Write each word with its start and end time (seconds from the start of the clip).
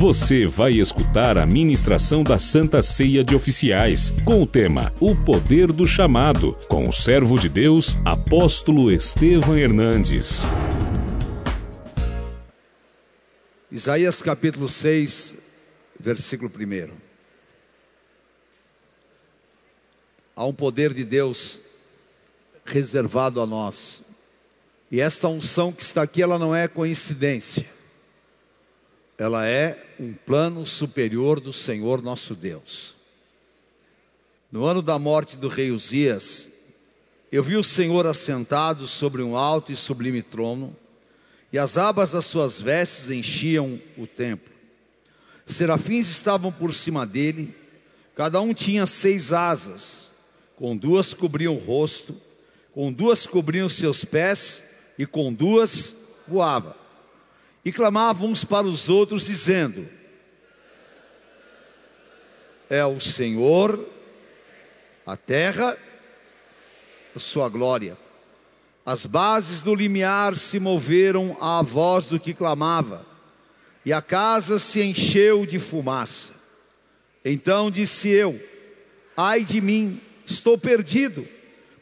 Você 0.00 0.46
vai 0.46 0.72
escutar 0.80 1.36
a 1.36 1.44
ministração 1.44 2.24
da 2.24 2.38
Santa 2.38 2.82
Ceia 2.82 3.22
de 3.22 3.36
Oficiais, 3.36 4.08
com 4.24 4.42
o 4.42 4.46
tema 4.46 4.94
O 4.98 5.14
Poder 5.14 5.70
do 5.70 5.86
Chamado, 5.86 6.54
com 6.70 6.88
o 6.88 6.92
servo 6.92 7.38
de 7.38 7.50
Deus, 7.50 7.98
apóstolo 8.02 8.90
Estevam 8.90 9.58
Hernandes. 9.58 10.40
Isaías 13.70 14.22
capítulo 14.22 14.70
6, 14.70 15.36
versículo 15.98 16.50
1. 16.50 16.92
Há 20.34 20.46
um 20.46 20.54
poder 20.54 20.94
de 20.94 21.04
Deus 21.04 21.60
reservado 22.64 23.38
a 23.38 23.46
nós. 23.46 24.00
E 24.90 24.98
esta 24.98 25.28
unção 25.28 25.70
que 25.70 25.82
está 25.82 26.00
aqui, 26.00 26.22
ela 26.22 26.38
não 26.38 26.56
é 26.56 26.66
coincidência. 26.66 27.79
Ela 29.20 29.46
é 29.46 29.76
um 30.00 30.14
plano 30.14 30.64
superior 30.64 31.40
do 31.40 31.52
Senhor 31.52 32.00
nosso 32.00 32.34
Deus. 32.34 32.94
No 34.50 34.64
ano 34.64 34.80
da 34.80 34.98
morte 34.98 35.36
do 35.36 35.46
rei 35.46 35.70
Uzias, 35.70 36.48
eu 37.30 37.44
vi 37.44 37.54
o 37.54 37.62
Senhor 37.62 38.06
assentado 38.06 38.86
sobre 38.86 39.20
um 39.20 39.36
alto 39.36 39.70
e 39.70 39.76
sublime 39.76 40.22
trono, 40.22 40.74
e 41.52 41.58
as 41.58 41.76
abas 41.76 42.12
das 42.12 42.24
suas 42.24 42.62
vestes 42.62 43.10
enchiam 43.10 43.78
o 43.98 44.06
templo. 44.06 44.54
Serafins 45.44 46.08
estavam 46.08 46.50
por 46.50 46.72
cima 46.72 47.04
dele, 47.04 47.54
cada 48.16 48.40
um 48.40 48.54
tinha 48.54 48.86
seis 48.86 49.34
asas, 49.34 50.10
com 50.56 50.74
duas 50.74 51.12
cobriam 51.12 51.56
o 51.56 51.58
rosto, 51.58 52.16
com 52.72 52.90
duas 52.90 53.26
cobriam 53.26 53.68
seus 53.68 54.02
pés, 54.02 54.64
e 54.96 55.04
com 55.04 55.30
duas 55.30 55.94
voava. 56.26 56.79
E 57.64 57.70
clamavam 57.70 58.30
uns 58.30 58.44
para 58.44 58.66
os 58.66 58.88
outros, 58.88 59.26
dizendo: 59.26 59.86
É 62.68 62.84
o 62.84 62.98
Senhor, 62.98 63.86
a 65.04 65.16
terra, 65.16 65.76
a 67.14 67.18
sua 67.18 67.48
glória. 67.48 67.96
As 68.84 69.04
bases 69.04 69.62
do 69.62 69.74
limiar 69.74 70.36
se 70.36 70.58
moveram 70.58 71.36
à 71.40 71.62
voz 71.62 72.06
do 72.06 72.18
que 72.18 72.32
clamava, 72.32 73.06
e 73.84 73.92
a 73.92 74.00
casa 74.00 74.58
se 74.58 74.82
encheu 74.82 75.44
de 75.44 75.58
fumaça. 75.58 76.32
Então 77.24 77.70
disse 77.70 78.08
eu: 78.08 78.40
Ai 79.16 79.44
de 79.44 79.60
mim, 79.60 80.00
estou 80.24 80.56
perdido, 80.56 81.28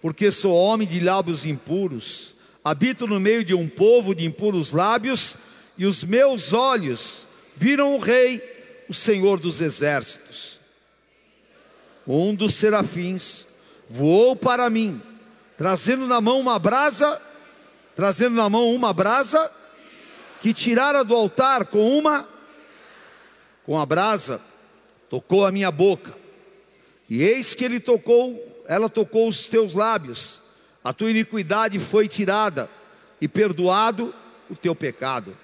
porque 0.02 0.30
sou 0.30 0.52
homem 0.52 0.86
de 0.88 0.98
lábios 1.00 1.46
impuros, 1.46 2.34
habito 2.64 3.06
no 3.06 3.20
meio 3.20 3.44
de 3.44 3.54
um 3.54 3.68
povo 3.68 4.14
de 4.14 4.24
impuros 4.24 4.72
lábios, 4.72 5.36
e 5.78 5.86
os 5.86 6.04
meus 6.04 6.52
olhos 6.52 7.26
viram 7.56 7.94
o 7.94 7.98
Rei, 7.98 8.42
o 8.88 8.92
Senhor 8.92 9.38
dos 9.38 9.60
exércitos. 9.60 10.58
Um 12.06 12.34
dos 12.34 12.54
serafins 12.54 13.46
voou 13.88 14.34
para 14.34 14.68
mim 14.68 15.00
trazendo 15.58 16.06
na 16.06 16.20
mão 16.20 16.38
uma 16.38 16.56
brasa, 16.56 17.20
trazendo 17.96 18.36
na 18.36 18.48
mão 18.48 18.72
uma 18.72 18.92
brasa 18.92 19.50
que 20.40 20.54
tirara 20.54 21.02
do 21.02 21.16
altar 21.16 21.66
com 21.66 21.98
uma 21.98 22.28
com 23.66 23.78
a 23.78 23.84
brasa 23.84 24.40
tocou 25.10 25.44
a 25.44 25.50
minha 25.50 25.70
boca. 25.70 26.14
E 27.10 27.22
eis 27.22 27.54
que 27.54 27.64
ele 27.64 27.80
tocou, 27.80 28.62
ela 28.66 28.88
tocou 28.88 29.28
os 29.28 29.46
teus 29.46 29.74
lábios. 29.74 30.40
A 30.82 30.92
tua 30.92 31.10
iniquidade 31.10 31.78
foi 31.78 32.06
tirada 32.06 32.70
e 33.20 33.26
perdoado 33.26 34.14
o 34.48 34.54
teu 34.54 34.74
pecado. 34.74 35.36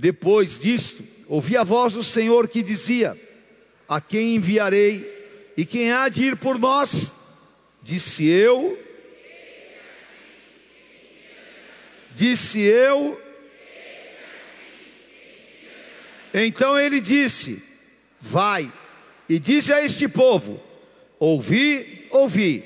Depois 0.00 0.58
disto, 0.58 1.04
ouvi 1.28 1.58
a 1.58 1.62
voz 1.62 1.92
do 1.92 2.02
Senhor 2.02 2.48
que 2.48 2.62
dizia: 2.62 3.14
A 3.86 4.00
quem 4.00 4.36
enviarei 4.36 5.52
e 5.58 5.66
quem 5.66 5.92
há 5.92 6.08
de 6.08 6.24
ir 6.24 6.36
por 6.36 6.58
nós? 6.58 7.12
Disse 7.82 8.26
eu, 8.26 8.78
Disse 12.14 12.60
eu. 12.60 13.20
Então 16.32 16.78
ele 16.78 16.98
disse: 16.98 17.62
Vai 18.18 18.72
e 19.28 19.38
dize 19.38 19.70
a 19.70 19.84
este 19.84 20.08
povo: 20.08 20.62
Ouvi, 21.18 22.06
ouvi, 22.10 22.64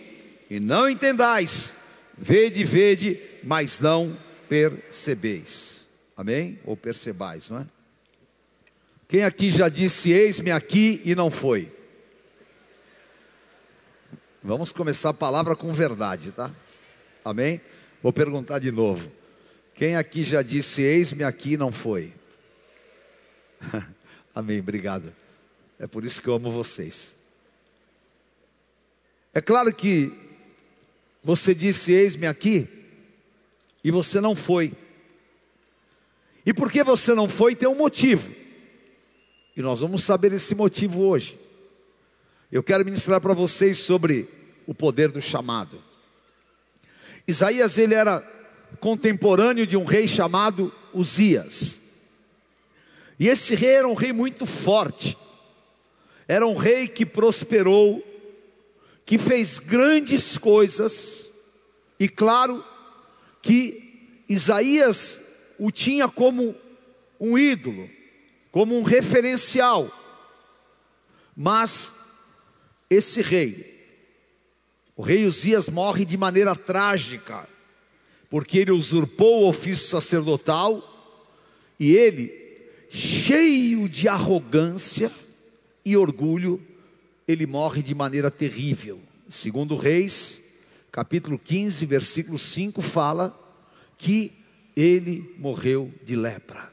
e 0.49 0.61
não 0.61 0.89
entendais, 0.89 1.75
vede, 2.17 2.63
vede, 2.63 3.21
mas 3.43 3.81
não 3.81 4.17
percebeis. 4.49 5.74
Amém? 6.17 6.59
Ou 6.65 6.77
percebais, 6.77 7.51
não 7.51 7.61
é? 7.61 7.67
Quem 9.09 9.25
aqui 9.25 9.51
já 9.51 9.69
disse: 9.69 10.11
Eis-me 10.11 10.51
aqui 10.51 11.01
e 11.05 11.15
não 11.15 11.31
foi? 11.31 11.73
Vamos 14.43 14.73
começar 14.73 15.09
a 15.09 15.15
palavra 15.15 15.57
com 15.57 15.73
verdade, 15.73 16.31
tá? 16.31 16.51
Amém? 17.25 17.63
Vou 18.03 18.13
perguntar 18.13 18.59
de 18.59 18.71
novo. 18.71 19.11
Quem 19.75 19.97
aqui 19.97 20.23
já 20.23 20.43
disse, 20.43 20.83
eis-me 20.83 21.25
aqui, 21.25 21.57
não 21.57 21.73
foi? 21.73 22.13
Amém, 24.35 24.61
obrigado. 24.61 25.15
É 25.79 25.87
por 25.87 26.05
isso 26.05 26.21
que 26.21 26.29
eu 26.29 26.35
amo 26.35 26.51
vocês. 26.51 27.17
É 29.33 29.41
claro 29.41 29.75
que 29.75 30.13
você 31.25 31.55
disse, 31.55 31.93
eis-me 31.93 32.27
aqui, 32.27 32.69
e 33.83 33.91
você 33.91 34.21
não 34.21 34.37
foi. 34.37 34.75
E 36.45 36.53
porque 36.53 36.83
você 36.85 37.15
não 37.15 37.29
foi, 37.29 37.55
tem 37.55 37.69
um 37.69 37.77
motivo. 37.77 38.31
E 39.57 39.63
nós 39.63 39.81
vamos 39.81 40.05
saber 40.05 40.33
esse 40.33 40.55
motivo 40.55 41.03
hoje. 41.03 41.39
Eu 42.51 42.63
quero 42.63 42.85
ministrar 42.85 43.21
para 43.21 43.35
vocês 43.35 43.79
sobre 43.79 44.29
o 44.67 44.75
poder 44.75 45.11
do 45.11 45.21
chamado. 45.21 45.83
Isaías, 47.27 47.79
ele 47.79 47.95
era 47.95 48.21
contemporâneo 48.81 49.67
de 49.67 49.77
um 49.77 49.85
rei 49.85 50.07
chamado 50.07 50.73
Uzias. 50.93 51.81
E 53.19 53.29
esse 53.29 53.55
rei 53.55 53.77
era 53.77 53.89
um 53.89 53.95
rei 53.95 54.13
muito 54.13 54.45
forte, 54.45 55.17
era 56.27 56.47
um 56.47 56.55
rei 56.55 56.89
que 56.89 57.07
prosperou, 57.07 58.05
que 59.07 59.19
fez 59.19 59.59
grandes 59.59 60.37
coisas, 60.37 61.29
e 61.99 62.09
claro 62.09 62.65
que 63.41 64.25
Isaías 64.29 65.23
o 65.65 65.71
tinha 65.71 66.07
como 66.11 66.55
um 67.19 67.39
ídolo, 67.39 67.89
como 68.53 68.79
um 68.79 68.83
referencial. 68.83 69.91
Mas 71.35 71.95
esse 72.91 73.23
rei, 73.23 73.83
o 74.95 75.01
rei 75.01 75.25
Uzias 75.25 75.71
morre 75.71 76.05
de 76.05 76.19
maneira 76.19 76.55
trágica 76.55 77.49
porque 78.29 78.59
ele 78.59 78.73
usurpou 78.73 79.45
o 79.45 79.49
ofício 79.49 79.87
sacerdotal 79.87 80.83
e 81.81 81.97
ele, 81.97 82.31
cheio 82.91 83.89
de 83.89 84.07
arrogância 84.07 85.11
e 85.83 85.97
orgulho, 85.97 86.61
ele 87.27 87.47
morre 87.47 87.83
de 87.83 87.95
maneira 87.95 88.31
terrível. 88.31 89.01
Segundo 89.31 89.77
Reis, 89.77 90.43
capítulo 90.93 91.39
15, 91.39 91.87
versículo 91.87 92.39
5 92.39 92.83
fala 92.83 93.35
que 93.97 94.44
ele 94.77 95.35
morreu 95.39 95.93
de 96.03 96.17
lepra. 96.17 96.73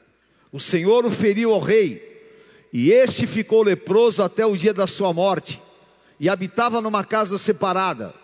O 0.50 0.60
Senhor 0.60 1.04
o 1.06 1.10
feriu 1.10 1.52
ao 1.52 1.60
rei, 1.60 2.10
e 2.72 2.90
este 2.90 3.26
ficou 3.26 3.62
leproso 3.62 4.22
até 4.22 4.44
o 4.44 4.56
dia 4.56 4.74
da 4.74 4.86
sua 4.86 5.12
morte, 5.12 5.60
e 6.18 6.28
habitava 6.28 6.80
numa 6.80 7.04
casa 7.04 7.38
separada. 7.38 8.14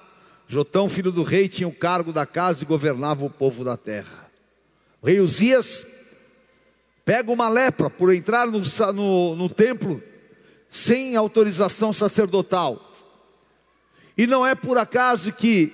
Jotão, 0.47 0.89
filho 0.89 1.13
do 1.13 1.23
rei, 1.23 1.49
tinha 1.49 1.69
o 1.69 1.75
cargo 1.75 2.13
da 2.13 2.25
casa 2.25 2.63
e 2.63 2.67
governava 2.67 3.25
o 3.25 3.31
povo 3.31 3.65
da 3.65 3.77
terra. 3.77 4.31
O 5.03 5.07
rei 5.07 5.21
Uzias 5.21 5.87
pega 7.05 7.31
uma 7.31 7.49
lepra 7.49 7.89
por 7.89 8.15
entrar 8.15 8.47
no, 8.47 8.63
no, 8.93 9.37
no 9.37 9.49
templo 9.49 10.03
sem 10.69 11.17
autorização 11.17 11.93
sacerdotal. 11.93 12.93
E 14.17 14.27
não 14.27 14.47
é 14.47 14.55
por 14.55 14.77
acaso 14.77 15.33
que 15.33 15.73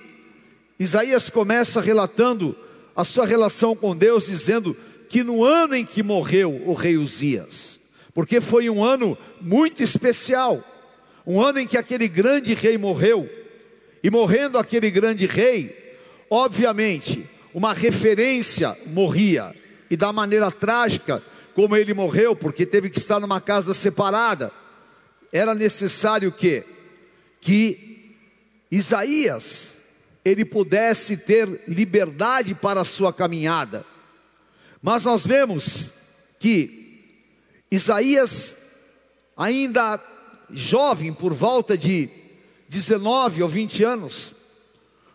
Isaías 0.79 1.29
começa 1.29 1.81
relatando 1.81 2.55
a 2.95 3.03
sua 3.03 3.25
relação 3.25 3.75
com 3.75 3.95
Deus, 3.95 4.27
dizendo 4.27 4.75
que 5.09 5.23
no 5.23 5.43
ano 5.43 5.75
em 5.75 5.85
que 5.85 6.01
morreu 6.01 6.61
o 6.65 6.73
rei 6.73 6.97
Uzias, 6.97 7.79
porque 8.13 8.39
foi 8.39 8.69
um 8.69 8.83
ano 8.83 9.17
muito 9.41 9.83
especial, 9.83 10.63
um 11.27 11.41
ano 11.41 11.59
em 11.59 11.67
que 11.67 11.77
aquele 11.77 12.07
grande 12.07 12.53
rei 12.53 12.77
morreu, 12.77 13.29
e 14.01 14.09
morrendo 14.09 14.57
aquele 14.57 14.89
grande 14.89 15.25
rei, 15.25 15.97
obviamente, 16.29 17.27
uma 17.53 17.73
referência 17.73 18.75
morria, 18.87 19.53
e 19.89 19.97
da 19.97 20.13
maneira 20.13 20.51
trágica 20.51 21.21
como 21.53 21.75
ele 21.75 21.93
morreu, 21.93 22.35
porque 22.35 22.65
teve 22.65 22.89
que 22.89 22.99
estar 22.99 23.19
numa 23.19 23.39
casa 23.39 23.73
separada, 23.73 24.51
era 25.31 25.53
necessário 25.55 26.31
que 26.31 26.63
que 27.39 28.15
Isaías 28.71 29.74
ele 30.25 30.43
pudesse 30.43 31.15
ter 31.15 31.61
liberdade 31.67 32.55
para 32.55 32.81
a 32.81 32.85
sua 32.85 33.13
caminhada. 33.13 33.85
Mas 34.81 35.05
nós 35.05 35.25
vemos 35.25 35.93
que 36.39 37.03
Isaías, 37.69 38.57
ainda 39.37 40.03
jovem, 40.49 41.13
por 41.13 41.31
volta 41.31 41.77
de 41.77 42.09
19 42.67 43.43
ou 43.43 43.49
20 43.49 43.83
anos, 43.83 44.33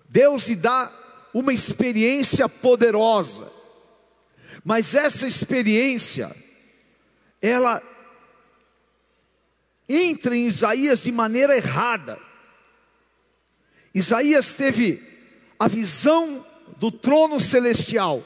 Deus 0.09 0.49
lhe 0.49 0.55
dá 0.55 0.93
uma 1.35 1.53
experiência 1.53 2.49
poderosa, 2.49 3.51
mas 4.65 4.95
essa 4.95 5.27
experiência, 5.27 6.35
ela 7.41 7.83
entra 9.89 10.37
em 10.37 10.47
Isaías 10.47 11.03
de 11.03 11.11
maneira 11.11 11.57
errada. 11.57 12.30
Isaías 13.95 14.55
teve 14.55 15.03
a 15.59 15.67
visão 15.67 16.45
do 16.79 16.91
trono 16.91 17.41
celestial, 17.41 18.23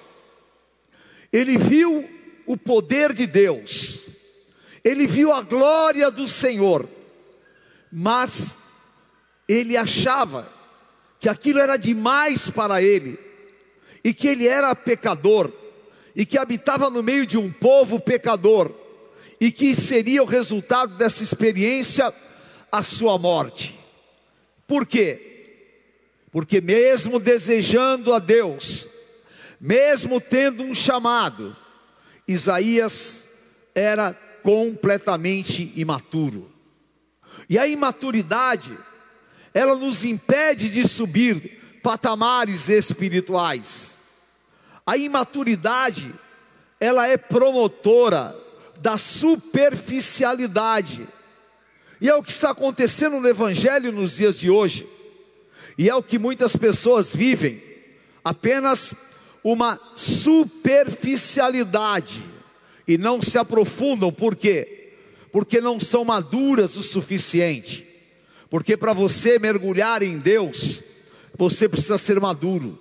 ele 1.33 1.59
viu 1.59 2.09
o 2.47 2.57
poder 2.57 3.13
de 3.13 3.27
Deus, 3.27 4.01
ele 4.85 5.07
viu 5.07 5.33
a 5.33 5.43
glória 5.43 6.11
do 6.11 6.29
Senhor, 6.29 6.89
mas 7.91 8.59
ele 9.49 9.77
achava 9.77 10.53
que 11.19 11.29
aquilo 11.29 11.59
era 11.59 11.77
demais 11.77 12.51
para 12.51 12.83
ele, 12.83 13.19
e 14.05 14.13
que 14.13 14.29
ele 14.29 14.47
era 14.47 14.75
pecador, 14.75 15.51
e 16.15 16.25
que 16.25 16.39
habitava 16.39 16.91
no 16.91 17.03
meio 17.03 17.27
de 17.27 17.39
um 17.39 17.51
povo 17.51 17.99
pecador, 17.99 18.71
e 19.41 19.51
que 19.51 19.75
seria 19.75 20.23
o 20.23 20.27
resultado 20.27 20.97
dessa 20.97 21.23
experiência 21.23 22.13
a 22.71 22.83
sua 22.83 23.19
morte. 23.19 23.79
Por 24.67 24.87
quê? 24.87 25.34
Porque 26.35 26.61
mesmo 26.61 27.19
desejando 27.21 28.13
a 28.13 28.19
Deus, 28.19 28.89
mesmo 29.61 30.21
tendo 30.21 30.65
um 30.65 30.75
chamado, 30.75 31.57
Isaías 32.27 33.25
era 33.73 34.13
completamente 34.43 35.73
imaturo. 35.77 36.51
E 37.49 37.57
a 37.57 37.69
imaturidade 37.69 38.77
ela 39.55 39.77
nos 39.77 40.03
impede 40.03 40.69
de 40.69 40.89
subir 40.89 41.79
patamares 41.85 42.69
espirituais. 42.69 43.97
A 44.85 44.97
imaturidade, 44.97 46.13
ela 46.81 47.07
é 47.07 47.17
promotora 47.17 48.37
da 48.81 48.99
superficialidade. 48.99 51.07
E 52.01 52.09
é 52.09 52.15
o 52.17 52.25
que 52.25 52.33
está 52.33 52.51
acontecendo 52.51 53.21
no 53.21 53.29
Evangelho 53.29 53.93
nos 53.93 54.17
dias 54.17 54.37
de 54.37 54.51
hoje. 54.51 54.93
E 55.77 55.89
é 55.89 55.95
o 55.95 56.03
que 56.03 56.19
muitas 56.19 56.57
pessoas 56.57 57.15
vivem, 57.15 57.63
apenas 58.25 58.95
uma 59.43 59.79
superficialidade 59.95 62.25
e 62.87 62.97
não 62.97 63.21
se 63.21 63.39
aprofundam, 63.39 64.13
por 64.13 64.37
quê? 64.37 64.93
Porque 65.33 65.61
não 65.61 65.81
são 65.81 66.05
maduras 66.05 66.77
o 66.77 66.83
suficiente. 66.83 67.87
Porque 68.49 68.77
para 68.77 68.93
você 68.93 69.39
mergulhar 69.39 70.03
em 70.03 70.19
Deus, 70.19 70.83
você 71.37 71.69
precisa 71.69 71.99
ser 71.99 72.21
maduro. 72.21 72.79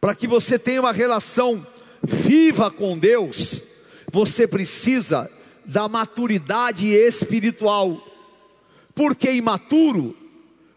Para 0.00 0.14
que 0.14 0.26
você 0.26 0.58
tenha 0.58 0.80
uma 0.80 0.92
relação 0.92 1.66
viva 2.02 2.70
com 2.70 2.96
Deus, 2.96 3.62
você 4.12 4.46
precisa 4.46 5.30
da 5.64 5.88
maturidade 5.88 6.86
espiritual. 6.86 8.00
Porque 8.94 9.32
imaturo, 9.32 10.16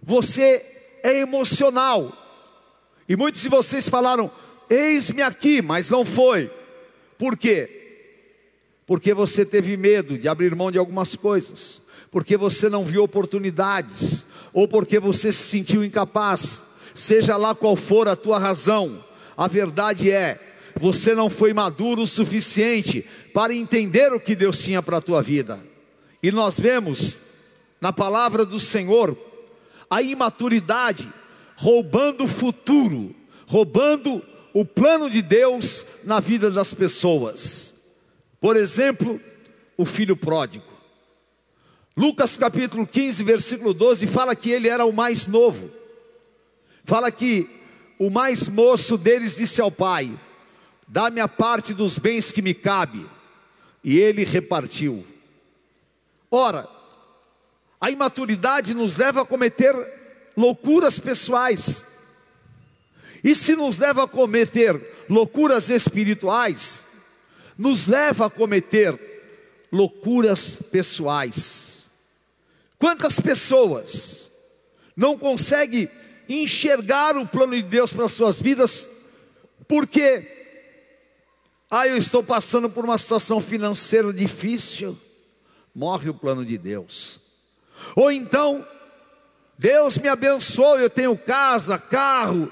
você 0.01 0.76
é 1.09 1.19
emocional. 1.19 2.11
E 3.07 3.15
muitos 3.15 3.41
de 3.41 3.49
vocês 3.49 3.87
falaram: 3.89 4.29
Eis-me 4.69 5.21
aqui, 5.21 5.61
mas 5.61 5.89
não 5.89 6.03
foi. 6.05 6.51
Por 7.17 7.37
quê? 7.37 7.73
Porque 8.85 9.13
você 9.13 9.45
teve 9.45 9.75
medo 9.75 10.17
de 10.17 10.27
abrir 10.27 10.55
mão 10.55 10.71
de 10.71 10.77
algumas 10.77 11.15
coisas 11.15 11.81
porque 12.11 12.37
você 12.37 12.69
não 12.69 12.85
viu 12.85 13.03
oportunidades, 13.03 14.25
ou 14.53 14.67
porque 14.67 14.99
você 14.99 15.31
se 15.31 15.43
sentiu 15.43 15.83
incapaz, 15.83 16.65
seja 16.93 17.37
lá 17.37 17.53
qual 17.53 17.75
for 17.75 18.07
a 18.07 18.15
tua 18.15 18.39
razão, 18.39 19.03
a 19.35 19.47
verdade 19.47 20.11
é, 20.11 20.39
você 20.79 21.13
não 21.13 21.29
foi 21.29 21.53
maduro 21.53 22.03
o 22.03 22.07
suficiente 22.07 23.05
para 23.33 23.53
entender 23.53 24.11
o 24.13 24.19
que 24.19 24.35
Deus 24.35 24.59
tinha 24.59 24.81
para 24.81 24.97
a 24.97 25.01
tua 25.01 25.21
vida. 25.21 25.59
E 26.23 26.31
nós 26.31 26.59
vemos 26.59 27.19
na 27.79 27.93
palavra 27.93 28.45
do 28.45 28.59
Senhor 28.59 29.15
a 29.89 30.01
imaturidade 30.01 31.11
roubando 31.55 32.25
o 32.25 32.27
futuro, 32.27 33.15
roubando 33.47 34.23
o 34.53 34.65
plano 34.65 35.09
de 35.09 35.21
Deus 35.21 35.85
na 36.03 36.19
vida 36.19 36.49
das 36.51 36.73
pessoas. 36.73 37.75
Por 38.39 38.55
exemplo, 38.55 39.19
o 39.75 39.85
filho 39.85 40.15
pródigo. 40.15 40.65
Lucas 41.95 42.37
capítulo 42.37 42.85
15, 42.85 43.23
versículo 43.23 43.73
12, 43.73 44.05
fala 44.05 44.35
que 44.35 44.51
ele 44.51 44.67
era 44.67 44.85
o 44.85 44.93
mais 44.93 45.25
novo. 45.25 45.69
Fala 46.83 47.11
que 47.11 47.49
o 47.99 48.09
mais 48.09 48.47
moço 48.47 48.97
deles 48.97 49.37
disse 49.37 49.59
ao 49.59 49.71
pai: 49.71 50.11
Dá-me 50.87 51.19
a 51.19 51.27
parte 51.27 51.73
dos 51.73 51.97
bens 51.97 52.31
que 52.31 52.41
me 52.41 52.53
cabe. 52.53 53.05
E 53.83 53.97
ele 53.97 54.23
repartiu. 54.23 55.05
Ora, 56.29 56.67
a 57.79 57.91
imaturidade 57.91 58.73
nos 58.73 58.97
leva 58.97 59.21
a 59.21 59.25
cometer 59.25 59.73
loucuras 60.35 60.99
pessoais. 60.99 61.85
E 63.23 63.35
se 63.35 63.55
nos 63.55 63.77
leva 63.77 64.03
a 64.03 64.07
cometer 64.07 65.05
loucuras 65.09 65.69
espirituais, 65.69 66.85
nos 67.57 67.87
leva 67.87 68.27
a 68.27 68.29
cometer 68.29 68.99
loucuras 69.71 70.59
pessoais. 70.71 71.87
Quantas 72.77 73.19
pessoas 73.19 74.29
não 74.95 75.17
conseguem 75.17 75.89
enxergar 76.29 77.15
o 77.15 77.25
plano 77.25 77.55
de 77.55 77.63
Deus 77.63 77.93
para 77.93 78.05
as 78.05 78.11
suas 78.11 78.41
vidas, 78.41 78.89
porque, 79.67 80.27
ah, 81.69 81.87
eu 81.87 81.97
estou 81.97 82.23
passando 82.23 82.69
por 82.69 82.83
uma 82.83 82.97
situação 82.97 83.39
financeira 83.39 84.11
difícil, 84.11 84.97
morre 85.73 86.09
o 86.09 86.13
plano 86.13 86.45
de 86.45 86.57
Deus. 86.57 87.26
Ou 87.95 88.11
então, 88.11 88.65
Deus 89.57 89.97
me 89.97 90.07
abençoou, 90.07 90.79
eu 90.79 90.89
tenho 90.89 91.17
casa, 91.17 91.77
carro, 91.77 92.51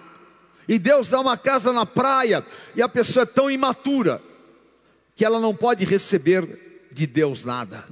e 0.67 0.79
Deus 0.79 1.09
dá 1.09 1.19
uma 1.19 1.37
casa 1.37 1.71
na 1.71 1.85
praia, 1.85 2.45
e 2.75 2.81
a 2.81 2.89
pessoa 2.89 3.23
é 3.23 3.27
tão 3.27 3.49
imatura, 3.51 4.21
que 5.15 5.23
ela 5.23 5.39
não 5.39 5.55
pode 5.55 5.85
receber 5.85 6.87
de 6.91 7.05
Deus 7.05 7.45
nada. 7.45 7.85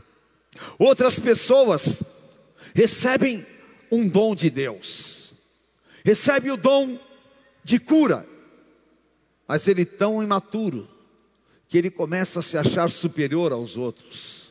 Outras 0.77 1.19
pessoas 1.19 2.04
recebem 2.73 3.45
um 3.92 4.07
dom 4.07 4.35
de 4.35 4.49
Deus, 4.49 5.31
recebe 6.04 6.52
o 6.52 6.57
dom 6.57 6.99
de 7.63 7.80
cura, 7.80 8.25
mas 9.47 9.68
ele 9.68 9.85
tão 9.85 10.23
imaturo 10.23 10.87
que 11.68 11.78
ele 11.78 11.90
começa 11.90 12.40
a 12.40 12.44
se 12.44 12.57
achar 12.57 12.90
superior 12.90 13.52
aos 13.52 13.78
outros. 13.78 14.43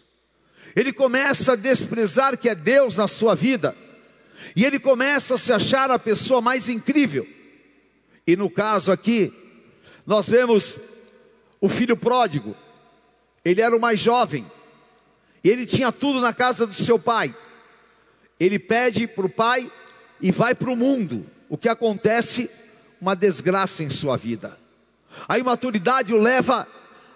Ele 0.74 0.92
começa 0.92 1.52
a 1.52 1.56
desprezar 1.56 2.36
que 2.36 2.48
é 2.48 2.54
Deus 2.54 2.96
na 2.96 3.08
sua 3.08 3.34
vida. 3.34 3.76
E 4.56 4.64
ele 4.64 4.78
começa 4.78 5.34
a 5.34 5.38
se 5.38 5.52
achar 5.52 5.90
a 5.90 5.98
pessoa 5.98 6.40
mais 6.40 6.68
incrível. 6.68 7.26
E 8.26 8.36
no 8.36 8.50
caso 8.50 8.90
aqui, 8.90 9.32
nós 10.06 10.28
vemos 10.28 10.78
o 11.60 11.68
filho 11.68 11.96
pródigo. 11.96 12.56
Ele 13.44 13.60
era 13.60 13.76
o 13.76 13.80
mais 13.80 14.00
jovem. 14.00 14.50
E 15.44 15.48
ele 15.48 15.66
tinha 15.66 15.92
tudo 15.92 16.20
na 16.20 16.32
casa 16.32 16.66
do 16.66 16.74
seu 16.74 16.98
pai 16.98 17.34
ele 18.44 18.58
pede 18.58 19.06
para 19.06 19.26
o 19.26 19.30
pai 19.30 19.70
e 20.20 20.32
vai 20.32 20.52
para 20.52 20.70
o 20.70 20.76
mundo. 20.76 21.24
O 21.48 21.56
que 21.56 21.68
acontece? 21.68 22.50
Uma 23.00 23.14
desgraça 23.14 23.84
em 23.84 23.90
sua 23.90 24.16
vida. 24.16 24.58
A 25.28 25.38
imaturidade 25.38 26.12
o 26.12 26.18
leva 26.18 26.66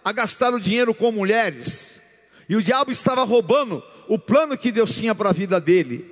a 0.05 0.13
gastar 0.13 0.55
o 0.55 0.61
dinheiro 0.61 0.95
com 0.95 1.11
mulheres. 1.11 2.01
E 2.49 2.57
o 2.57 2.63
diabo 2.63 2.91
estava 2.91 3.25
roubando 3.25 3.83
o 4.09 4.19
plano 4.19 4.57
que 4.57 4.71
Deus 4.71 4.95
tinha 4.95 5.15
para 5.15 5.31
a 5.31 5.33
vida 5.33 5.61
dele. 5.61 6.05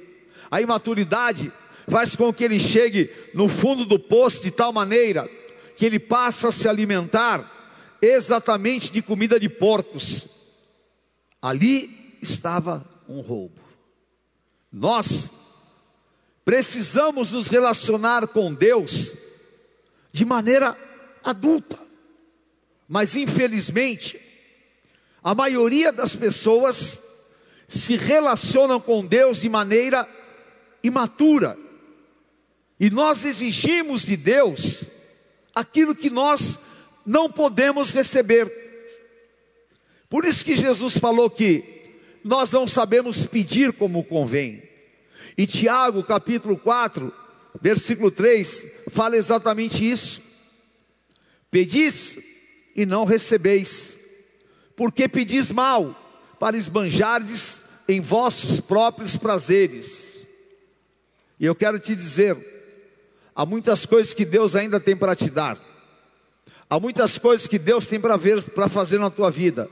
A 0.50 0.60
imaturidade 0.60 1.52
faz 1.88 2.16
com 2.16 2.32
que 2.32 2.44
ele 2.44 2.58
chegue 2.58 3.10
no 3.34 3.48
fundo 3.48 3.84
do 3.84 3.98
poço 3.98 4.42
de 4.42 4.50
tal 4.50 4.72
maneira 4.72 5.28
que 5.76 5.84
ele 5.84 5.98
passa 5.98 6.48
a 6.48 6.52
se 6.52 6.68
alimentar 6.68 7.50
exatamente 8.00 8.92
de 8.92 9.02
comida 9.02 9.38
de 9.38 9.48
porcos. 9.48 10.26
Ali 11.40 12.16
estava 12.20 12.84
um 13.08 13.20
roubo. 13.20 13.60
Nós 14.72 15.30
precisamos 16.44 17.32
nos 17.32 17.48
relacionar 17.48 18.26
com 18.28 18.52
Deus 18.52 19.14
de 20.12 20.24
maneira 20.24 20.76
adulta, 21.22 21.78
mas 22.88 23.16
infelizmente, 23.16 24.20
a 25.24 25.34
maioria 25.34 25.90
das 25.90 26.14
pessoas 26.14 27.02
se 27.66 27.96
relacionam 27.96 28.78
com 28.78 29.04
Deus 29.04 29.40
de 29.40 29.48
maneira 29.48 30.06
imatura, 30.82 31.58
e 32.78 32.90
nós 32.90 33.24
exigimos 33.24 34.04
de 34.04 34.16
Deus 34.16 34.84
aquilo 35.54 35.94
que 35.94 36.10
nós 36.10 36.58
não 37.06 37.30
podemos 37.30 37.90
receber. 37.90 38.52
Por 40.10 40.26
isso 40.26 40.44
que 40.44 40.56
Jesus 40.56 40.98
falou 40.98 41.30
que 41.30 41.64
nós 42.22 42.52
não 42.52 42.68
sabemos 42.68 43.24
pedir 43.24 43.72
como 43.72 44.04
convém. 44.04 44.62
E 45.38 45.46
Tiago, 45.46 46.02
capítulo 46.02 46.58
4, 46.58 47.12
versículo 47.60 48.10
3, 48.10 48.66
fala 48.90 49.16
exatamente 49.16 49.88
isso. 49.88 50.20
Pedis 51.50 52.18
e 52.76 52.84
não 52.84 53.04
recebeis, 53.04 53.98
porque 54.76 55.08
pedis 55.08 55.50
mal, 55.50 55.94
para 56.38 56.56
esbanjardes 56.56 57.62
em 57.88 58.00
vossos 58.00 58.60
próprios 58.60 59.16
prazeres. 59.16 60.26
E 61.38 61.46
eu 61.46 61.54
quero 61.54 61.78
te 61.78 61.94
dizer, 61.94 62.36
há 63.34 63.44
muitas 63.44 63.86
coisas 63.86 64.14
que 64.14 64.24
Deus 64.24 64.56
ainda 64.56 64.80
tem 64.80 64.96
para 64.96 65.14
te 65.14 65.30
dar. 65.30 65.58
Há 66.68 66.80
muitas 66.80 67.18
coisas 67.18 67.46
que 67.46 67.58
Deus 67.58 67.86
tem 67.86 68.00
para 68.00 68.16
ver, 68.16 68.42
para 68.50 68.68
fazer 68.68 68.98
na 68.98 69.10
tua 69.10 69.30
vida. 69.30 69.68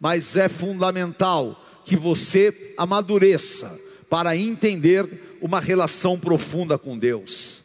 Mas 0.00 0.36
é 0.36 0.48
fundamental 0.48 1.60
que 1.84 1.96
você 1.96 2.74
amadureça 2.76 3.78
para 4.08 4.36
entender 4.36 5.38
uma 5.40 5.60
relação 5.60 6.18
profunda 6.18 6.78
com 6.78 6.98
Deus. 6.98 7.62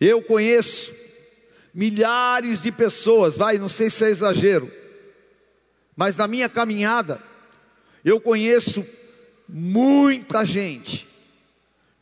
Eu 0.00 0.22
conheço 0.22 0.92
milhares 1.72 2.62
de 2.62 2.70
pessoas, 2.70 3.36
vai, 3.36 3.58
não 3.58 3.68
sei 3.68 3.90
se 3.90 4.04
é 4.04 4.10
exagero, 4.10 4.70
mas 5.96 6.16
na 6.16 6.26
minha 6.26 6.48
caminhada, 6.48 7.22
eu 8.04 8.20
conheço 8.20 8.84
muita 9.48 10.44
gente 10.44 11.06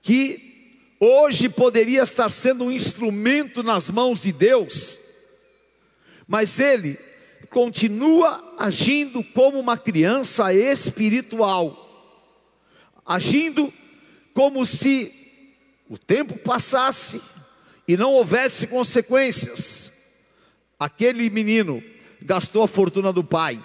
que 0.01 0.97
hoje 0.99 1.49
poderia 1.49 2.03
estar 2.03 2.31
sendo 2.31 2.65
um 2.65 2.73
instrumento 2.73 3.63
nas 3.63 3.91
mãos 3.91 4.23
de 4.23 4.33
Deus, 4.33 4.99
mas 6.27 6.59
ele 6.59 6.99
continua 7.51 8.55
agindo 8.59 9.23
como 9.23 9.59
uma 9.59 9.77
criança 9.77 10.53
espiritual, 10.55 11.79
agindo 13.05 13.73
como 14.33 14.65
se 14.65 15.13
o 15.89 15.99
tempo 15.99 16.39
passasse 16.39 17.21
e 17.87 17.97
não 17.97 18.13
houvesse 18.13 18.67
consequências. 18.67 19.93
Aquele 20.79 21.29
menino 21.29 21.83
gastou 22.23 22.63
a 22.63 22.69
fortuna 22.69 23.13
do 23.13 23.23
pai, 23.23 23.61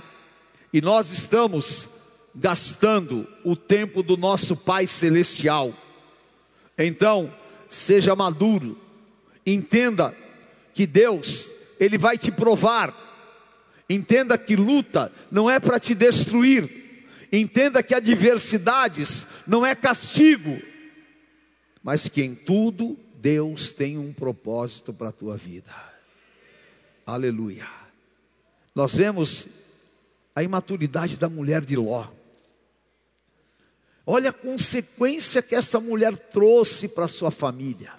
e 0.72 0.82
nós 0.82 1.12
estamos 1.12 1.90
gastando 2.34 3.28
o 3.44 3.56
tempo 3.56 4.04
do 4.04 4.16
nosso 4.16 4.56
Pai 4.56 4.86
Celestial. 4.86 5.74
Então, 6.78 7.34
seja 7.68 8.16
maduro, 8.16 8.80
entenda 9.46 10.16
que 10.74 10.86
Deus, 10.86 11.52
Ele 11.80 11.98
vai 11.98 12.18
te 12.18 12.32
provar, 12.32 12.94
entenda 13.90 14.38
que 14.38 14.56
luta 14.56 15.12
não 15.32 15.50
é 15.50 15.60
para 15.60 15.80
te 15.80 15.96
destruir, 15.96 17.06
entenda 17.32 17.82
que 17.82 17.96
adversidades 17.96 19.26
não 19.48 19.66
é 19.66 19.74
castigo, 19.74 20.62
mas 21.82 22.08
que 22.08 22.22
em 22.22 22.36
tudo 22.36 22.98
Deus 23.16 23.72
tem 23.72 23.98
um 23.98 24.14
propósito 24.14 24.94
para 24.94 25.10
a 25.10 25.14
tua 25.14 25.36
vida. 25.36 25.72
Aleluia. 27.06 27.68
Nós 28.76 28.94
vemos 28.94 29.48
a 30.38 30.44
imaturidade 30.44 31.18
da 31.18 31.28
mulher 31.28 31.66
de 31.66 31.76
Ló. 31.76 32.08
Olha 34.06 34.30
a 34.30 34.34
consequência 34.34 35.42
que 35.42 35.56
essa 35.56 35.80
mulher 35.80 36.16
trouxe 36.16 36.88
para 36.88 37.08
sua 37.08 37.32
família. 37.32 37.92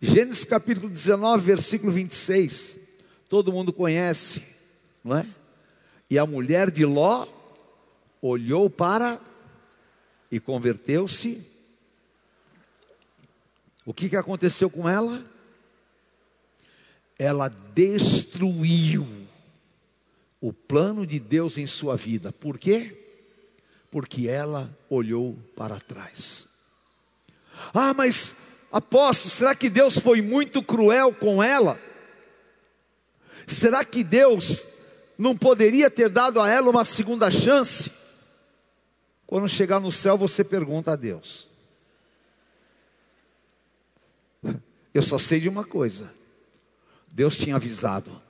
Gênesis 0.00 0.44
capítulo 0.44 0.90
19, 0.90 1.44
versículo 1.44 1.92
26. 1.92 2.76
Todo 3.28 3.52
mundo 3.52 3.72
conhece, 3.72 4.42
não 5.04 5.16
é? 5.16 5.24
E 6.10 6.18
a 6.18 6.26
mulher 6.26 6.72
de 6.72 6.84
Ló 6.84 7.28
olhou 8.20 8.68
para 8.68 9.20
e 10.28 10.40
converteu-se 10.40 11.40
o 13.86 13.94
que, 13.94 14.08
que 14.08 14.16
aconteceu 14.16 14.68
com 14.68 14.88
ela? 14.88 15.24
Ela 17.16 17.48
destruiu 17.48 19.21
o 20.42 20.52
plano 20.52 21.06
de 21.06 21.20
Deus 21.20 21.56
em 21.56 21.68
sua 21.68 21.96
vida. 21.96 22.32
Por 22.32 22.58
quê? 22.58 22.98
Porque 23.92 24.28
ela 24.28 24.76
olhou 24.90 25.38
para 25.54 25.78
trás. 25.78 26.48
Ah, 27.72 27.94
mas 27.94 28.34
apóstolo, 28.72 29.30
será 29.30 29.54
que 29.54 29.70
Deus 29.70 29.96
foi 29.96 30.20
muito 30.20 30.60
cruel 30.60 31.14
com 31.14 31.40
ela? 31.40 31.80
Será 33.46 33.84
que 33.84 34.02
Deus 34.02 34.66
não 35.16 35.36
poderia 35.36 35.88
ter 35.88 36.08
dado 36.08 36.40
a 36.40 36.50
ela 36.50 36.68
uma 36.68 36.84
segunda 36.84 37.30
chance? 37.30 37.92
Quando 39.24 39.48
chegar 39.48 39.78
no 39.78 39.92
céu, 39.92 40.18
você 40.18 40.42
pergunta 40.42 40.92
a 40.92 40.96
Deus. 40.96 41.48
Eu 44.92 45.02
só 45.02 45.18
sei 45.18 45.38
de 45.38 45.48
uma 45.48 45.64
coisa: 45.64 46.12
Deus 47.06 47.38
tinha 47.38 47.54
avisado, 47.54 48.20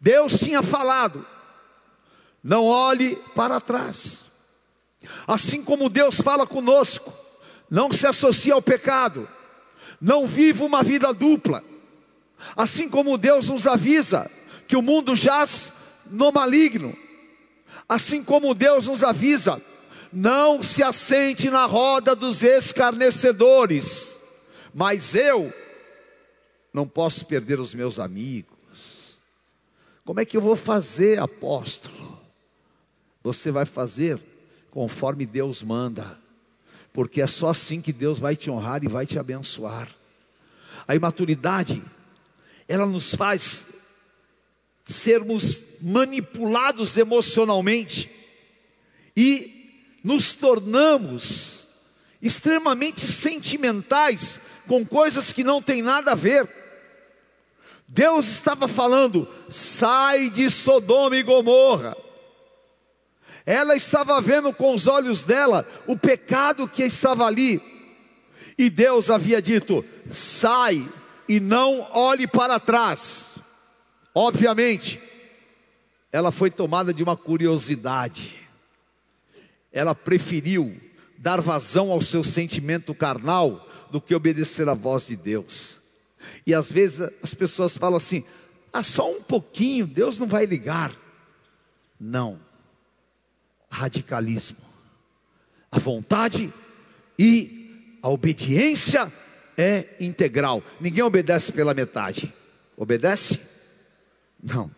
Deus 0.00 0.38
tinha 0.38 0.62
falado, 0.62 1.24
não 2.42 2.64
olhe 2.64 3.16
para 3.34 3.60
trás. 3.60 4.20
Assim 5.26 5.62
como 5.62 5.88
Deus 5.88 6.20
fala 6.20 6.46
conosco, 6.46 7.12
não 7.70 7.90
se 7.90 8.06
associe 8.06 8.52
ao 8.52 8.62
pecado, 8.62 9.28
não 10.00 10.26
viva 10.26 10.64
uma 10.64 10.82
vida 10.82 11.12
dupla. 11.12 11.62
Assim 12.56 12.88
como 12.88 13.18
Deus 13.18 13.48
nos 13.48 13.66
avisa 13.66 14.30
que 14.66 14.76
o 14.76 14.82
mundo 14.82 15.14
jaz 15.14 15.72
no 16.06 16.32
maligno, 16.32 16.96
assim 17.88 18.22
como 18.22 18.54
Deus 18.54 18.88
nos 18.88 19.02
avisa, 19.02 19.60
não 20.12 20.62
se 20.62 20.82
assente 20.82 21.48
na 21.50 21.64
roda 21.64 22.14
dos 22.14 22.42
escarnecedores 22.42 24.20
mas 24.74 25.14
eu 25.14 25.52
não 26.72 26.86
posso 26.86 27.26
perder 27.26 27.60
os 27.60 27.74
meus 27.74 27.98
amigos. 27.98 28.51
Como 30.04 30.20
é 30.20 30.24
que 30.24 30.36
eu 30.36 30.40
vou 30.40 30.56
fazer, 30.56 31.20
apóstolo? 31.20 32.20
Você 33.22 33.50
vai 33.50 33.64
fazer 33.64 34.20
conforme 34.70 35.24
Deus 35.24 35.62
manda, 35.62 36.18
porque 36.92 37.20
é 37.20 37.26
só 37.26 37.50
assim 37.50 37.80
que 37.80 37.92
Deus 37.92 38.18
vai 38.18 38.34
te 38.34 38.50
honrar 38.50 38.82
e 38.82 38.88
vai 38.88 39.06
te 39.06 39.18
abençoar. 39.18 39.88
A 40.88 40.94
imaturidade, 40.96 41.82
ela 42.66 42.86
nos 42.86 43.14
faz 43.14 43.68
sermos 44.84 45.64
manipulados 45.80 46.96
emocionalmente 46.96 48.10
e 49.16 49.98
nos 50.02 50.32
tornamos 50.32 51.68
extremamente 52.20 53.06
sentimentais 53.06 54.40
com 54.66 54.84
coisas 54.84 55.32
que 55.32 55.44
não 55.44 55.62
tem 55.62 55.82
nada 55.82 56.12
a 56.12 56.16
ver. 56.16 56.61
Deus 57.92 58.28
estava 58.28 58.66
falando: 58.66 59.28
sai 59.50 60.30
de 60.30 60.48
Sodoma 60.50 61.14
e 61.14 61.22
Gomorra. 61.22 61.94
Ela 63.44 63.76
estava 63.76 64.18
vendo 64.20 64.52
com 64.54 64.74
os 64.74 64.86
olhos 64.86 65.24
dela 65.24 65.68
o 65.86 65.94
pecado 65.96 66.66
que 66.66 66.82
estava 66.82 67.26
ali, 67.26 67.60
e 68.56 68.70
Deus 68.70 69.10
havia 69.10 69.42
dito: 69.42 69.84
sai 70.10 70.88
e 71.28 71.38
não 71.38 71.86
olhe 71.92 72.26
para 72.26 72.58
trás. 72.58 73.32
Obviamente, 74.14 74.98
ela 76.10 76.32
foi 76.32 76.50
tomada 76.50 76.94
de 76.94 77.02
uma 77.02 77.16
curiosidade, 77.16 78.34
ela 79.70 79.94
preferiu 79.94 80.80
dar 81.18 81.42
vazão 81.42 81.90
ao 81.90 82.00
seu 82.00 82.24
sentimento 82.24 82.94
carnal 82.94 83.68
do 83.90 84.00
que 84.00 84.14
obedecer 84.14 84.66
à 84.66 84.74
voz 84.74 85.08
de 85.08 85.16
Deus. 85.16 85.71
E 86.46 86.54
às 86.54 86.72
vezes 86.72 87.08
as 87.22 87.34
pessoas 87.34 87.76
falam 87.76 87.96
assim: 87.96 88.24
ah, 88.72 88.82
só 88.82 89.10
um 89.10 89.22
pouquinho, 89.22 89.86
Deus 89.86 90.18
não 90.18 90.26
vai 90.26 90.46
ligar. 90.46 90.94
Não. 91.98 92.38
Radicalismo. 93.70 94.58
A 95.70 95.78
vontade 95.78 96.52
e 97.18 97.98
a 98.02 98.08
obediência 98.08 99.10
é 99.56 99.96
integral. 100.00 100.62
Ninguém 100.80 101.02
obedece 101.02 101.52
pela 101.52 101.74
metade. 101.74 102.32
Obedece? 102.76 103.40
Não. 104.42 104.70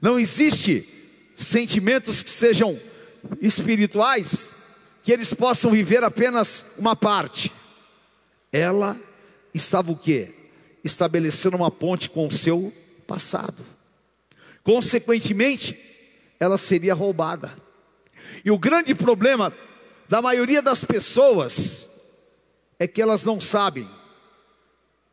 Não 0.00 0.18
existe 0.18 0.86
sentimentos 1.34 2.22
que 2.22 2.30
sejam 2.30 2.78
espirituais 3.40 4.50
que 5.02 5.12
eles 5.12 5.32
possam 5.32 5.70
viver 5.70 6.04
apenas 6.04 6.64
uma 6.78 6.94
parte 6.94 7.50
ela 8.52 9.00
estava 9.54 9.90
o 9.92 9.96
quê? 9.96 10.34
Estabelecendo 10.82 11.56
uma 11.56 11.70
ponte 11.70 12.08
com 12.08 12.26
o 12.26 12.30
seu 12.30 12.72
passado. 13.06 13.64
Consequentemente, 14.62 15.78
ela 16.38 16.56
seria 16.56 16.94
roubada. 16.94 17.52
E 18.44 18.50
o 18.50 18.58
grande 18.58 18.94
problema 18.94 19.52
da 20.08 20.22
maioria 20.22 20.62
das 20.62 20.84
pessoas 20.84 21.88
é 22.78 22.86
que 22.86 23.00
elas 23.02 23.24
não 23.24 23.40
sabem 23.40 23.88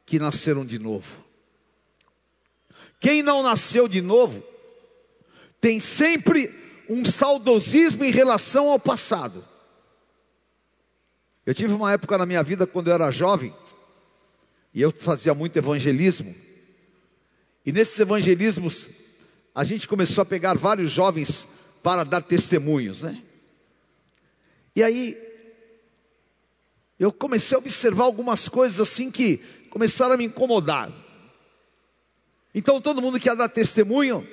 que 0.06 0.18
nasceram 0.18 0.66
de 0.66 0.80
novo. 0.80 1.24
Quem 3.00 3.22
não 3.22 3.44
nasceu 3.44 3.88
de 3.88 4.02
novo 4.02 4.44
tem 5.60 5.80
sempre 5.80 6.54
um 6.90 7.04
saudosismo 7.04 8.06
em 8.06 8.12
relação 8.12 8.70
ao 8.70 8.80
passado. 8.80 9.46
Eu 11.46 11.54
tive 11.54 11.74
uma 11.74 11.92
época 11.92 12.18
na 12.18 12.26
minha 12.26 12.44
vida 12.44 12.66
quando 12.66 12.88
eu 12.88 12.94
era 12.94 13.12
jovem, 13.12 13.54
e 14.78 14.82
eu 14.84 14.92
fazia 14.92 15.34
muito 15.34 15.58
evangelismo. 15.58 16.36
E 17.66 17.72
nesses 17.72 18.00
evangelismos, 18.00 18.88
a 19.56 19.64
gente 19.64 19.88
começou 19.88 20.22
a 20.22 20.26
pegar 20.26 20.54
vários 20.56 20.92
jovens 20.92 21.48
para 21.82 22.04
dar 22.04 22.22
testemunhos, 22.22 23.02
né? 23.02 23.24
E 24.76 24.84
aí, 24.84 25.18
eu 27.00 27.12
comecei 27.12 27.56
a 27.56 27.58
observar 27.58 28.04
algumas 28.04 28.48
coisas 28.48 28.80
assim 28.80 29.10
que 29.10 29.38
começaram 29.72 30.14
a 30.14 30.18
me 30.18 30.26
incomodar. 30.26 30.94
Então, 32.54 32.80
todo 32.80 33.02
mundo 33.02 33.20
que 33.20 33.30
ia 33.30 33.36
dar 33.36 33.50
testemunho, 33.50 34.28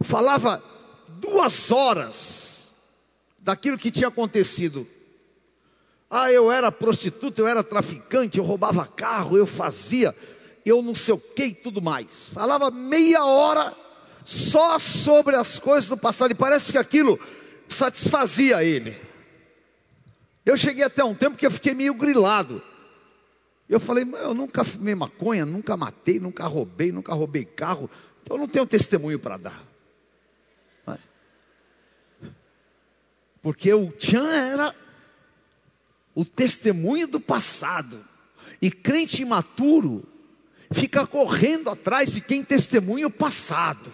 falava 0.00 0.62
duas 1.18 1.72
horas 1.72 2.70
daquilo 3.40 3.76
que 3.76 3.90
tinha 3.90 4.06
acontecido. 4.06 4.86
Ah, 6.16 6.30
eu 6.30 6.48
era 6.48 6.70
prostituta, 6.70 7.42
eu 7.42 7.48
era 7.48 7.64
traficante, 7.64 8.38
eu 8.38 8.44
roubava 8.44 8.86
carro, 8.86 9.36
eu 9.36 9.44
fazia, 9.44 10.14
eu 10.64 10.80
não 10.80 10.94
sei 10.94 11.12
o 11.12 11.18
que 11.18 11.46
e 11.46 11.54
tudo 11.54 11.82
mais. 11.82 12.28
Falava 12.28 12.70
meia 12.70 13.24
hora 13.24 13.74
só 14.24 14.78
sobre 14.78 15.34
as 15.34 15.58
coisas 15.58 15.88
do 15.88 15.96
passado, 15.96 16.30
e 16.30 16.36
parece 16.36 16.70
que 16.70 16.78
aquilo 16.78 17.18
satisfazia 17.68 18.62
ele. 18.62 18.96
Eu 20.46 20.56
cheguei 20.56 20.84
até 20.84 21.02
um 21.02 21.16
tempo 21.16 21.36
que 21.36 21.46
eu 21.46 21.50
fiquei 21.50 21.74
meio 21.74 21.94
grilado. 21.94 22.62
Eu 23.68 23.80
falei, 23.80 24.06
eu 24.22 24.34
nunca 24.34 24.62
fumei 24.62 24.94
maconha, 24.94 25.44
nunca 25.44 25.76
matei, 25.76 26.20
nunca 26.20 26.46
roubei, 26.46 26.92
nunca 26.92 27.12
roubei 27.12 27.44
carro, 27.44 27.90
então 28.22 28.36
eu 28.36 28.40
não 28.40 28.46
tenho 28.46 28.66
testemunho 28.68 29.18
para 29.18 29.36
dar. 29.36 29.64
Porque 33.42 33.74
o 33.74 33.90
Tchan 33.90 34.30
era 34.30 34.83
o 36.14 36.24
testemunho 36.24 37.06
do 37.06 37.20
passado. 37.20 38.04
E 38.60 38.70
crente 38.70 39.22
imaturo 39.22 40.06
fica 40.72 41.06
correndo 41.06 41.70
atrás 41.70 42.14
de 42.14 42.20
quem 42.20 42.44
testemunha 42.44 43.06
o 43.06 43.10
passado. 43.10 43.92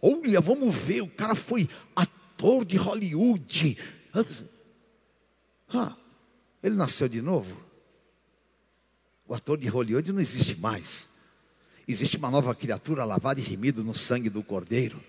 Olha, 0.00 0.40
vamos 0.40 0.74
ver, 0.74 1.00
o 1.00 1.08
cara 1.08 1.34
foi 1.34 1.68
ator 1.94 2.64
de 2.64 2.76
Hollywood. 2.76 3.78
Ah, 5.72 5.96
ele 6.62 6.74
nasceu 6.74 7.08
de 7.08 7.22
novo? 7.22 7.56
O 9.26 9.34
ator 9.34 9.56
de 9.56 9.68
Hollywood 9.68 10.12
não 10.12 10.20
existe 10.20 10.56
mais. 10.56 11.08
Existe 11.86 12.16
uma 12.16 12.30
nova 12.30 12.54
criatura 12.54 13.04
lavada 13.04 13.40
e 13.40 13.42
remida 13.42 13.82
no 13.82 13.94
sangue 13.94 14.28
do 14.28 14.42
Cordeiro. 14.42 15.02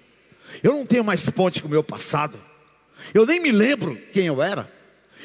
Eu 0.62 0.74
não 0.74 0.86
tenho 0.86 1.04
mais 1.04 1.30
ponte 1.30 1.62
com 1.62 1.68
o 1.68 1.72
meu 1.72 1.84
passado. 1.84 2.40
Eu 3.14 3.26
nem 3.26 3.40
me 3.40 3.52
lembro 3.52 3.96
quem 4.12 4.28
eu 4.28 4.42
era. 4.42 4.72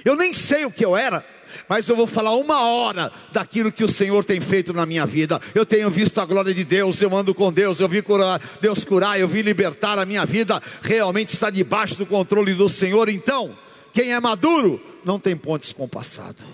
Eu 0.04 0.16
nem 0.16 0.32
sei 0.32 0.64
o 0.64 0.70
que 0.70 0.84
eu 0.84 0.96
era, 0.96 1.24
mas 1.68 1.88
eu 1.88 1.96
vou 1.96 2.06
falar 2.06 2.34
uma 2.36 2.62
hora 2.62 3.12
daquilo 3.32 3.72
que 3.72 3.84
o 3.84 3.88
Senhor 3.88 4.24
tem 4.24 4.40
feito 4.40 4.72
na 4.72 4.86
minha 4.86 5.06
vida. 5.06 5.40
Eu 5.54 5.66
tenho 5.66 5.90
visto 5.90 6.20
a 6.20 6.24
glória 6.24 6.54
de 6.54 6.64
Deus, 6.64 7.00
eu 7.00 7.14
ando 7.16 7.34
com 7.34 7.52
Deus, 7.52 7.80
eu 7.80 7.88
vi 7.88 8.02
curar, 8.02 8.40
Deus 8.60 8.84
curar, 8.84 9.18
eu 9.18 9.28
vi 9.28 9.42
libertar 9.42 9.98
a 9.98 10.06
minha 10.06 10.24
vida. 10.24 10.62
Realmente 10.82 11.34
está 11.34 11.50
debaixo 11.50 11.96
do 11.96 12.06
controle 12.06 12.54
do 12.54 12.68
Senhor. 12.68 13.08
Então, 13.08 13.56
quem 13.92 14.12
é 14.12 14.20
maduro 14.20 14.80
não 15.04 15.18
tem 15.18 15.36
pontes 15.36 15.72
com 15.72 15.84
o 15.84 15.88
passado. 15.88 16.44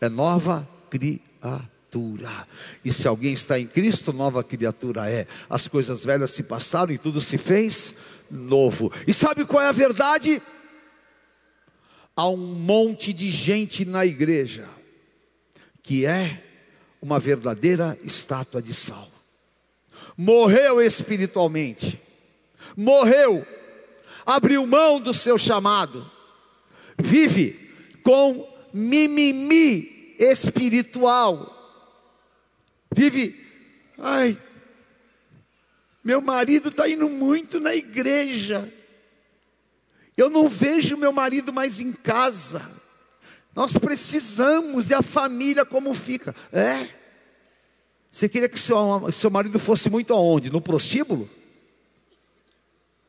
É 0.00 0.08
nova 0.08 0.66
criatura. 0.88 2.46
E 2.84 2.92
se 2.92 3.08
alguém 3.08 3.32
está 3.32 3.58
em 3.58 3.66
Cristo, 3.66 4.12
nova 4.12 4.44
criatura 4.44 5.10
é. 5.10 5.26
As 5.48 5.66
coisas 5.66 6.04
velhas 6.04 6.30
se 6.30 6.42
passaram 6.42 6.92
e 6.92 6.98
tudo 6.98 7.20
se 7.20 7.36
fez 7.36 7.94
novo. 8.30 8.92
E 9.06 9.12
sabe 9.12 9.44
qual 9.44 9.62
é 9.62 9.68
a 9.68 9.72
verdade? 9.72 10.40
Há 12.18 12.28
um 12.28 12.36
monte 12.36 13.12
de 13.12 13.30
gente 13.30 13.84
na 13.84 14.04
igreja 14.04 14.68
que 15.84 16.04
é 16.04 16.42
uma 17.00 17.20
verdadeira 17.20 17.96
estátua 18.02 18.60
de 18.60 18.74
sal. 18.74 19.08
Morreu 20.16 20.82
espiritualmente, 20.82 21.96
morreu, 22.76 23.46
abriu 24.26 24.66
mão 24.66 25.00
do 25.00 25.14
seu 25.14 25.38
chamado, 25.38 26.10
vive 26.98 27.70
com 28.02 28.52
mimimi 28.74 30.16
espiritual, 30.18 31.54
vive, 32.92 33.46
ai, 33.96 34.36
meu 36.02 36.20
marido 36.20 36.70
está 36.70 36.88
indo 36.88 37.08
muito 37.08 37.60
na 37.60 37.76
igreja. 37.76 38.74
Eu 40.18 40.28
não 40.28 40.48
vejo 40.48 40.96
meu 40.96 41.12
marido 41.12 41.52
mais 41.52 41.78
em 41.78 41.92
casa. 41.92 42.68
Nós 43.54 43.72
precisamos, 43.74 44.90
e 44.90 44.94
a 44.94 45.00
família 45.00 45.64
como 45.64 45.94
fica? 45.94 46.34
É. 46.52 46.88
Você 48.10 48.28
queria 48.28 48.48
que 48.48 48.58
seu, 48.58 48.76
seu 49.12 49.30
marido 49.30 49.60
fosse 49.60 49.88
muito 49.88 50.12
aonde? 50.12 50.50
No 50.50 50.60
prostíbulo? 50.60 51.30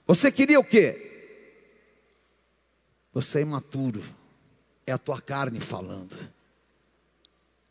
Você 0.05 0.31
queria 0.31 0.59
o 0.59 0.63
quê? 0.63 1.07
Você 3.11 3.39
é 3.39 3.41
imaturo. 3.41 4.03
É 4.85 4.91
a 4.91 4.97
tua 4.99 5.19
carne 5.19 5.59
falando. 5.59 6.15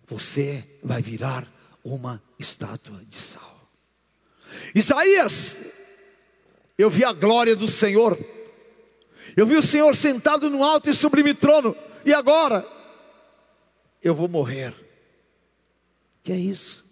Você 0.08 0.68
vai 0.82 1.00
virar 1.00 1.46
uma 1.84 2.20
estátua 2.40 3.04
de 3.04 3.14
sal. 3.14 3.60
Isaías, 4.74 5.60
eu 6.76 6.90
vi 6.90 7.04
a 7.04 7.12
glória 7.12 7.54
do 7.54 7.68
Senhor, 7.68 8.18
eu 9.36 9.46
vi 9.46 9.56
o 9.56 9.62
Senhor 9.62 9.94
sentado 9.94 10.50
no 10.50 10.62
alto 10.62 10.88
e 10.90 10.94
sublime 10.94 11.34
trono, 11.34 11.76
e 12.04 12.12
agora 12.12 12.66
eu 14.02 14.14
vou 14.14 14.28
morrer. 14.28 14.74
Que 16.22 16.32
é 16.32 16.36
isso? 16.36 16.84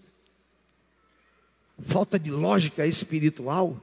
Falta 1.82 2.18
de 2.18 2.30
lógica 2.30 2.86
espiritual. 2.86 3.80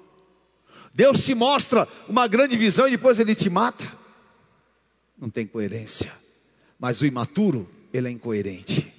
Deus 0.94 1.24
te 1.26 1.34
mostra 1.34 1.88
uma 2.08 2.28
grande 2.28 2.58
visão 2.58 2.88
e 2.88 2.92
depois 2.92 3.20
ele 3.20 3.36
te 3.36 3.50
mata. 3.50 3.86
Não 5.18 5.30
tem 5.30 5.46
coerência. 5.46 6.12
Mas 6.80 7.02
o 7.02 7.06
imaturo, 7.06 7.70
ele 7.94 8.08
é 8.08 8.12
incoerente. 8.12 8.92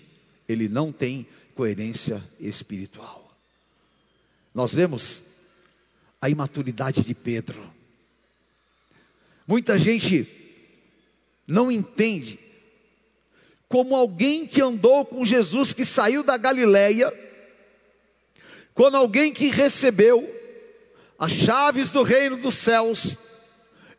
Ele 0.48 0.68
não 0.68 0.92
tem 0.92 1.26
coerência 1.54 2.22
espiritual 2.38 3.24
nós 4.54 4.72
vemos 4.72 5.22
a 6.20 6.30
imaturidade 6.30 7.02
de 7.02 7.12
Pedro. 7.12 7.60
Muita 9.46 9.78
gente 9.78 10.26
não 11.46 11.70
entende 11.70 12.38
como 13.68 13.96
alguém 13.96 14.46
que 14.46 14.60
andou 14.62 15.04
com 15.04 15.24
Jesus, 15.24 15.72
que 15.72 15.84
saiu 15.84 16.22
da 16.22 16.36
Galileia, 16.36 17.12
quando 18.72 18.96
alguém 18.96 19.32
que 19.32 19.50
recebeu 19.50 20.32
as 21.18 21.32
chaves 21.32 21.90
do 21.90 22.02
reino 22.02 22.36
dos 22.36 22.54
céus 22.54 23.16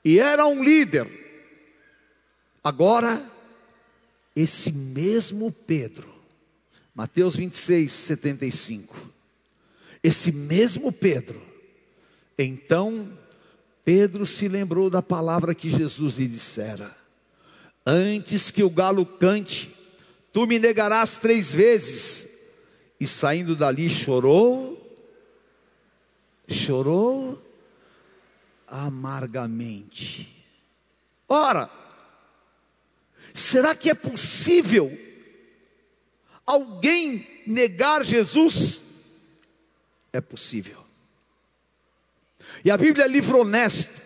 e 0.03 0.19
era 0.19 0.45
um 0.47 0.63
líder, 0.63 1.07
agora 2.63 3.23
esse 4.35 4.71
mesmo 4.71 5.51
Pedro, 5.51 6.13
Mateus 6.93 7.35
26, 7.35 7.91
75, 7.91 9.11
esse 10.03 10.31
mesmo 10.31 10.91
Pedro, 10.91 11.41
então 12.37 13.17
Pedro 13.85 14.25
se 14.25 14.47
lembrou 14.49 14.89
da 14.89 15.01
palavra 15.01 15.55
que 15.55 15.69
Jesus 15.69 16.17
lhe 16.17 16.27
dissera: 16.27 16.93
Antes 17.85 18.51
que 18.51 18.63
o 18.63 18.69
galo 18.69 19.05
cante, 19.05 19.73
tu 20.33 20.45
me 20.45 20.59
negarás 20.59 21.17
três 21.17 21.53
vezes. 21.53 22.27
E 22.99 23.05
saindo 23.05 23.55
dali 23.55 23.89
chorou, 23.89 24.81
chorou 26.47 27.41
amargamente. 28.67 30.43
Ora, 31.29 31.69
será 33.33 33.75
que 33.75 33.89
é 33.89 33.93
possível 33.93 34.97
alguém 36.45 37.43
negar 37.45 38.03
Jesus? 38.03 38.85
é 40.15 40.21
possível. 40.21 40.84
E 42.65 42.71
a 42.71 42.77
Bíblia 42.77 43.05
é 43.05 43.07
livro 43.07 43.41
honesto. 43.41 44.01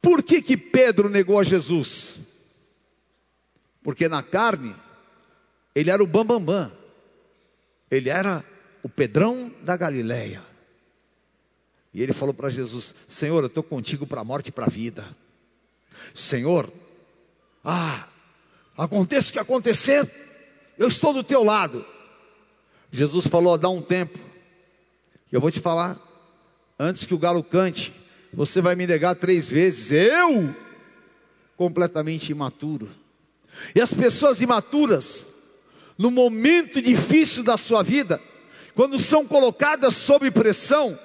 Por 0.00 0.22
que, 0.22 0.40
que 0.40 0.56
Pedro 0.56 1.10
negou 1.10 1.38
a 1.38 1.44
Jesus? 1.44 2.16
Porque 3.82 4.08
na 4.08 4.22
carne, 4.22 4.74
ele 5.74 5.90
era 5.90 6.02
o 6.02 6.06
bambambam. 6.06 6.40
Bam, 6.40 6.68
bam. 6.68 6.82
Ele 7.90 8.08
era 8.08 8.42
o 8.82 8.88
Pedrão 8.88 9.54
da 9.62 9.76
Galileia. 9.76 10.42
E 11.92 12.02
ele 12.02 12.14
falou 12.14 12.32
para 12.32 12.48
Jesus: 12.48 12.94
Senhor, 13.06 13.42
eu 13.42 13.48
estou 13.48 13.62
contigo 13.62 14.06
para 14.06 14.22
a 14.22 14.24
morte 14.24 14.48
e 14.48 14.52
para 14.52 14.64
a 14.64 14.70
vida. 14.70 15.06
Senhor, 16.14 16.72
ah, 17.62 18.08
aconteça 18.74 19.28
o 19.28 19.32
que 19.34 19.38
acontecer, 19.38 20.10
eu 20.78 20.88
estou 20.88 21.12
do 21.12 21.22
teu 21.22 21.44
lado. 21.44 21.84
Jesus 22.90 23.26
falou: 23.26 23.58
dá 23.58 23.68
um 23.68 23.82
tempo. 23.82 24.18
Eu 25.30 25.40
vou 25.40 25.50
te 25.50 25.60
falar, 25.60 25.98
Antes 26.78 27.04
que 27.04 27.14
o 27.14 27.18
galo 27.18 27.42
cante, 27.44 27.92
você 28.32 28.60
vai 28.60 28.74
me 28.74 28.86
negar 28.86 29.14
três 29.14 29.48
vezes. 29.48 29.92
Eu, 29.92 30.54
completamente 31.56 32.32
imaturo. 32.32 32.90
E 33.74 33.80
as 33.80 33.92
pessoas 33.92 34.40
imaturas, 34.40 35.26
no 35.98 36.10
momento 36.10 36.80
difícil 36.80 37.44
da 37.44 37.56
sua 37.56 37.82
vida, 37.82 38.20
quando 38.74 38.98
são 38.98 39.26
colocadas 39.26 39.94
sob 39.94 40.30
pressão, 40.30 40.98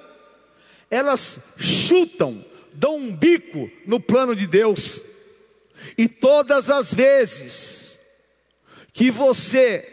elas 0.90 1.38
chutam, 1.58 2.44
dão 2.72 2.96
um 2.96 3.14
bico 3.14 3.70
no 3.86 4.00
plano 4.00 4.34
de 4.34 4.46
Deus. 4.46 5.02
E 5.96 6.08
todas 6.08 6.70
as 6.70 6.92
vezes 6.92 7.98
que 8.92 9.10
você 9.10 9.86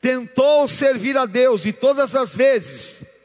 tentou 0.00 0.68
servir 0.68 1.16
a 1.16 1.26
Deus, 1.26 1.66
e 1.66 1.72
todas 1.72 2.14
as 2.14 2.36
vezes 2.36 3.15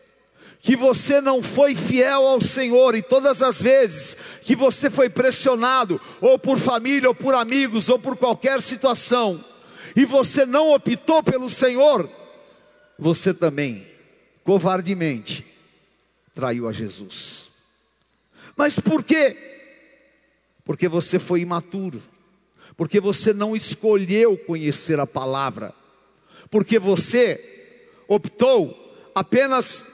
que 0.62 0.76
você 0.76 1.20
não 1.20 1.42
foi 1.42 1.76
fiel 1.76 2.26
ao 2.28 2.40
Senhor, 2.40 2.96
e 2.96 3.02
todas 3.02 3.42
as 3.42 3.60
vezes 3.60 4.16
que 4.44 4.56
você 4.56 4.90
foi 4.90 5.10
pressionado, 5.10 6.00
ou 6.22 6.38
por 6.38 6.60
família, 6.60 7.10
ou 7.10 7.16
por 7.16 7.34
amigos, 7.34 7.90
ou 7.90 7.98
por 7.98 8.16
qualquer 8.16 8.62
situação, 8.62 9.44
e 9.96 10.06
você 10.06 10.46
não 10.46 10.72
optou 10.72 11.24
pelo 11.24 11.50
Senhor, 11.50 12.08
você 12.98 13.34
também, 13.34 13.88
covardemente, 14.44 15.44
traiu 16.36 16.68
a 16.68 16.72
Jesus. 16.72 17.48
Mas 18.56 18.80
por 18.80 19.04
quê? 19.04 19.36
Porque 20.64 20.88
você 20.88 21.18
foi 21.18 21.42
imaturo, 21.42 22.04
porque 22.78 23.00
você 23.00 23.34
não 23.34 23.56
escolheu 23.56 24.38
conhecer 24.38 25.00
a 25.00 25.08
palavra, 25.08 25.74
porque 26.52 26.78
você 26.78 27.74
optou 28.08 28.78
apenas 29.16 29.88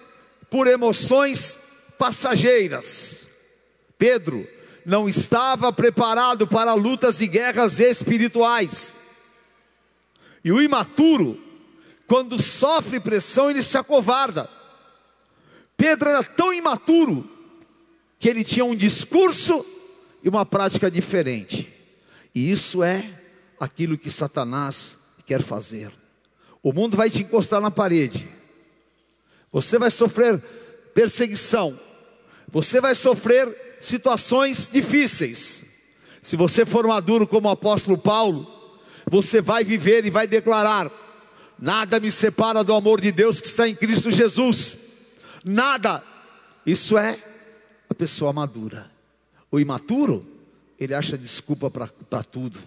por 0.49 0.67
emoções 0.67 1.60
passageiras. 1.97 3.27
Pedro 3.97 4.47
não 4.86 5.10
estava 5.10 5.73
preparado 5.73 6.47
para 6.47 6.73
lutas 6.73 7.19
e 7.19 7.27
guerras 7.27 7.79
espirituais. 7.79 8.95
E 10.43 10.51
o 10.51 10.62
imaturo, 10.62 11.38
quando 12.07 12.41
sofre 12.41 12.99
pressão, 12.99 13.49
ele 13.49 13.62
se 13.62 13.77
acovarda. 13.77 14.49
Pedro 15.75 16.10
era 16.10 16.23
tão 16.23 16.53
imaturo 16.53 17.29
que 18.17 18.29
ele 18.29 18.43
tinha 18.43 18.63
um 18.63 18.75
discurso 18.75 19.65
e 20.23 20.29
uma 20.29 20.45
prática 20.45 20.89
diferente. 20.89 21.71
E 22.33 22.49
isso 22.49 22.81
é 22.81 23.10
aquilo 23.60 23.97
que 23.97 24.10
Satanás 24.10 24.97
quer 25.25 25.41
fazer. 25.41 25.91
O 26.63 26.71
mundo 26.71 26.95
vai 26.95 27.10
te 27.10 27.23
encostar 27.23 27.62
na 27.62 27.69
parede. 27.69 28.37
Você 29.58 29.80
vai 29.80 29.89
sofrer 29.89 30.39
perseguição. 30.93 31.80
Você 32.48 32.80
vai 32.80 32.93
sofrer 32.93 33.78
situações 33.80 34.70
difíceis. 34.72 35.63
Se 36.22 36.36
você 36.36 36.63
for 36.63 36.86
maduro 36.86 37.26
como 37.28 37.48
o 37.48 37.52
apóstolo 37.52 37.98
Paulo, 37.98 38.46
você 39.10 39.41
vai 39.41 39.63
viver 39.63 40.06
e 40.06 40.12
vai 40.12 40.28
declarar: 40.28 40.91
Nada 41.58 42.00
me 42.00 42.12
separa 42.12 42.63
do 42.63 42.72
amor 42.72 43.02
de 43.02 43.12
Deus 43.12 43.41
que 43.41 43.48
está 43.48 43.67
em 43.67 43.74
Cristo 43.74 44.12
Jesus. 44.12 44.78
Nada. 45.43 46.04
Isso 46.63 46.96
é 46.96 47.17
a 47.89 47.96
pessoa 47.96 48.32
madura. 48.32 48.91
O 49.50 49.60
imaturo, 49.60 50.24
ele 50.80 50.93
acha 50.93 51.17
desculpa 51.17 51.72
para 51.72 52.24
tudo. 52.24 52.60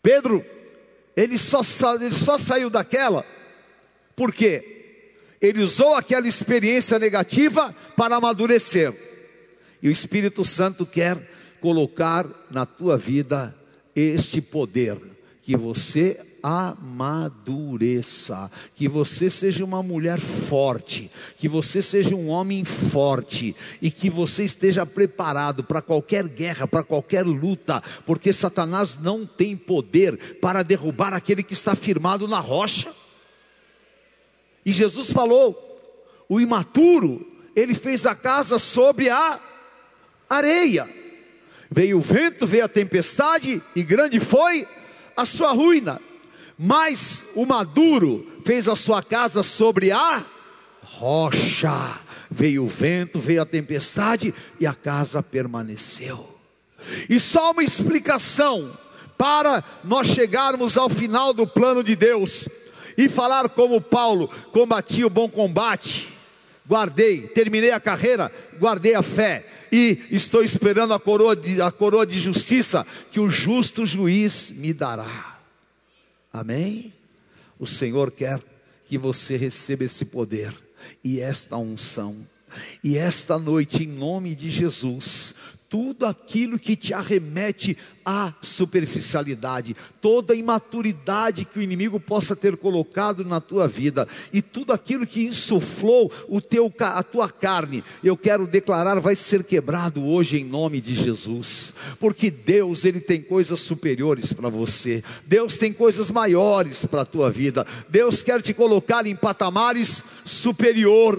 Pedro, 0.00 0.44
ele 1.16 1.36
só, 1.36 1.62
ele 1.96 2.14
só 2.14 2.38
saiu 2.38 2.70
daquela, 2.70 3.26
por 4.14 4.32
quê? 4.32 4.81
Ele 5.42 5.60
usou 5.60 5.96
aquela 5.96 6.28
experiência 6.28 6.98
negativa 7.00 7.74
para 7.96 8.16
amadurecer. 8.16 8.94
E 9.82 9.88
o 9.88 9.90
Espírito 9.92 10.44
Santo 10.44 10.86
quer 10.86 11.18
colocar 11.60 12.24
na 12.48 12.64
tua 12.64 12.96
vida 12.96 13.52
este 13.94 14.40
poder, 14.40 14.96
que 15.42 15.56
você 15.56 16.18
amadureça, 16.42 17.30
que 18.74 18.88
você 18.88 19.28
seja 19.28 19.64
uma 19.64 19.82
mulher 19.82 20.20
forte, 20.20 21.10
que 21.36 21.48
você 21.48 21.82
seja 21.82 22.14
um 22.14 22.28
homem 22.28 22.64
forte 22.64 23.54
e 23.80 23.90
que 23.90 24.08
você 24.08 24.44
esteja 24.44 24.86
preparado 24.86 25.62
para 25.62 25.82
qualquer 25.82 26.28
guerra, 26.28 26.66
para 26.66 26.82
qualquer 26.82 27.24
luta, 27.24 27.82
porque 28.06 28.32
Satanás 28.32 28.98
não 29.00 29.26
tem 29.26 29.56
poder 29.56 30.38
para 30.40 30.62
derrubar 30.62 31.12
aquele 31.12 31.42
que 31.42 31.54
está 31.54 31.74
firmado 31.76 32.26
na 32.28 32.38
rocha. 32.40 33.01
E 34.64 34.72
Jesus 34.72 35.12
falou: 35.12 35.72
o 36.28 36.40
imaturo, 36.40 37.26
ele 37.54 37.74
fez 37.74 38.06
a 38.06 38.14
casa 38.14 38.58
sobre 38.58 39.10
a 39.10 39.38
areia. 40.28 40.88
Veio 41.70 41.98
o 41.98 42.00
vento, 42.00 42.46
veio 42.46 42.64
a 42.64 42.68
tempestade, 42.68 43.62
e 43.74 43.82
grande 43.82 44.20
foi 44.20 44.66
a 45.16 45.24
sua 45.26 45.52
ruína. 45.52 46.00
Mas 46.58 47.26
o 47.34 47.44
maduro 47.44 48.26
fez 48.44 48.68
a 48.68 48.76
sua 48.76 49.02
casa 49.02 49.42
sobre 49.42 49.90
a 49.90 50.24
rocha. 50.82 51.98
Veio 52.30 52.64
o 52.64 52.68
vento, 52.68 53.18
veio 53.18 53.42
a 53.42 53.46
tempestade, 53.46 54.34
e 54.60 54.66
a 54.66 54.74
casa 54.74 55.22
permaneceu. 55.22 56.38
E 57.08 57.18
só 57.20 57.52
uma 57.52 57.62
explicação 57.62 58.70
para 59.18 59.62
nós 59.84 60.08
chegarmos 60.08 60.76
ao 60.76 60.88
final 60.88 61.32
do 61.32 61.46
plano 61.46 61.82
de 61.82 61.94
Deus 61.94 62.48
e 62.96 63.08
falar 63.08 63.48
como 63.48 63.80
Paulo: 63.80 64.28
combati 64.52 65.04
o 65.04 65.10
bom 65.10 65.28
combate, 65.28 66.08
guardei, 66.66 67.22
terminei 67.28 67.70
a 67.70 67.80
carreira, 67.80 68.32
guardei 68.58 68.94
a 68.94 69.02
fé 69.02 69.46
e 69.70 70.02
estou 70.10 70.42
esperando 70.42 70.92
a 70.92 71.00
coroa 71.00 71.34
de, 71.34 71.60
a 71.62 71.70
coroa 71.70 72.06
de 72.06 72.18
justiça 72.18 72.86
que 73.10 73.18
o 73.18 73.30
justo 73.30 73.86
juiz 73.86 74.50
me 74.50 74.72
dará. 74.72 75.38
Amém? 76.32 76.92
O 77.58 77.66
Senhor 77.66 78.10
quer 78.10 78.40
que 78.84 78.98
você 78.98 79.36
receba 79.36 79.84
esse 79.84 80.04
poder 80.04 80.54
e 81.02 81.20
esta 81.20 81.56
unção. 81.56 82.16
E 82.84 82.98
esta 82.98 83.38
noite, 83.38 83.84
em 83.84 83.86
nome 83.86 84.34
de 84.34 84.50
Jesus, 84.50 85.34
tudo 85.72 86.04
aquilo 86.04 86.58
que 86.58 86.76
te 86.76 86.92
arremete 86.92 87.78
à 88.04 88.34
superficialidade, 88.42 89.74
toda 90.02 90.34
imaturidade 90.34 91.46
que 91.46 91.58
o 91.58 91.62
inimigo 91.62 91.98
possa 91.98 92.36
ter 92.36 92.58
colocado 92.58 93.24
na 93.24 93.40
tua 93.40 93.66
vida 93.66 94.06
e 94.34 94.42
tudo 94.42 94.74
aquilo 94.74 95.06
que 95.06 95.22
insuflou 95.22 96.12
o 96.28 96.42
teu 96.42 96.70
a 96.78 97.02
tua 97.02 97.30
carne, 97.30 97.82
eu 98.04 98.18
quero 98.18 98.46
declarar 98.46 99.00
vai 99.00 99.16
ser 99.16 99.42
quebrado 99.44 100.04
hoje 100.04 100.36
em 100.36 100.44
nome 100.44 100.78
de 100.78 100.94
Jesus. 100.94 101.72
Porque 101.98 102.30
Deus, 102.30 102.84
ele 102.84 103.00
tem 103.00 103.22
coisas 103.22 103.58
superiores 103.60 104.30
para 104.30 104.50
você. 104.50 105.02
Deus 105.24 105.56
tem 105.56 105.72
coisas 105.72 106.10
maiores 106.10 106.84
para 106.84 107.00
a 107.00 107.06
tua 107.06 107.30
vida. 107.30 107.66
Deus 107.88 108.22
quer 108.22 108.42
te 108.42 108.52
colocar 108.52 109.06
em 109.06 109.16
patamares 109.16 110.04
superior. 110.22 111.18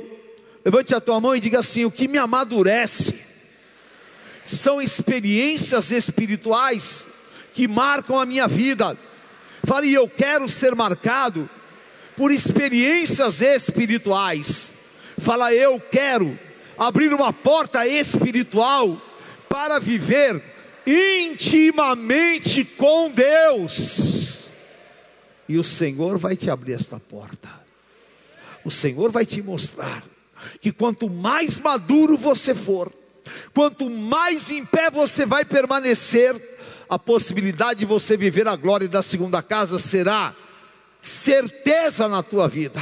Levante 0.63 0.93
a 0.93 1.01
tua 1.01 1.19
mão 1.19 1.35
e 1.35 1.39
diga 1.39 1.57
assim: 1.57 1.85
o 1.85 1.91
que 1.91 2.07
me 2.07 2.19
amadurece 2.19 3.32
são 4.45 4.81
experiências 4.81 5.91
espirituais 5.91 7.07
que 7.53 7.67
marcam 7.67 8.19
a 8.19 8.25
minha 8.25 8.47
vida. 8.47 8.97
Fale, 9.65 9.93
eu 9.93 10.09
quero 10.09 10.49
ser 10.49 10.75
marcado 10.75 11.49
por 12.17 12.31
experiências 12.31 13.41
espirituais. 13.41 14.73
Fala, 15.17 15.53
eu 15.53 15.79
quero 15.79 16.37
abrir 16.77 17.13
uma 17.13 17.31
porta 17.31 17.87
espiritual 17.87 18.99
para 19.47 19.79
viver 19.79 20.41
intimamente 20.85 22.65
com 22.65 23.11
Deus. 23.11 24.49
E 25.47 25.57
o 25.57 25.63
Senhor 25.63 26.17
vai 26.17 26.35
te 26.35 26.49
abrir 26.49 26.73
esta 26.73 26.99
porta. 26.99 27.49
O 28.65 28.71
Senhor 28.71 29.11
vai 29.11 29.25
te 29.25 29.41
mostrar 29.41 30.03
que 30.59 30.71
quanto 30.71 31.09
mais 31.09 31.59
maduro 31.59 32.17
você 32.17 32.55
for, 32.55 32.91
Quanto 33.53 33.89
mais 33.89 34.51
em 34.51 34.65
pé 34.65 34.89
você 34.89 35.25
vai 35.25 35.45
permanecer, 35.45 36.35
a 36.89 36.99
possibilidade 36.99 37.79
de 37.79 37.85
você 37.85 38.15
viver 38.15 38.47
a 38.47 38.55
glória 38.55 38.87
da 38.87 39.01
segunda 39.01 39.41
casa 39.41 39.79
será 39.79 40.35
certeza 41.01 42.07
na 42.07 42.21
tua 42.21 42.47
vida. 42.47 42.81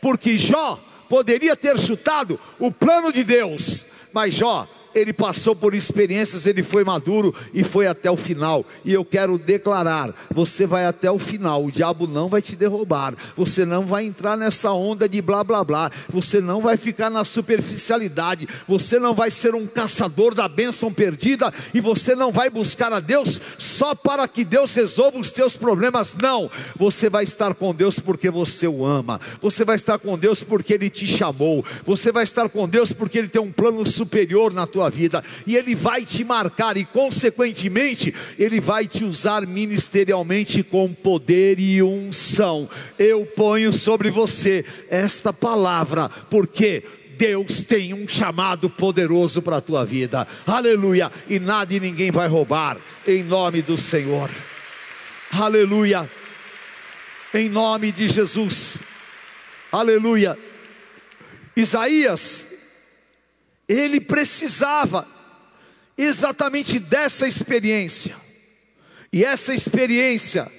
Porque 0.00 0.36
Jó 0.36 0.82
poderia 1.08 1.54
ter 1.54 1.78
chutado 1.78 2.38
o 2.58 2.72
plano 2.72 3.12
de 3.12 3.22
Deus, 3.22 3.86
mas 4.12 4.34
Jó 4.34 4.66
ele 4.94 5.12
passou 5.12 5.54
por 5.54 5.74
experiências, 5.74 6.46
ele 6.46 6.62
foi 6.62 6.84
maduro 6.84 7.34
e 7.52 7.62
foi 7.62 7.86
até 7.86 8.10
o 8.10 8.16
final. 8.16 8.64
E 8.84 8.92
eu 8.92 9.04
quero 9.04 9.38
declarar: 9.38 10.14
você 10.30 10.66
vai 10.66 10.86
até 10.86 11.10
o 11.10 11.18
final, 11.18 11.64
o 11.64 11.72
diabo 11.72 12.06
não 12.06 12.28
vai 12.28 12.42
te 12.42 12.56
derrubar, 12.56 13.14
você 13.36 13.64
não 13.64 13.84
vai 13.84 14.04
entrar 14.04 14.36
nessa 14.36 14.72
onda 14.72 15.08
de 15.08 15.20
blá 15.20 15.44
blá 15.44 15.64
blá, 15.64 15.90
você 16.08 16.40
não 16.40 16.60
vai 16.60 16.76
ficar 16.76 17.10
na 17.10 17.24
superficialidade, 17.24 18.48
você 18.66 18.98
não 18.98 19.14
vai 19.14 19.30
ser 19.30 19.54
um 19.54 19.66
caçador 19.66 20.34
da 20.34 20.48
bênção 20.48 20.92
perdida 20.92 21.52
e 21.74 21.80
você 21.80 22.14
não 22.14 22.32
vai 22.32 22.50
buscar 22.50 22.92
a 22.92 23.00
Deus 23.00 23.40
só 23.58 23.94
para 23.94 24.26
que 24.28 24.44
Deus 24.44 24.74
resolva 24.74 25.18
os 25.18 25.32
teus 25.32 25.56
problemas, 25.56 26.16
não. 26.20 26.50
Você 26.76 27.08
vai 27.08 27.24
estar 27.24 27.54
com 27.54 27.74
Deus 27.74 27.98
porque 27.98 28.30
você 28.30 28.66
o 28.66 28.84
ama, 28.84 29.20
você 29.40 29.64
vai 29.64 29.76
estar 29.76 29.98
com 29.98 30.18
Deus 30.18 30.42
porque 30.42 30.74
Ele 30.74 30.90
te 30.90 31.06
chamou, 31.06 31.64
você 31.84 32.12
vai 32.12 32.24
estar 32.24 32.48
com 32.48 32.68
Deus 32.68 32.92
porque 32.92 33.18
Ele 33.18 33.28
tem 33.28 33.40
um 33.40 33.52
plano 33.52 33.86
superior 33.86 34.52
na 34.52 34.66
tua 34.66 34.81
vida, 34.90 35.22
e 35.46 35.56
Ele 35.56 35.74
vai 35.74 36.04
te 36.04 36.24
marcar, 36.24 36.76
e 36.76 36.84
consequentemente, 36.84 38.14
Ele 38.38 38.60
vai 38.60 38.86
te 38.86 39.04
usar 39.04 39.46
ministerialmente 39.46 40.62
com 40.62 40.92
poder 40.92 41.58
e 41.58 41.82
unção. 41.82 42.68
Eu 42.98 43.24
ponho 43.24 43.72
sobre 43.72 44.10
você 44.10 44.64
esta 44.88 45.32
palavra, 45.32 46.08
porque 46.30 46.84
Deus 47.16 47.64
tem 47.64 47.94
um 47.94 48.08
chamado 48.08 48.68
poderoso 48.68 49.40
para 49.40 49.58
a 49.58 49.60
tua 49.60 49.84
vida, 49.84 50.26
aleluia, 50.46 51.10
e 51.28 51.38
nada 51.38 51.72
e 51.72 51.80
ninguém 51.80 52.10
vai 52.10 52.28
roubar, 52.28 52.78
em 53.06 53.22
nome 53.22 53.62
do 53.62 53.76
Senhor, 53.76 54.30
aleluia, 55.30 56.10
em 57.32 57.48
nome 57.48 57.92
de 57.92 58.08
Jesus, 58.08 58.78
aleluia. 59.70 60.38
Isaías 61.54 62.48
ele 63.72 64.00
precisava 64.00 65.06
exatamente 65.96 66.78
dessa 66.78 67.26
experiência. 67.26 68.14
E 69.12 69.24
essa 69.24 69.54
experiência 69.54 70.50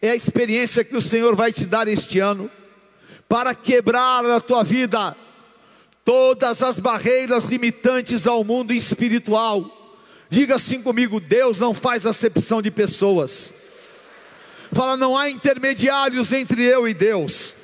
é 0.00 0.10
a 0.10 0.16
experiência 0.16 0.84
que 0.84 0.96
o 0.96 1.02
Senhor 1.02 1.34
vai 1.34 1.52
te 1.52 1.66
dar 1.66 1.88
este 1.88 2.18
ano 2.18 2.50
para 3.28 3.54
quebrar 3.54 4.22
na 4.22 4.40
tua 4.40 4.62
vida 4.62 5.16
todas 6.04 6.62
as 6.62 6.78
barreiras 6.78 7.46
limitantes 7.46 8.26
ao 8.26 8.44
mundo 8.44 8.72
espiritual. 8.72 9.98
Diga 10.28 10.56
assim 10.56 10.82
comigo: 10.82 11.18
Deus 11.20 11.58
não 11.58 11.74
faz 11.74 12.06
acepção 12.06 12.62
de 12.62 12.70
pessoas. 12.70 13.52
Fala, 14.72 14.96
não 14.96 15.16
há 15.16 15.30
intermediários 15.30 16.32
entre 16.32 16.62
eu 16.64 16.88
e 16.88 16.94
Deus. 16.94 17.54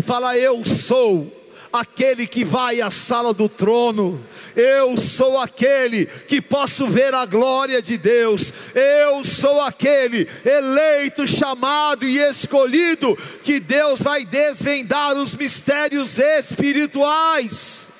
Fala, 0.00 0.36
eu 0.38 0.64
sou 0.64 1.37
aquele 1.72 2.26
que 2.26 2.44
vai 2.44 2.80
à 2.80 2.90
sala 2.90 3.32
do 3.32 3.48
trono, 3.48 4.24
eu 4.56 4.96
sou 4.96 5.38
aquele 5.38 6.06
que 6.06 6.40
posso 6.40 6.86
ver 6.86 7.14
a 7.14 7.24
glória 7.26 7.80
de 7.82 7.96
Deus, 7.96 8.52
eu 8.74 9.24
sou 9.24 9.60
aquele 9.60 10.28
eleito, 10.44 11.26
chamado 11.28 12.04
e 12.04 12.18
escolhido, 12.18 13.16
que 13.42 13.60
Deus 13.60 14.02
vai 14.02 14.24
desvendar 14.24 15.14
os 15.14 15.34
mistérios 15.34 16.18
espirituais. 16.18 17.90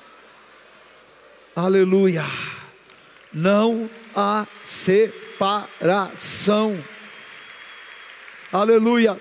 Aleluia, 1.55 2.25
não 3.33 3.89
há 4.15 4.47
separação. 4.63 5.97
Aleluia. 8.51 9.19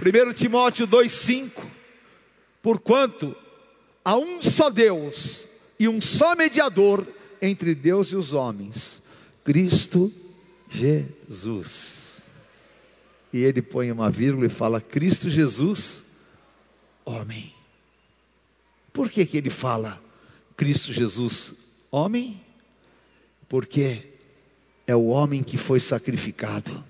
1 0.00 0.32
Timóteo 0.32 0.86
2,5: 0.86 1.50
Porquanto 2.62 3.36
há 4.10 4.16
um 4.16 4.42
só 4.42 4.68
Deus 4.70 5.46
e 5.78 5.86
um 5.86 6.00
só 6.00 6.34
mediador 6.34 7.06
entre 7.40 7.76
Deus 7.76 8.08
e 8.08 8.16
os 8.16 8.32
homens, 8.32 9.00
Cristo 9.44 10.12
Jesus. 10.68 12.24
E 13.32 13.44
ele 13.44 13.62
põe 13.62 13.92
uma 13.92 14.10
vírgula 14.10 14.46
e 14.46 14.50
fala: 14.50 14.80
Cristo 14.80 15.30
Jesus, 15.30 16.02
homem. 17.04 17.54
Por 18.92 19.08
que, 19.08 19.24
que 19.24 19.36
ele 19.36 19.50
fala 19.50 20.02
Cristo 20.56 20.92
Jesus, 20.92 21.54
homem? 21.88 22.40
Porque 23.48 24.08
é 24.88 24.96
o 24.96 25.06
homem 25.06 25.44
que 25.44 25.56
foi 25.56 25.78
sacrificado, 25.78 26.84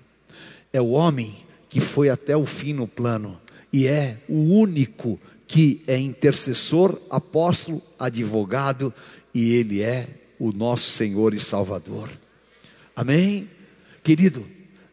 é 0.73 0.81
o 0.81 0.89
homem 0.89 1.45
que 1.69 1.79
foi 1.79 2.09
até 2.09 2.35
o 2.35 2.47
fim 2.47 2.73
no 2.73 2.87
plano, 2.87 3.39
e 3.71 3.87
é 3.87 4.17
o 4.27 4.55
único 4.55 5.19
que 5.51 5.81
é 5.85 5.97
intercessor, 5.97 6.97
apóstolo, 7.09 7.81
advogado 7.99 8.93
e 9.33 9.51
ele 9.51 9.81
é 9.81 10.07
o 10.39 10.53
nosso 10.53 10.89
Senhor 10.89 11.33
e 11.33 11.39
Salvador. 11.39 12.09
Amém? 12.95 13.49
Querido, 14.01 14.47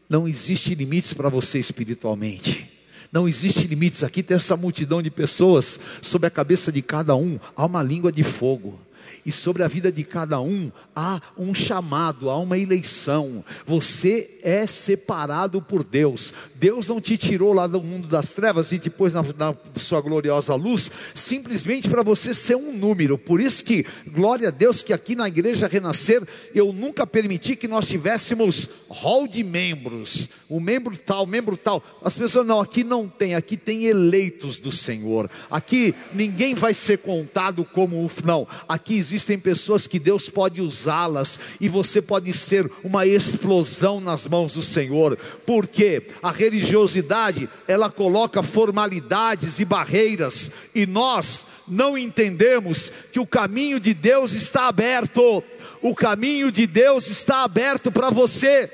não 0.08 0.26
existe 0.26 0.74
limites 0.74 1.12
para 1.12 1.28
você 1.28 1.60
espiritualmente. 1.60 2.68
Não 3.12 3.28
existe 3.28 3.68
limites. 3.68 4.02
Aqui 4.02 4.20
tem 4.20 4.36
essa 4.36 4.56
multidão 4.56 5.00
de 5.00 5.12
pessoas, 5.12 5.78
sobre 6.02 6.26
a 6.26 6.30
cabeça 6.30 6.72
de 6.72 6.82
cada 6.82 7.14
um 7.14 7.38
há 7.54 7.64
uma 7.64 7.80
língua 7.80 8.10
de 8.10 8.24
fogo 8.24 8.80
e 9.24 9.32
sobre 9.32 9.62
a 9.62 9.68
vida 9.68 9.90
de 9.90 10.04
cada 10.04 10.40
um 10.40 10.70
há 10.94 11.20
um 11.36 11.54
chamado, 11.54 12.30
há 12.30 12.38
uma 12.38 12.58
eleição. 12.58 13.44
Você 13.66 14.38
é 14.42 14.66
separado 14.66 15.60
por 15.60 15.84
Deus. 15.84 16.32
Deus 16.54 16.88
não 16.88 17.00
te 17.00 17.16
tirou 17.16 17.52
lá 17.52 17.66
do 17.66 17.82
mundo 17.82 18.08
das 18.08 18.32
trevas 18.34 18.72
e 18.72 18.78
depois 18.78 19.14
na, 19.14 19.22
na 19.22 19.54
sua 19.76 20.00
gloriosa 20.00 20.54
luz, 20.54 20.90
simplesmente 21.14 21.88
para 21.88 22.02
você 22.02 22.34
ser 22.34 22.56
um 22.56 22.72
número. 22.72 23.16
Por 23.16 23.40
isso 23.40 23.64
que, 23.64 23.86
glória 24.06 24.48
a 24.48 24.50
Deus, 24.50 24.82
que 24.82 24.92
aqui 24.92 25.14
na 25.14 25.28
igreja 25.28 25.68
renascer, 25.68 26.26
eu 26.54 26.72
nunca 26.72 27.06
permiti 27.06 27.54
que 27.56 27.68
nós 27.68 27.86
tivéssemos 27.86 28.68
rol 28.88 29.28
de 29.28 29.44
membros, 29.44 30.28
o 30.48 30.58
membro 30.58 30.96
tal, 30.96 31.26
membro 31.26 31.56
tal. 31.56 31.82
As 32.02 32.16
pessoas 32.16 32.46
não, 32.46 32.60
aqui 32.60 32.82
não 32.82 33.08
tem, 33.08 33.34
aqui 33.34 33.56
tem 33.56 33.84
eleitos 33.84 34.58
do 34.58 34.72
Senhor. 34.72 35.30
Aqui 35.50 35.94
ninguém 36.12 36.54
vai 36.54 36.74
ser 36.74 36.98
contado 36.98 37.64
como 37.64 38.10
não. 38.24 38.46
Aqui 38.68 38.97
existem 38.98 39.38
pessoas 39.38 39.86
que 39.86 39.98
Deus 39.98 40.28
pode 40.28 40.60
usá-las 40.60 41.38
e 41.60 41.68
você 41.68 42.02
pode 42.02 42.32
ser 42.32 42.70
uma 42.84 43.06
explosão 43.06 44.00
nas 44.00 44.26
mãos 44.26 44.54
do 44.54 44.62
Senhor, 44.62 45.16
porque 45.46 46.08
a 46.22 46.30
religiosidade 46.30 47.48
ela 47.66 47.90
coloca 47.90 48.42
formalidades 48.42 49.58
e 49.58 49.64
barreiras 49.64 50.50
e 50.74 50.86
nós 50.86 51.46
não 51.66 51.96
entendemos 51.96 52.90
que 53.12 53.20
o 53.20 53.26
caminho 53.26 53.78
de 53.78 53.94
Deus 53.94 54.32
está 54.32 54.68
aberto, 54.68 55.42
o 55.82 55.94
caminho 55.94 56.50
de 56.50 56.66
Deus 56.66 57.08
está 57.08 57.44
aberto 57.44 57.92
para 57.92 58.10
você. 58.10 58.70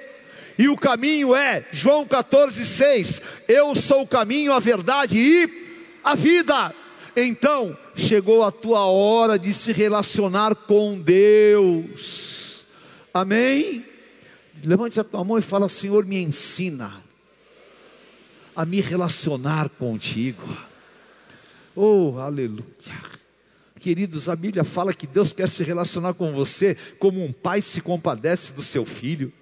E 0.57 0.69
o 0.69 0.77
caminho 0.77 1.35
é, 1.35 1.67
João 1.73 2.07
14,6: 2.07 3.21
Eu 3.49 3.75
sou 3.75 4.03
o 4.03 4.07
caminho, 4.07 4.53
a 4.53 4.61
verdade 4.61 5.19
e 5.19 5.99
a 6.05 6.15
vida. 6.15 6.73
Então, 7.17 7.77
chegou 7.95 8.43
a 8.43 8.51
tua 8.51 8.85
hora 8.87 9.39
de 9.39 9.55
se 9.55 9.73
relacionar 9.73 10.55
com 10.55 11.01
Deus. 11.01 12.65
Amém? 13.13 13.85
Levante 14.65 14.99
a 14.99 15.05
tua 15.05 15.23
mão 15.23 15.39
e 15.39 15.43
fala: 15.43 15.69
Senhor, 15.69 16.05
me 16.05 16.21
ensina 16.21 17.03
a 18.57 18.65
me 18.65 18.81
relacionar 18.81 19.69
contigo. 19.69 20.57
Oh, 21.75 22.17
aleluia. 22.19 22.65
Queridos, 23.81 24.29
a 24.29 24.37
Bíblia 24.37 24.65
fala 24.65 24.95
que 24.95 25.07
Deus 25.07 25.33
quer 25.33 25.49
se 25.49 25.63
relacionar 25.63 26.15
com 26.15 26.33
você 26.33 26.77
como 26.99 27.23
um 27.23 27.33
pai 27.33 27.61
se 27.61 27.81
compadece 27.81 28.53
do 28.53 28.63
seu 28.63 28.87
filho. 28.87 29.33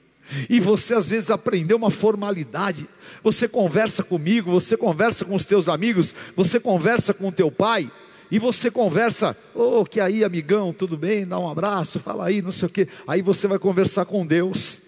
E 0.48 0.60
você 0.60 0.94
às 0.94 1.08
vezes 1.08 1.30
aprendeu 1.30 1.76
uma 1.76 1.90
formalidade. 1.90 2.88
Você 3.22 3.48
conversa 3.48 4.02
comigo, 4.02 4.50
você 4.50 4.76
conversa 4.76 5.24
com 5.24 5.34
os 5.34 5.44
teus 5.44 5.68
amigos, 5.68 6.14
você 6.36 6.58
conversa 6.58 7.12
com 7.12 7.28
o 7.28 7.32
teu 7.32 7.50
pai, 7.50 7.90
e 8.30 8.38
você 8.38 8.70
conversa, 8.70 9.36
ô, 9.54 9.80
oh, 9.80 9.84
que 9.84 10.00
aí, 10.00 10.24
amigão, 10.24 10.72
tudo 10.72 10.96
bem? 10.96 11.26
Dá 11.26 11.38
um 11.38 11.48
abraço, 11.48 12.00
fala 12.00 12.26
aí, 12.26 12.40
não 12.40 12.50
sei 12.50 12.66
o 12.66 12.70
que. 12.70 12.88
Aí 13.06 13.20
você 13.20 13.46
vai 13.46 13.58
conversar 13.58 14.06
com 14.06 14.26
Deus. 14.26 14.80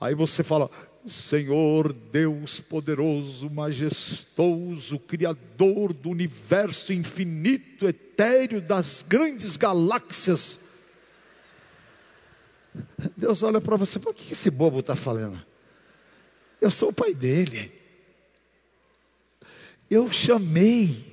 Aí 0.00 0.14
você 0.14 0.44
fala, 0.44 0.70
Senhor 1.04 1.92
Deus 1.92 2.60
poderoso, 2.60 3.50
majestoso, 3.50 5.00
Criador 5.00 5.92
do 5.92 6.10
universo 6.10 6.92
infinito, 6.92 7.88
etéreo, 7.88 8.60
das 8.60 9.04
grandes 9.06 9.56
galáxias. 9.56 10.58
Deus 13.16 13.42
olha 13.42 13.60
para 13.60 13.76
você, 13.76 13.98
o 13.98 14.14
que 14.14 14.32
esse 14.32 14.50
bobo 14.50 14.80
está 14.80 14.94
falando? 14.94 15.44
Eu 16.60 16.70
sou 16.70 16.90
o 16.90 16.92
pai 16.92 17.14
dele. 17.14 17.72
Eu 19.88 20.10
chamei 20.12 21.10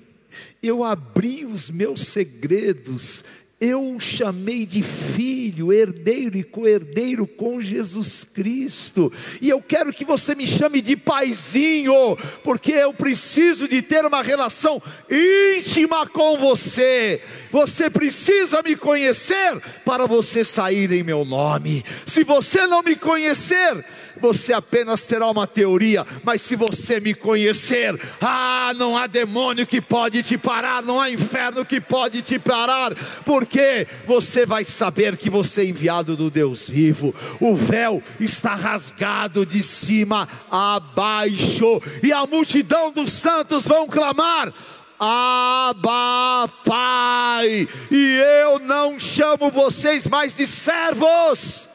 eu 0.62 0.84
abri 0.84 1.46
os 1.46 1.70
meus 1.70 2.02
segredos, 2.02 3.24
eu 3.60 3.96
o 3.96 4.00
chamei 4.00 4.68
de 4.68 4.84
filho, 4.84 5.74
herdeiro 5.74 6.38
e 6.38 6.44
co-herdeiro 6.44 7.26
com 7.26 7.60
Jesus 7.60 8.24
Cristo. 8.24 9.12
E 9.42 9.50
eu 9.50 9.60
quero 9.60 9.92
que 9.92 10.06
você 10.06 10.36
me 10.36 10.46
chame 10.46 10.80
de 10.80 10.96
paizinho, 10.96 12.16
porque 12.44 12.72
eu 12.72 12.94
preciso 12.94 13.68
de 13.68 13.82
ter 13.82 14.06
uma 14.06 14.22
relação 14.22 14.80
íntima 15.10 16.06
com 16.06 16.38
você. 16.38 17.20
Você 17.52 17.90
precisa 17.90 18.62
me 18.62 18.76
conhecer 18.76 19.60
para 19.84 20.06
você 20.06 20.44
sair 20.44 20.92
em 20.92 21.02
meu 21.02 21.26
nome. 21.26 21.84
Se 22.06 22.24
você 22.24 22.68
não 22.68 22.84
me 22.84 22.96
conhecer, 22.96 23.84
você 24.22 24.54
apenas 24.54 25.06
terá 25.06 25.30
uma 25.30 25.48
teoria, 25.48 26.06
mas 26.24 26.42
se 26.42 26.56
você 26.56 27.00
me 27.00 27.14
conhecer, 27.14 28.00
ah, 28.22 28.72
não 28.76 28.98
há 28.98 29.08
demônio 29.08 29.66
que 29.66 29.82
pode 29.82 30.24
te 30.24 30.38
parar, 30.38 30.82
não 30.84 31.00
há 31.00 31.10
inferno 31.10 31.66
que 31.66 31.80
pode 31.80 32.22
te 32.22 32.40
parar, 32.40 32.94
porque 33.26 33.88
você 34.06 34.46
vai 34.46 34.64
saber 34.64 35.18
que 35.18 35.30
você 35.30 35.62
é 35.62 35.66
enviado 35.66 36.16
do 36.16 36.30
Deus 36.30 36.70
vivo. 36.70 37.14
O 37.40 37.56
véu 37.56 38.02
está 38.20 38.56
rasgado 38.56 39.46
de 39.46 39.64
cima 39.64 40.28
a 40.52 40.80
baixo, 40.80 41.82
e 42.04 42.12
a 42.12 42.26
multidão 42.26 42.92
dos 42.92 43.12
santos 43.12 43.68
vão 43.68 43.88
clamar: 43.88 44.54
Abba, 45.00 46.50
Pai, 46.66 47.68
e 47.92 48.22
eu 48.44 48.60
não 48.60 49.00
chamo 49.00 49.52
vocês 49.52 50.08
mais 50.08 50.36
de 50.36 50.48
servos 50.48 51.70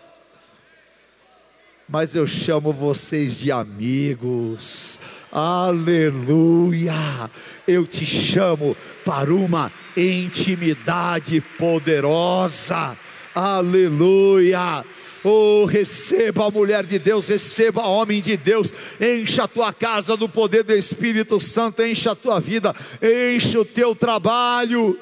mas 1.88 2.14
eu 2.14 2.27
chamo 2.27 2.73
vocês 2.73 3.37
de 3.37 3.51
amigos. 3.51 4.99
Aleluia! 5.31 7.31
Eu 7.66 7.87
te 7.87 8.05
chamo 8.05 8.77
para 9.05 9.33
uma 9.33 9.73
intimidade 9.97 11.40
poderosa. 11.59 12.97
Aleluia! 13.35 14.85
Oh, 15.25 15.64
receba 15.64 16.47
a 16.47 16.51
mulher 16.51 16.85
de 16.85 16.99
Deus, 16.99 17.29
receba 17.29 17.87
homem 17.87 18.21
de 18.21 18.37
Deus, 18.37 18.75
encha 19.01 19.45
a 19.45 19.49
tua 19.49 19.73
casa 19.73 20.16
do 20.16 20.29
poder 20.29 20.64
do 20.64 20.75
Espírito 20.75 21.40
Santo, 21.40 21.83
encha 21.83 22.11
a 22.11 22.16
tua 22.16 22.40
vida, 22.40 22.75
enche 23.01 23.57
o 23.57 23.64
teu 23.64 23.95
trabalho. 23.95 24.99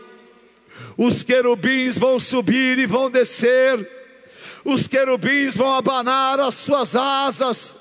Os 0.96 1.22
querubins 1.22 1.96
vão 1.96 2.20
subir 2.20 2.78
e 2.78 2.86
vão 2.86 3.10
descer 3.10 3.99
os 4.64 4.86
querubins 4.86 5.56
vão 5.56 5.74
abanar 5.74 6.38
as 6.40 6.54
suas 6.56 6.96
asas, 6.96 7.76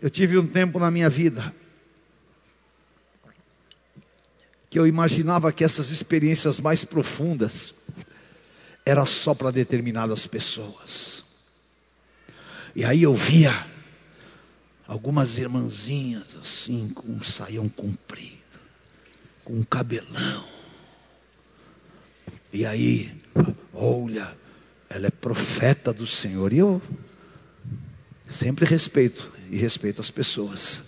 Eu 0.00 0.08
tive 0.10 0.38
um 0.38 0.46
tempo 0.46 0.78
na 0.78 0.90
minha 0.90 1.08
vida 1.08 1.54
que 4.68 4.78
eu 4.78 4.86
imaginava 4.88 5.52
que 5.52 5.62
essas 5.62 5.90
experiências 5.90 6.58
mais 6.58 6.84
profundas 6.84 7.72
era 8.84 9.06
só 9.06 9.32
para 9.32 9.52
determinadas 9.52 10.26
pessoas. 10.26 11.24
E 12.74 12.84
aí 12.84 13.04
eu 13.04 13.14
via 13.14 13.54
algumas 14.86 15.38
irmãzinhas 15.38 16.36
assim, 16.36 16.90
com 16.90 17.08
um 17.08 17.22
saião 17.22 17.68
comprido, 17.68 18.58
com 19.44 19.54
um 19.54 19.62
cabelão. 19.62 20.44
E 22.52 22.64
aí, 22.64 23.16
olha, 23.72 24.36
ela 24.88 25.06
é 25.08 25.10
profeta 25.10 25.92
do 25.92 26.06
Senhor. 26.06 26.52
E 26.52 26.58
eu 26.58 26.80
sempre 28.28 28.64
respeito 28.64 29.32
e 29.50 29.56
respeito 29.56 30.00
as 30.00 30.10
pessoas. 30.10 30.84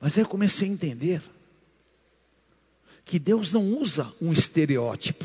Mas 0.00 0.16
aí 0.16 0.24
eu 0.24 0.28
comecei 0.28 0.68
a 0.68 0.72
entender 0.72 1.22
que 3.04 3.18
Deus 3.18 3.52
não 3.52 3.64
usa 3.64 4.12
um 4.20 4.32
estereótipo. 4.32 5.24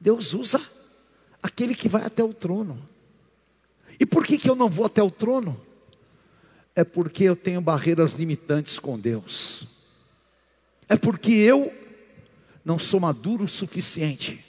Deus 0.00 0.34
usa 0.34 0.60
aquele 1.42 1.74
que 1.74 1.88
vai 1.88 2.04
até 2.04 2.22
o 2.22 2.34
trono. 2.34 2.88
E 4.02 4.06
por 4.06 4.26
que, 4.26 4.36
que 4.36 4.50
eu 4.50 4.56
não 4.56 4.68
vou 4.68 4.86
até 4.86 5.00
o 5.00 5.12
trono? 5.12 5.64
É 6.74 6.82
porque 6.82 7.22
eu 7.22 7.36
tenho 7.36 7.60
barreiras 7.60 8.14
limitantes 8.14 8.80
com 8.80 8.98
Deus. 8.98 9.64
É 10.88 10.96
porque 10.96 11.30
eu 11.30 11.72
não 12.64 12.80
sou 12.80 12.98
maduro 12.98 13.44
o 13.44 13.48
suficiente 13.48 14.44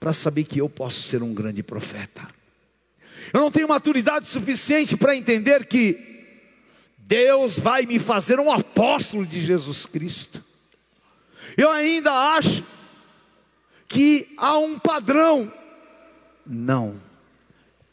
para 0.00 0.14
saber 0.14 0.44
que 0.44 0.58
eu 0.62 0.66
posso 0.70 1.02
ser 1.02 1.22
um 1.22 1.34
grande 1.34 1.62
profeta. 1.62 2.26
Eu 3.34 3.40
não 3.40 3.50
tenho 3.50 3.68
maturidade 3.68 4.26
suficiente 4.28 4.96
para 4.96 5.14
entender 5.14 5.66
que 5.66 6.40
Deus 6.96 7.58
vai 7.58 7.84
me 7.84 7.98
fazer 7.98 8.40
um 8.40 8.50
apóstolo 8.50 9.26
de 9.26 9.44
Jesus 9.44 9.84
Cristo. 9.84 10.42
Eu 11.54 11.70
ainda 11.70 12.14
acho 12.34 12.64
que 13.86 14.32
há 14.38 14.56
um 14.56 14.78
padrão. 14.78 15.52
Não. 16.46 17.04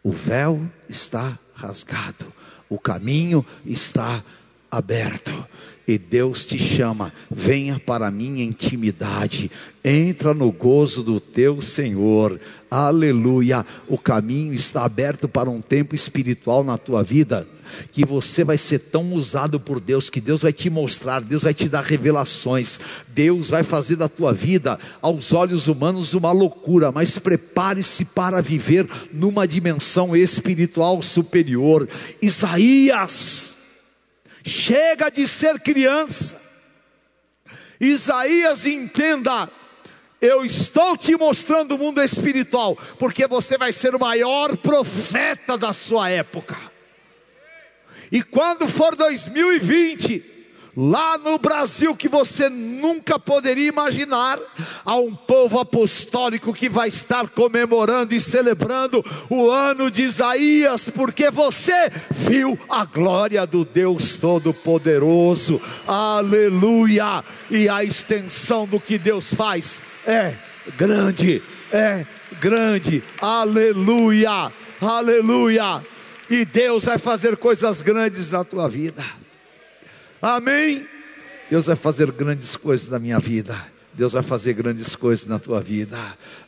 O 0.03 0.11
véu 0.11 0.69
está 0.89 1.39
rasgado, 1.55 2.33
o 2.69 2.77
caminho 2.77 3.45
está 3.65 4.21
aberto. 4.69 5.31
E 5.87 5.97
Deus 5.97 6.45
te 6.45 6.57
chama, 6.57 7.11
venha 7.29 7.79
para 7.79 8.07
a 8.07 8.11
minha 8.11 8.43
intimidade, 8.43 9.51
entra 9.83 10.33
no 10.33 10.51
gozo 10.51 11.03
do 11.03 11.19
teu 11.19 11.61
Senhor, 11.61 12.39
aleluia. 12.71 13.65
O 13.87 13.97
caminho 13.97 14.53
está 14.53 14.85
aberto 14.85 15.27
para 15.27 15.49
um 15.49 15.61
tempo 15.61 15.93
espiritual 15.93 16.63
na 16.63 16.77
tua 16.77 17.03
vida 17.03 17.47
que 17.91 18.05
você 18.05 18.43
vai 18.43 18.57
ser 18.57 18.79
tão 18.79 19.13
usado 19.13 19.59
por 19.59 19.79
Deus, 19.79 20.09
que 20.09 20.21
Deus 20.21 20.41
vai 20.41 20.53
te 20.53 20.69
mostrar, 20.69 21.21
Deus 21.21 21.43
vai 21.43 21.53
te 21.53 21.67
dar 21.67 21.83
revelações, 21.83 22.79
Deus 23.07 23.49
vai 23.49 23.63
fazer 23.63 23.95
da 23.95 24.07
tua 24.07 24.33
vida, 24.33 24.79
aos 25.01 25.33
olhos 25.33 25.67
humanos, 25.67 26.13
uma 26.13 26.31
loucura, 26.31 26.91
mas 26.91 27.17
prepare-se 27.17 28.05
para 28.05 28.41
viver 28.41 28.87
numa 29.11 29.47
dimensão 29.47 30.15
espiritual 30.15 31.01
superior. 31.01 31.87
Isaías, 32.21 33.55
chega 34.43 35.09
de 35.09 35.27
ser 35.27 35.59
criança, 35.59 36.41
Isaías 37.79 38.65
entenda, 38.65 39.49
eu 40.21 40.45
estou 40.45 40.95
te 40.95 41.15
mostrando 41.17 41.75
o 41.75 41.77
mundo 41.77 42.01
espiritual, 42.01 42.77
porque 42.97 43.27
você 43.27 43.57
vai 43.57 43.73
ser 43.73 43.95
o 43.95 43.99
maior 43.99 44.55
profeta 44.57 45.57
da 45.57 45.73
sua 45.73 46.09
época. 46.09 46.55
E 48.11 48.21
quando 48.21 48.67
for 48.67 48.95
2020, 48.95 50.23
lá 50.75 51.17
no 51.17 51.37
Brasil 51.37 51.95
que 51.95 52.07
você 52.07 52.49
nunca 52.49 53.19
poderia 53.19 53.67
imaginar, 53.67 54.39
há 54.83 54.95
um 54.95 55.13
povo 55.13 55.59
apostólico 55.59 56.53
que 56.53 56.67
vai 56.67 56.89
estar 56.89 57.27
comemorando 57.29 58.13
e 58.13 58.19
celebrando 58.21 59.03
o 59.29 59.49
ano 59.49 59.89
de 59.89 60.03
Isaías, 60.03 60.89
porque 60.89 61.29
você 61.29 61.91
viu 62.11 62.59
a 62.69 62.85
glória 62.85 63.45
do 63.45 63.63
Deus 63.63 64.17
Todo-Poderoso, 64.17 65.61
aleluia! 65.87 67.23
E 67.49 67.69
a 67.69 67.83
extensão 67.83 68.65
do 68.65 68.79
que 68.79 68.97
Deus 68.97 69.33
faz 69.33 69.81
é 70.05 70.35
grande, 70.77 71.41
é 71.71 72.05
grande, 72.39 73.03
aleluia, 73.21 74.51
aleluia 74.81 75.81
e 76.29 76.45
Deus 76.45 76.85
vai 76.85 76.97
fazer 76.97 77.37
coisas 77.37 77.81
grandes 77.81 78.31
na 78.31 78.43
tua 78.43 78.67
vida. 78.67 79.03
Amém? 80.23 80.87
Deus 81.51 81.65
vai 81.65 81.75
fazer 81.75 82.09
grandes 82.09 82.55
coisas 82.55 82.87
na 82.87 82.97
minha 82.97 83.19
vida. 83.19 83.53
Deus 83.93 84.13
vai 84.13 84.23
fazer 84.23 84.53
grandes 84.53 84.95
coisas 84.95 85.27
na 85.27 85.37
tua 85.37 85.59
vida. 85.59 85.97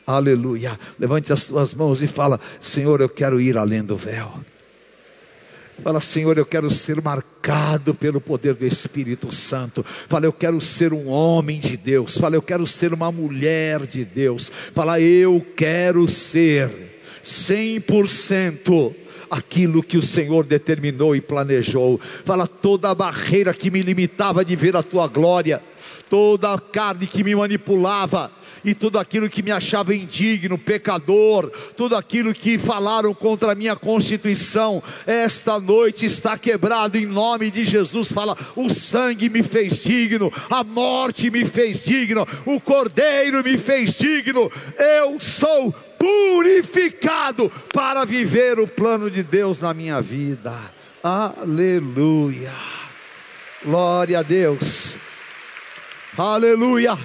Aleluia. 0.06 0.80
Levante 0.98 1.30
as 1.30 1.44
tuas 1.44 1.74
mãos 1.74 2.00
e 2.00 2.06
fala: 2.06 2.40
Senhor, 2.58 3.02
eu 3.02 3.08
quero 3.08 3.38
ir 3.38 3.58
além 3.58 3.84
do 3.84 3.94
véu. 3.94 4.40
Fala, 5.84 6.00
Senhor, 6.00 6.38
eu 6.38 6.46
quero 6.46 6.70
ser 6.70 7.02
marcado 7.02 7.94
pelo 7.94 8.18
poder 8.18 8.54
do 8.54 8.64
Espírito 8.64 9.30
Santo. 9.30 9.84
Fala, 10.08 10.24
eu 10.24 10.32
quero 10.32 10.58
ser 10.58 10.94
um 10.94 11.08
homem 11.08 11.60
de 11.60 11.76
Deus. 11.76 12.16
Fala, 12.16 12.34
eu 12.34 12.40
quero 12.40 12.66
ser 12.66 12.94
uma 12.94 13.12
mulher 13.12 13.86
de 13.86 14.06
Deus. 14.06 14.50
Fala, 14.72 14.98
eu 14.98 15.46
quero 15.54 16.08
ser 16.08 16.98
100% 17.22 18.94
aquilo 19.30 19.82
que 19.82 19.96
o 19.96 20.02
Senhor 20.02 20.44
determinou 20.44 21.14
e 21.14 21.20
planejou. 21.20 22.00
Fala 22.24 22.46
toda 22.46 22.90
a 22.90 22.94
barreira 22.94 23.52
que 23.54 23.70
me 23.70 23.82
limitava 23.82 24.44
de 24.44 24.56
ver 24.56 24.76
a 24.76 24.82
tua 24.82 25.06
glória, 25.06 25.62
toda 26.08 26.52
a 26.52 26.58
carne 26.58 27.06
que 27.06 27.24
me 27.24 27.34
manipulava 27.34 28.30
e 28.64 28.74
tudo 28.74 28.98
aquilo 28.98 29.28
que 29.28 29.42
me 29.42 29.52
achava 29.52 29.94
indigno, 29.94 30.58
pecador, 30.58 31.50
tudo 31.76 31.94
aquilo 31.94 32.34
que 32.34 32.58
falaram 32.58 33.14
contra 33.14 33.52
a 33.52 33.54
minha 33.54 33.76
constituição, 33.76 34.82
esta 35.06 35.60
noite 35.60 36.06
está 36.06 36.36
quebrado 36.36 36.98
em 36.98 37.06
nome 37.06 37.50
de 37.50 37.64
Jesus. 37.64 38.10
Fala, 38.10 38.36
o 38.56 38.68
sangue 38.68 39.28
me 39.28 39.42
fez 39.42 39.82
digno, 39.82 40.32
a 40.50 40.64
morte 40.64 41.30
me 41.30 41.44
fez 41.44 41.82
digno, 41.82 42.26
o 42.44 42.60
cordeiro 42.60 43.44
me 43.44 43.56
fez 43.56 43.94
digno. 43.94 44.50
Eu 44.76 45.20
sou 45.20 45.74
purificado 45.98 47.50
para 47.72 48.04
viver 48.04 48.58
o 48.58 48.66
plano 48.66 49.10
de 49.10 49.22
Deus 49.22 49.60
na 49.60 49.74
minha 49.74 50.00
vida. 50.00 50.52
Aleluia. 51.02 52.52
Glória 53.64 54.20
a 54.20 54.22
Deus. 54.22 54.96
Aleluia. 56.16 56.96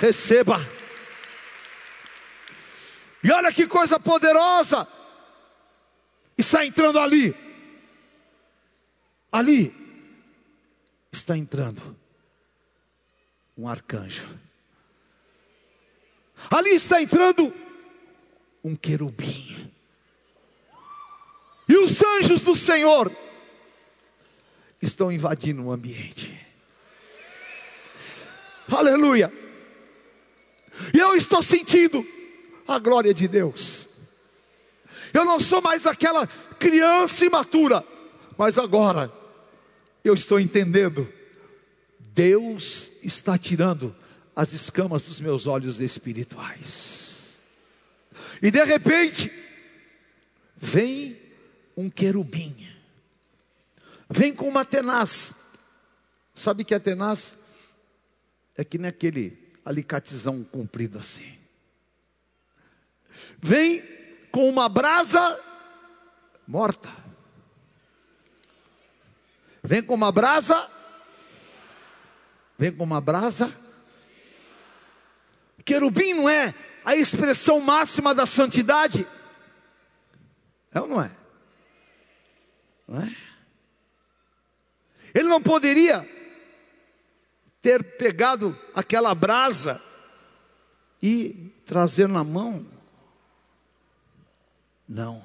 Receba. 0.00 0.60
E 3.22 3.30
olha 3.32 3.52
que 3.52 3.66
coisa 3.66 3.98
poderosa 3.98 4.86
está 6.36 6.64
entrando 6.64 7.00
ali. 7.00 7.34
Ali 9.30 9.74
está 11.12 11.36
entrando 11.36 11.96
um 13.56 13.68
arcanjo. 13.68 14.47
Ali 16.50 16.70
está 16.70 17.02
entrando 17.02 17.52
um 18.62 18.76
querubim. 18.76 19.70
E 21.68 21.76
os 21.76 22.02
anjos 22.02 22.42
do 22.42 22.56
Senhor 22.56 23.12
estão 24.80 25.12
invadindo 25.12 25.62
o 25.64 25.72
ambiente. 25.72 26.34
Aleluia. 28.70 29.32
E 30.94 30.98
eu 30.98 31.14
estou 31.16 31.42
sentindo 31.42 32.06
a 32.66 32.78
glória 32.78 33.12
de 33.12 33.26
Deus. 33.26 33.88
Eu 35.12 35.24
não 35.24 35.40
sou 35.40 35.60
mais 35.60 35.86
aquela 35.86 36.26
criança 36.58 37.24
imatura, 37.24 37.84
mas 38.36 38.58
agora 38.58 39.12
eu 40.04 40.14
estou 40.14 40.38
entendendo. 40.38 41.12
Deus 41.98 42.92
está 43.02 43.38
tirando 43.38 43.94
as 44.38 44.52
escamas 44.52 45.02
dos 45.02 45.20
meus 45.20 45.48
olhos 45.48 45.80
espirituais. 45.80 47.40
E 48.40 48.52
de 48.52 48.64
repente, 48.64 49.32
vem 50.56 51.20
um 51.76 51.90
querubim, 51.90 52.72
vem 54.08 54.32
com 54.32 54.48
uma 54.48 54.64
tenaz. 54.64 55.34
Sabe 56.36 56.64
que 56.64 56.72
a 56.72 56.78
tenaz 56.78 57.36
é 58.56 58.62
que 58.62 58.78
nem 58.78 58.88
aquele 58.88 59.36
alicatezão 59.64 60.44
comprido 60.44 60.98
assim. 60.98 61.36
Vem 63.42 63.82
com 64.30 64.48
uma 64.48 64.68
brasa 64.68 65.36
morta. 66.46 66.88
Vem 69.64 69.82
com 69.82 69.94
uma 69.94 70.12
brasa. 70.12 70.70
Vem 72.56 72.70
com 72.70 72.84
uma 72.84 73.00
brasa. 73.00 73.66
Querubim 75.68 76.14
não 76.14 76.26
é 76.30 76.54
a 76.82 76.96
expressão 76.96 77.60
máxima 77.60 78.14
da 78.14 78.24
santidade? 78.24 79.06
É 80.72 80.80
ou 80.80 80.88
não 80.88 81.02
é? 81.02 81.10
Não 82.88 83.02
é? 83.02 83.16
Ele 85.14 85.28
não 85.28 85.42
poderia 85.42 86.08
ter 87.60 87.84
pegado 87.98 88.58
aquela 88.74 89.14
brasa 89.14 89.78
e 91.02 91.52
trazer 91.66 92.08
na 92.08 92.24
mão. 92.24 92.66
Não. 94.88 95.22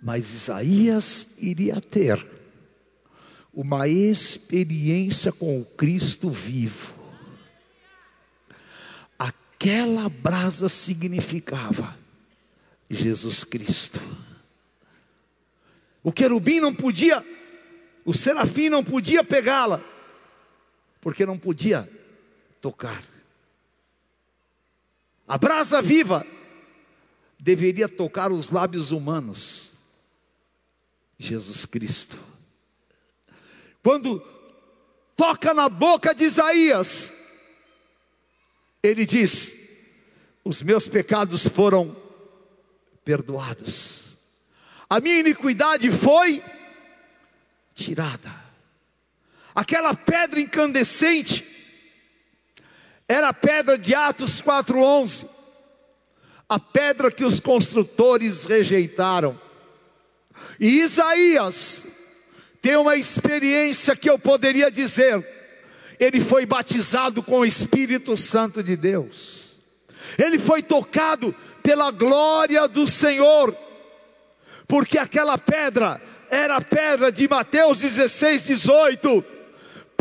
Mas 0.00 0.32
Isaías 0.32 1.38
iria 1.38 1.80
ter 1.80 2.24
uma 3.52 3.88
experiência 3.88 5.32
com 5.32 5.60
o 5.60 5.64
Cristo 5.64 6.30
vivo. 6.30 7.01
Aquela 9.62 10.08
brasa 10.08 10.68
significava 10.68 11.96
Jesus 12.90 13.44
Cristo. 13.44 14.00
O 16.02 16.10
querubim 16.10 16.58
não 16.58 16.74
podia, 16.74 17.24
o 18.04 18.12
serafim 18.12 18.68
não 18.68 18.82
podia 18.82 19.22
pegá-la, 19.22 19.80
porque 21.00 21.24
não 21.24 21.38
podia 21.38 21.88
tocar. 22.60 23.04
A 25.28 25.38
brasa 25.38 25.80
viva 25.80 26.26
deveria 27.38 27.88
tocar 27.88 28.32
os 28.32 28.50
lábios 28.50 28.90
humanos. 28.90 29.74
Jesus 31.16 31.64
Cristo. 31.64 32.18
Quando 33.80 34.18
toca 35.16 35.54
na 35.54 35.68
boca 35.68 36.12
de 36.12 36.24
Isaías, 36.24 37.12
ele 38.82 39.06
diz: 39.06 39.54
Os 40.44 40.62
meus 40.62 40.88
pecados 40.88 41.46
foram 41.46 41.96
perdoados, 43.04 44.16
a 44.88 45.00
minha 45.00 45.20
iniquidade 45.20 45.90
foi 45.90 46.42
tirada. 47.74 48.30
Aquela 49.54 49.94
pedra 49.94 50.40
incandescente 50.40 51.46
era 53.08 53.28
a 53.28 53.34
pedra 53.34 53.76
de 53.78 53.94
Atos 53.94 54.40
4:11. 54.40 55.26
A 56.48 56.58
pedra 56.58 57.10
que 57.10 57.24
os 57.24 57.40
construtores 57.40 58.44
rejeitaram. 58.44 59.40
E 60.58 60.80
Isaías 60.80 61.86
tem 62.60 62.76
uma 62.76 62.96
experiência 62.96 63.96
que 63.96 64.08
eu 64.08 64.18
poderia 64.18 64.70
dizer, 64.70 65.26
ele 66.04 66.20
foi 66.20 66.44
batizado 66.46 67.22
com 67.22 67.40
o 67.40 67.46
Espírito 67.46 68.16
Santo 68.16 68.62
de 68.62 68.76
Deus. 68.76 69.60
Ele 70.18 70.38
foi 70.38 70.62
tocado 70.62 71.34
pela 71.62 71.90
glória 71.90 72.66
do 72.66 72.86
Senhor. 72.86 73.56
Porque 74.66 74.98
aquela 74.98 75.38
pedra 75.38 76.00
era 76.30 76.56
a 76.56 76.60
pedra 76.60 77.12
de 77.12 77.28
Mateus 77.28 77.78
16, 77.78 78.46
18 78.46 79.24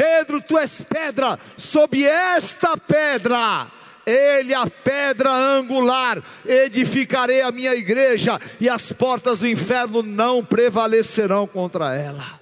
Pedro, 0.01 0.41
tu 0.41 0.57
és 0.57 0.81
pedra, 0.81 1.37
sob 1.55 2.03
esta 2.03 2.75
pedra, 2.75 3.67
ele 4.03 4.51
a 4.51 4.65
pedra 4.65 5.29
angular, 5.29 6.23
edificarei 6.43 7.41
a 7.41 7.51
minha 7.51 7.75
igreja, 7.75 8.39
e 8.59 8.67
as 8.67 8.91
portas 8.91 9.41
do 9.41 9.47
inferno 9.47 10.01
não 10.01 10.43
prevalecerão 10.43 11.45
contra 11.45 11.95
ela. 11.95 12.40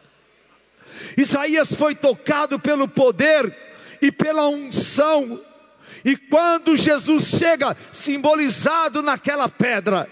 Isaías 1.18 1.74
foi 1.74 1.95
tocado 1.95 2.60
pelo 2.60 2.88
poder 2.88 3.56
e 4.02 4.12
pela 4.12 4.47
unção, 4.47 5.39
e 6.04 6.16
quando 6.16 6.78
Jesus 6.78 7.26
chega 7.26 7.76
simbolizado 7.91 9.02
naquela 9.02 9.50
pedra, 9.50 10.10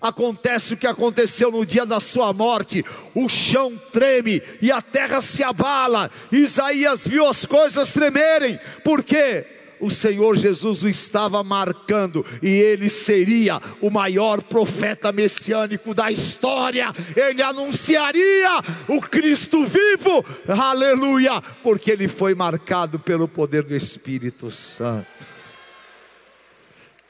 acontece 0.00 0.74
o 0.74 0.76
que 0.76 0.86
aconteceu 0.86 1.50
no 1.50 1.64
dia 1.64 1.86
da 1.86 2.00
sua 2.00 2.32
morte: 2.32 2.84
o 3.14 3.28
chão 3.28 3.80
treme 3.92 4.42
e 4.60 4.72
a 4.72 4.82
terra 4.82 5.20
se 5.20 5.42
abala. 5.42 6.10
Isaías 6.32 7.06
viu 7.06 7.26
as 7.26 7.46
coisas 7.46 7.92
tremerem, 7.92 8.58
porque 8.82 9.55
o 9.80 9.90
Senhor 9.90 10.36
Jesus 10.36 10.82
o 10.82 10.88
estava 10.88 11.42
marcando 11.42 12.24
e 12.42 12.48
ele 12.48 12.88
seria 12.88 13.60
o 13.80 13.90
maior 13.90 14.42
profeta 14.42 15.12
messiânico 15.12 15.94
da 15.94 16.10
história. 16.10 16.92
Ele 17.14 17.42
anunciaria 17.42 18.62
o 18.88 19.00
Cristo 19.00 19.64
vivo, 19.64 20.24
aleluia, 20.48 21.40
porque 21.62 21.90
ele 21.90 22.08
foi 22.08 22.34
marcado 22.34 22.98
pelo 22.98 23.28
poder 23.28 23.62
do 23.62 23.74
Espírito 23.74 24.50
Santo. 24.50 25.06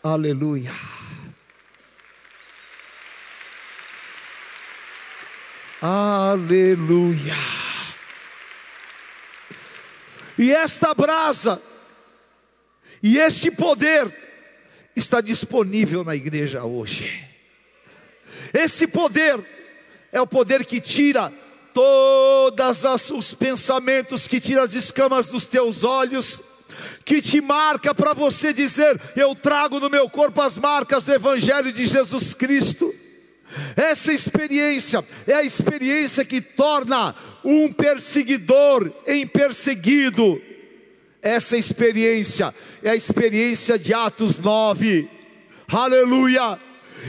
Aleluia. 0.02 0.72
Aleluia. 5.82 7.34
E 10.38 10.52
esta 10.52 10.94
brasa, 10.94 11.60
e 13.02 13.18
este 13.18 13.50
poder, 13.50 14.12
está 14.96 15.20
disponível 15.20 16.02
na 16.02 16.16
igreja 16.16 16.64
hoje. 16.64 17.22
Esse 18.52 18.86
poder 18.86 19.38
é 20.10 20.20
o 20.20 20.26
poder 20.26 20.64
que 20.64 20.80
tira 20.80 21.32
todos 21.74 23.10
os 23.10 23.34
pensamentos, 23.34 24.26
que 24.26 24.40
tira 24.40 24.62
as 24.62 24.72
escamas 24.72 25.28
dos 25.28 25.46
teus 25.46 25.84
olhos, 25.84 26.42
que 27.04 27.20
te 27.20 27.40
marca 27.40 27.94
para 27.94 28.14
você 28.14 28.52
dizer: 28.52 28.98
Eu 29.14 29.34
trago 29.34 29.78
no 29.78 29.90
meu 29.90 30.08
corpo 30.08 30.40
as 30.40 30.56
marcas 30.56 31.04
do 31.04 31.12
Evangelho 31.12 31.70
de 31.72 31.84
Jesus 31.84 32.32
Cristo. 32.32 32.92
Essa 33.76 34.12
experiência 34.12 35.04
é 35.26 35.34
a 35.34 35.42
experiência 35.42 36.24
que 36.24 36.40
torna 36.40 37.14
um 37.44 37.72
perseguidor 37.72 38.90
em 39.06 39.26
perseguido. 39.26 40.40
Essa 41.26 41.56
experiência 41.56 42.54
é 42.84 42.90
a 42.90 42.94
experiência 42.94 43.76
de 43.76 43.92
Atos 43.92 44.38
9. 44.38 45.10
Aleluia! 45.66 46.56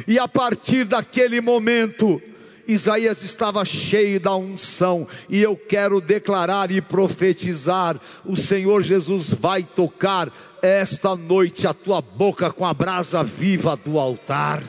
E 0.07 0.17
a 0.17 0.27
partir 0.27 0.85
daquele 0.85 1.39
momento, 1.39 2.19
Isaías 2.67 3.21
estava 3.21 3.63
cheio 3.63 4.19
da 4.19 4.35
unção, 4.35 5.07
e 5.29 5.39
eu 5.39 5.55
quero 5.55 6.01
declarar 6.01 6.71
e 6.71 6.81
profetizar: 6.81 8.01
o 8.25 8.35
Senhor 8.35 8.81
Jesus 8.81 9.35
vai 9.35 9.61
tocar 9.61 10.33
esta 10.63 11.15
noite 11.15 11.67
a 11.67 11.73
tua 11.75 12.01
boca 12.01 12.51
com 12.51 12.65
a 12.65 12.73
brasa 12.73 13.23
viva 13.23 13.77
do 13.77 13.99
altar. 13.99 14.63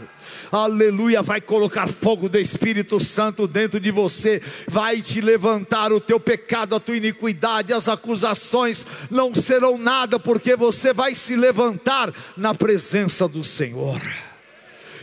Aleluia, 0.50 1.22
vai 1.22 1.40
colocar 1.40 1.86
fogo 1.86 2.28
do 2.28 2.38
Espírito 2.38 3.00
Santo 3.00 3.46
dentro 3.46 3.78
de 3.78 3.90
você, 3.90 4.42
vai 4.66 5.00
te 5.00 5.20
levantar 5.20 5.92
o 5.92 6.00
teu 6.00 6.18
pecado, 6.18 6.74
a 6.74 6.80
tua 6.80 6.96
iniquidade, 6.96 7.72
as 7.72 7.88
acusações 7.88 8.86
não 9.10 9.34
serão 9.34 9.78
nada, 9.78 10.18
porque 10.18 10.56
você 10.56 10.92
vai 10.92 11.14
se 11.14 11.36
levantar 11.36 12.12
na 12.36 12.54
presença 12.54 13.28
do 13.28 13.44
Senhor 13.44 14.00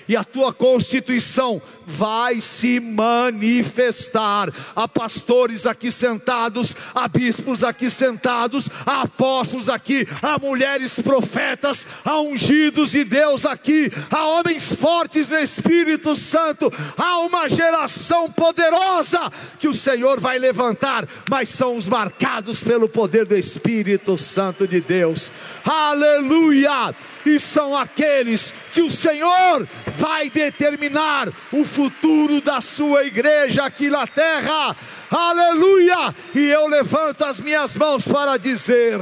e 0.08 0.16
a 0.16 0.24
tua 0.24 0.53
constituição 0.53 1.62
vai 1.86 2.41
se 2.41 2.80
manifestar. 2.80 4.51
Há 4.76 4.88
pastores 4.88 5.66
aqui 5.66 5.91
sentados, 5.91 6.76
há 6.93 7.08
bispos 7.08 7.64
aqui 7.64 7.89
sentados, 7.89 8.70
há 8.86 9.01
apóstolos 9.01 9.70
aqui, 9.70 10.08
há 10.22 10.38
mulheres 10.39 10.99
profetas, 10.99 11.86
há 12.03 12.20
ungidos 12.20 12.91
de 12.91 13.03
Deus 13.03 13.45
aqui, 13.45 13.91
há 14.10 14.26
homens 14.28 14.74
fortes 14.74 15.30
no 15.30 15.38
Espírito 15.38 16.16
Santo, 16.16 16.72
há 16.97 17.20
uma 17.20 17.47
geração 17.47 18.30
poderosa 18.30 19.32
que 19.60 19.68
o 19.68 19.74
Senhor 19.74 20.20
vai 20.20 20.39
levantar, 20.39 21.08
mas 21.30 21.49
são 21.49 21.78
os 21.78 21.88
marcados 21.88 22.64
pelo 22.64 22.89
poder 22.89 23.26
do 23.26 23.36
Espírito 23.36 24.18
Santo 24.18 24.68
de 24.68 24.82
Deus. 24.82 25.32
Aleluia! 25.64 26.95
E 27.26 27.39
são 27.39 27.76
aqueles 27.76 28.53
que 28.73 28.82
o 28.82 28.91
Senhor 28.91 29.67
vai 29.88 30.30
determinar 30.30 31.32
o 31.51 31.65
futuro 31.65 32.39
da 32.39 32.61
sua 32.61 33.03
igreja 33.03 33.63
aqui 33.63 33.89
na 33.89 34.05
terra. 34.05 34.76
Aleluia! 35.09 36.13
E 36.36 36.47
eu 36.47 36.67
levanto 36.67 37.26
as 37.26 37.39
minhas 37.39 37.76
mãos 37.76 38.07
para 38.07 38.38
dizer: 38.38 38.99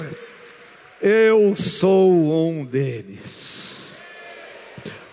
Eu 1.01 1.55
sou 1.55 2.49
um 2.49 2.63
deles. 2.63 4.01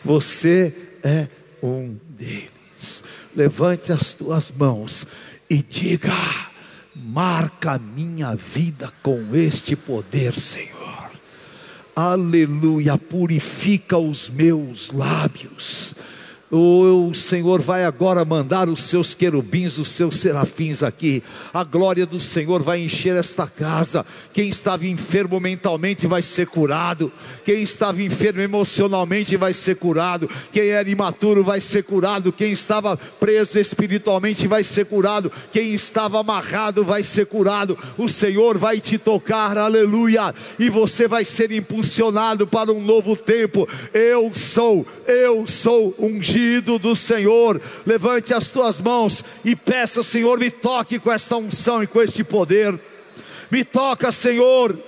Você 0.05 0.73
é 1.03 1.29
um 1.63 1.99
deles. 2.11 3.03
Levante 3.35 3.93
as 3.93 4.13
tuas 4.13 4.51
mãos 4.51 5.07
e 5.49 5.63
diga: 5.63 6.15
Marca 6.95 7.79
minha 7.79 8.35
vida 8.35 8.93
com 9.03 9.35
este 9.35 9.75
poder, 9.75 10.39
Senhor. 10.39 10.80
Aleluia, 11.95 12.97
purifica 12.97 13.99
os 13.99 14.29
meus 14.29 14.91
lábios 14.91 15.95
o 16.51 17.15
Senhor 17.15 17.61
vai 17.61 17.85
agora 17.85 18.25
mandar 18.25 18.69
os 18.69 18.83
seus 18.83 19.15
querubins, 19.15 19.79
os 19.79 19.89
seus 19.89 20.17
serafins 20.17 20.83
aqui. 20.83 21.23
A 21.55 21.63
glória 21.63 22.05
do 22.05 22.19
Senhor 22.19 22.61
vai 22.61 22.81
encher 22.81 23.15
esta 23.15 23.47
casa. 23.47 24.05
Quem 24.33 24.49
estava 24.49 24.85
enfermo 24.85 25.39
mentalmente 25.39 26.09
vai 26.09 26.23
ser 26.23 26.49
curado. 26.49 27.13
Quem 27.45 27.63
estava 27.63 28.03
enfermo 28.03 28.41
emocionalmente 28.41 29.37
vai 29.37 29.55
ser 29.55 29.77
curado. 29.77 30.29
Quem 30.51 30.71
era 30.71 30.91
imaturo 30.91 31.45
vai 31.45 31.61
ser 31.61 31.85
curado. 31.85 32.33
Quem 32.33 32.51
estava 32.51 32.97
preso 32.97 33.59
espiritualmente 33.59 34.49
vai 34.49 34.65
ser 34.65 34.87
curado. 34.87 35.31
Quem 35.53 35.73
estava 35.73 36.19
amarrado 36.19 36.85
vai 36.85 37.05
ser 37.05 37.27
curado. 37.27 37.79
O 37.97 38.09
Senhor 38.09 38.59
vai 38.59 38.81
te 38.81 38.99
tocar, 38.99 39.57
aleluia. 39.57 40.35
E 40.59 40.69
você 40.69 41.07
vai 41.07 41.25
ser 41.25 41.53
impulsionado 41.53 42.45
para 42.45 42.73
um 42.73 42.83
novo 42.83 43.15
tempo. 43.15 43.69
Eu 43.95 44.33
sou, 44.35 44.85
eu 45.07 45.47
sou 45.47 45.95
ungido 45.97 46.40
ungido 46.41 46.79
do 46.79 46.97
Senhor. 46.97 47.61
Levante 47.87 48.35
as 48.35 48.51
tuas 48.51 48.81
mãos 48.81 49.25
e 49.45 49.55
peça, 49.55 50.03
Senhor, 50.03 50.39
me 50.39 50.51
toque 50.51 50.99
com 50.99 51.13
esta 51.13 51.37
unção 51.37 51.83
e 51.83 51.87
com 51.87 52.03
este 52.03 52.25
poder. 52.25 52.79
Me 53.51 53.65
toca, 53.65 54.13
Senhor, 54.13 54.79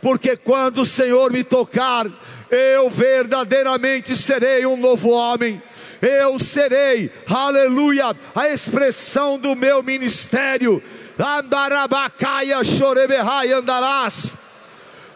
porque 0.00 0.36
quando 0.36 0.82
o 0.82 0.86
Senhor 0.86 1.32
me 1.32 1.42
tocar, 1.42 2.06
eu 2.50 2.88
verdadeiramente 2.90 4.16
serei 4.16 4.66
um 4.66 4.76
novo 4.76 5.10
homem. 5.10 5.60
Eu 6.00 6.38
serei, 6.38 7.10
aleluia, 7.26 8.14
a 8.34 8.48
expressão 8.48 9.38
do 9.38 9.56
meu 9.56 9.82
ministério. 9.82 10.82
Andarabacaia, 11.18 12.62
choreberrai, 12.62 13.50
andarás. 13.52 14.34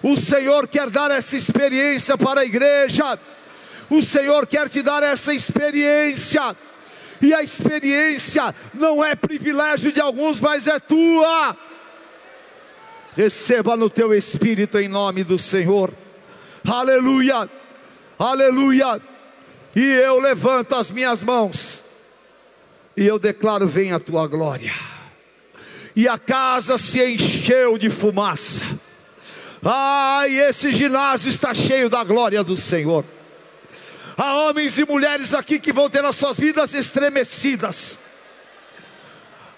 O 0.03 0.17
Senhor 0.17 0.67
quer 0.67 0.89
dar 0.89 1.11
essa 1.11 1.37
experiência 1.37 2.17
para 2.17 2.41
a 2.41 2.45
igreja. 2.45 3.19
O 3.91 4.03
Senhor 4.03 4.47
quer 4.47 4.69
te 4.69 4.83
dar 4.83 5.03
essa 5.03 5.35
experiência. 5.35 6.57
E 7.21 7.35
a 7.35 7.43
experiência 7.43 8.55
não 8.73 9.05
é 9.05 9.15
privilégio 9.15 9.93
de 9.93 10.01
alguns, 10.01 10.41
mas 10.41 10.67
é 10.67 10.79
tua. 10.79 11.57
Receba 13.17 13.77
no 13.77 13.91
teu 13.91 14.15
espírito 14.15 14.79
em 14.79 14.89
nome 14.89 15.25
do 15.25 15.39
Senhor. 15.39 15.93
Aleluia. 16.67 17.51
Aleluia. 18.19 19.01
E 19.75 19.81
eu 19.81 20.21
levanto 20.21 20.77
as 20.77 20.91
minhas 20.91 21.23
mãos. 21.23 21.83
E 22.97 23.07
eu 23.07 23.19
declaro: 23.19 23.67
venha 23.67 23.97
a 23.97 24.01
tua 24.01 24.27
glória. 24.27 24.73
E 25.95 26.09
a 26.09 26.17
casa 26.17 26.79
se 26.79 27.05
encheu 27.05 27.77
de 27.77 27.91
fumaça. 27.91 28.65
Ai, 29.63 30.39
esse 30.39 30.71
ginásio 30.71 31.29
está 31.29 31.53
cheio 31.53 31.91
da 31.91 32.03
glória 32.05 32.43
do 32.43 32.57
Senhor. 32.57 33.05
Há 34.23 34.35
homens 34.35 34.77
e 34.77 34.85
mulheres 34.85 35.33
aqui 35.33 35.59
que 35.59 35.73
vão 35.73 35.89
ter 35.89 36.05
as 36.05 36.15
suas 36.15 36.39
vidas 36.39 36.75
estremecidas. 36.75 37.99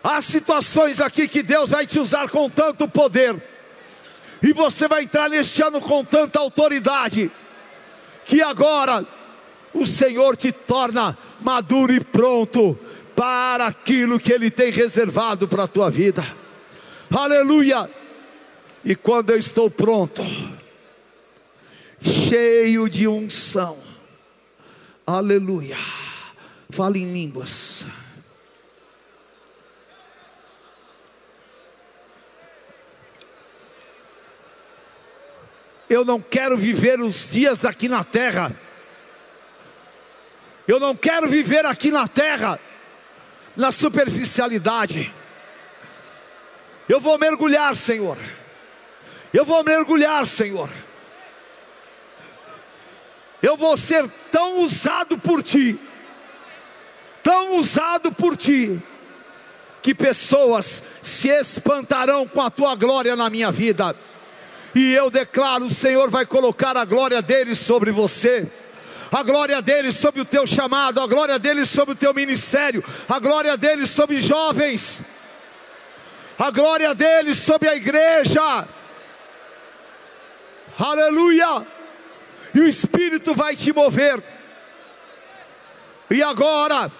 Há 0.04 0.22
situações 0.22 1.00
aqui 1.00 1.26
que 1.26 1.42
Deus 1.42 1.70
vai 1.70 1.84
te 1.84 1.98
usar 1.98 2.30
com 2.30 2.48
tanto 2.48 2.86
poder. 2.86 3.42
E 4.40 4.52
você 4.52 4.86
vai 4.86 5.02
entrar 5.02 5.28
neste 5.28 5.60
ano 5.64 5.80
com 5.80 6.04
tanta 6.04 6.38
autoridade. 6.38 7.28
Que 8.24 8.40
agora 8.40 9.04
o 9.74 9.84
Senhor 9.84 10.36
te 10.36 10.52
torna 10.52 11.18
maduro 11.40 11.92
e 11.92 11.98
pronto 11.98 12.78
para 13.16 13.66
aquilo 13.66 14.20
que 14.20 14.32
Ele 14.32 14.48
tem 14.48 14.70
reservado 14.70 15.48
para 15.48 15.64
a 15.64 15.68
tua 15.68 15.90
vida. 15.90 16.24
Aleluia! 17.10 17.90
E 18.84 18.94
quando 18.94 19.30
eu 19.30 19.38
estou 19.40 19.68
pronto, 19.68 20.22
cheio 22.00 22.88
de 22.88 23.08
unção, 23.08 23.91
Aleluia. 25.06 25.76
Fale 26.70 27.00
em 27.00 27.12
línguas. 27.12 27.86
Eu 35.90 36.04
não 36.04 36.20
quero 36.20 36.56
viver 36.56 37.00
os 37.00 37.30
dias 37.30 37.58
daqui 37.58 37.88
na 37.88 38.04
terra. 38.04 38.54
Eu 40.66 40.78
não 40.78 40.96
quero 40.96 41.28
viver 41.28 41.66
aqui 41.66 41.90
na 41.90 42.06
terra 42.06 42.58
na 43.56 43.72
superficialidade. 43.72 45.12
Eu 46.88 47.00
vou 47.00 47.18
mergulhar, 47.18 47.74
Senhor. 47.76 48.16
Eu 49.34 49.44
vou 49.44 49.62
mergulhar, 49.64 50.26
Senhor 50.26 50.70
eu 53.42 53.56
vou 53.56 53.76
ser 53.76 54.08
tão 54.30 54.60
usado 54.60 55.18
por 55.18 55.42
ti, 55.42 55.78
tão 57.22 57.56
usado 57.56 58.12
por 58.12 58.36
ti, 58.36 58.80
que 59.82 59.94
pessoas 59.94 60.82
se 61.02 61.28
espantarão 61.28 62.26
com 62.26 62.40
a 62.40 62.50
tua 62.50 62.76
glória 62.76 63.16
na 63.16 63.28
minha 63.28 63.50
vida. 63.50 63.96
E 64.74 64.92
eu 64.94 65.10
declaro: 65.10 65.66
o 65.66 65.70
Senhor 65.70 66.08
vai 66.08 66.24
colocar 66.24 66.76
a 66.76 66.84
glória 66.84 67.20
dele 67.20 67.54
sobre 67.54 67.90
você 67.90 68.48
a 69.12 69.22
glória 69.22 69.60
dele 69.60 69.92
sobre 69.92 70.22
o 70.22 70.24
teu 70.24 70.46
chamado, 70.46 70.98
a 70.98 71.06
glória 71.06 71.38
dele 71.38 71.66
sobre 71.66 71.92
o 71.92 71.96
teu 71.96 72.14
ministério, 72.14 72.82
a 73.06 73.18
glória 73.18 73.58
dele 73.58 73.86
sobre 73.86 74.18
jovens, 74.22 75.02
a 76.38 76.50
glória 76.50 76.94
dele 76.94 77.34
sobre 77.34 77.68
a 77.68 77.76
igreja. 77.76 78.66
Aleluia! 80.78 81.81
E 82.54 82.60
o 82.60 82.68
Espírito 82.68 83.34
vai 83.34 83.56
te 83.56 83.72
mover. 83.72 84.22
E 86.10 86.22
agora, 86.22 86.90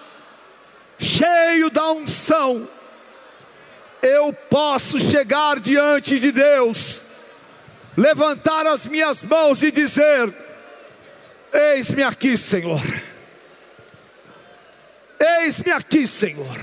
cheio 0.99 1.69
da 1.69 1.91
unção, 1.91 2.67
eu 4.01 4.33
posso 4.33 4.99
chegar 4.99 5.59
diante 5.59 6.19
de 6.19 6.31
Deus, 6.31 7.03
levantar 7.95 8.65
as 8.65 8.87
minhas 8.87 9.23
mãos 9.23 9.61
e 9.61 9.71
dizer: 9.71 10.33
Eis-me 11.53 12.03
aqui, 12.03 12.35
Senhor. 12.37 12.81
Eis-me 15.19 15.71
aqui, 15.71 16.07
Senhor. 16.07 16.59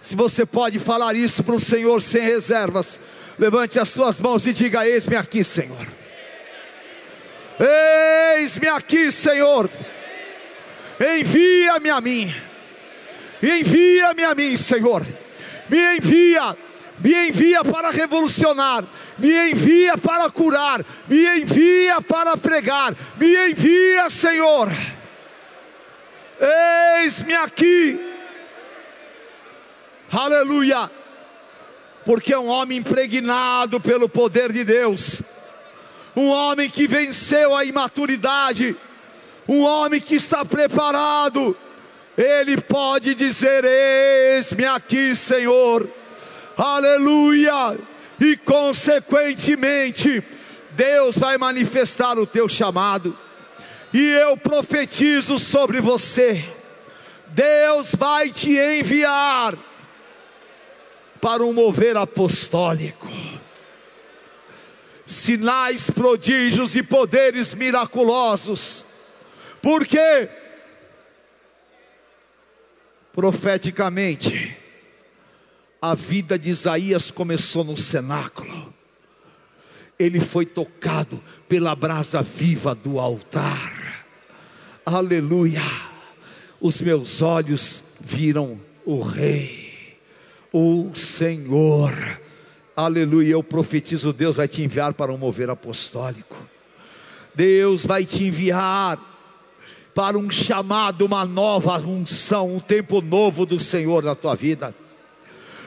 Se 0.00 0.14
você 0.14 0.46
pode 0.46 0.78
falar 0.78 1.16
isso 1.16 1.42
para 1.42 1.56
o 1.56 1.60
Senhor 1.60 2.00
sem 2.00 2.22
reservas, 2.22 3.00
levante 3.38 3.80
as 3.80 3.88
suas 3.88 4.20
mãos 4.20 4.46
e 4.46 4.52
diga: 4.52 4.86
Eis-me 4.86 5.16
aqui, 5.16 5.42
Senhor. 5.42 5.97
Eis-me 7.60 8.68
aqui, 8.68 9.10
Senhor. 9.10 9.70
Envia-me 11.00 11.90
a 11.90 12.00
mim. 12.00 12.34
Envia-me 13.42 14.24
a 14.24 14.34
mim, 14.34 14.56
Senhor. 14.56 15.06
Me 15.68 15.96
envia 15.96 16.56
me 17.00 17.28
envia 17.28 17.64
para 17.64 17.90
revolucionar, 17.90 18.84
me 19.16 19.50
envia 19.50 19.96
para 19.96 20.28
curar, 20.30 20.84
me 21.06 21.24
envia 21.40 22.00
para 22.00 22.36
pregar, 22.36 22.94
me 23.18 23.50
envia, 23.50 24.10
Senhor. 24.10 24.68
Eis-me 27.00 27.34
aqui, 27.34 28.00
aleluia, 30.10 30.90
porque 32.04 32.32
é 32.32 32.38
um 32.38 32.48
homem 32.48 32.78
impregnado 32.78 33.80
pelo 33.80 34.08
poder 34.08 34.52
de 34.52 34.64
Deus, 34.64 35.22
um 36.18 36.30
homem 36.30 36.68
que 36.68 36.88
venceu 36.88 37.54
a 37.54 37.64
imaturidade, 37.64 38.76
um 39.46 39.62
homem 39.62 40.00
que 40.00 40.16
está 40.16 40.44
preparado, 40.44 41.56
ele 42.16 42.60
pode 42.60 43.14
dizer: 43.14 43.64
Eis-me 43.64 44.64
aqui, 44.64 45.14
Senhor. 45.14 45.88
Aleluia, 46.56 47.78
e 48.20 48.36
consequentemente, 48.36 50.20
Deus 50.72 51.16
vai 51.16 51.38
manifestar 51.38 52.18
o 52.18 52.26
teu 52.26 52.48
chamado, 52.48 53.16
e 53.92 54.00
eu 54.00 54.36
profetizo 54.36 55.38
sobre 55.38 55.80
você, 55.80 56.44
Deus 57.28 57.94
vai 57.94 58.30
te 58.30 58.56
enviar 58.56 59.56
para 61.20 61.44
um 61.44 61.52
mover 61.52 61.96
apostólico, 61.96 63.08
sinais, 65.08 65.88
prodígios 65.88 66.76
e 66.76 66.82
poderes 66.82 67.54
miraculosos, 67.54 68.84
porque 69.62 70.28
profeticamente, 73.14 74.54
a 75.80 75.94
vida 75.94 76.38
de 76.38 76.50
Isaías 76.50 77.10
começou 77.10 77.64
no 77.64 77.76
cenáculo. 77.76 78.74
Ele 79.98 80.20
foi 80.20 80.44
tocado 80.44 81.24
pela 81.48 81.74
brasa 81.74 82.22
viva 82.22 82.74
do 82.74 83.00
altar. 83.00 84.04
Aleluia. 84.84 85.62
Os 86.60 86.82
meus 86.82 87.22
olhos 87.22 87.82
viram 87.98 88.60
o 88.84 89.00
Rei, 89.00 89.96
o 90.52 90.94
Senhor. 90.94 91.94
Aleluia. 92.78 93.32
Eu 93.32 93.42
profetizo: 93.42 94.12
Deus 94.12 94.36
vai 94.36 94.46
te 94.46 94.62
enviar 94.62 94.94
para 94.94 95.12
um 95.12 95.18
mover 95.18 95.50
apostólico. 95.50 96.36
Deus 97.34 97.84
vai 97.84 98.04
te 98.04 98.22
enviar 98.22 99.00
para 99.92 100.16
um 100.16 100.30
chamado, 100.30 101.04
uma 101.04 101.24
nova 101.24 101.76
unção, 101.80 102.54
um 102.54 102.60
tempo 102.60 103.00
novo 103.00 103.44
do 103.44 103.58
Senhor 103.58 104.04
na 104.04 104.14
tua 104.14 104.36
vida. 104.36 104.72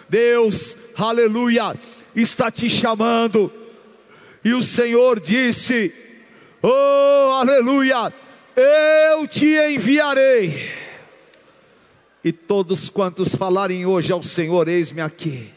Deus, 0.07 0.77
aleluia, 0.95 1.75
está 2.15 2.49
te 2.49 2.69
chamando. 2.69 3.51
E 4.41 4.53
o 4.53 4.63
Senhor 4.63 5.19
disse: 5.19 5.93
Oh, 6.63 7.33
aleluia, 7.33 8.13
eu 8.55 9.27
te 9.27 9.53
enviarei. 9.69 10.71
E 12.23 12.31
todos 12.31 12.87
quantos 12.87 13.35
falarem 13.35 13.85
hoje 13.85 14.13
ao 14.13 14.23
Senhor, 14.23 14.69
eis-me 14.69 15.01
aqui. 15.01 15.51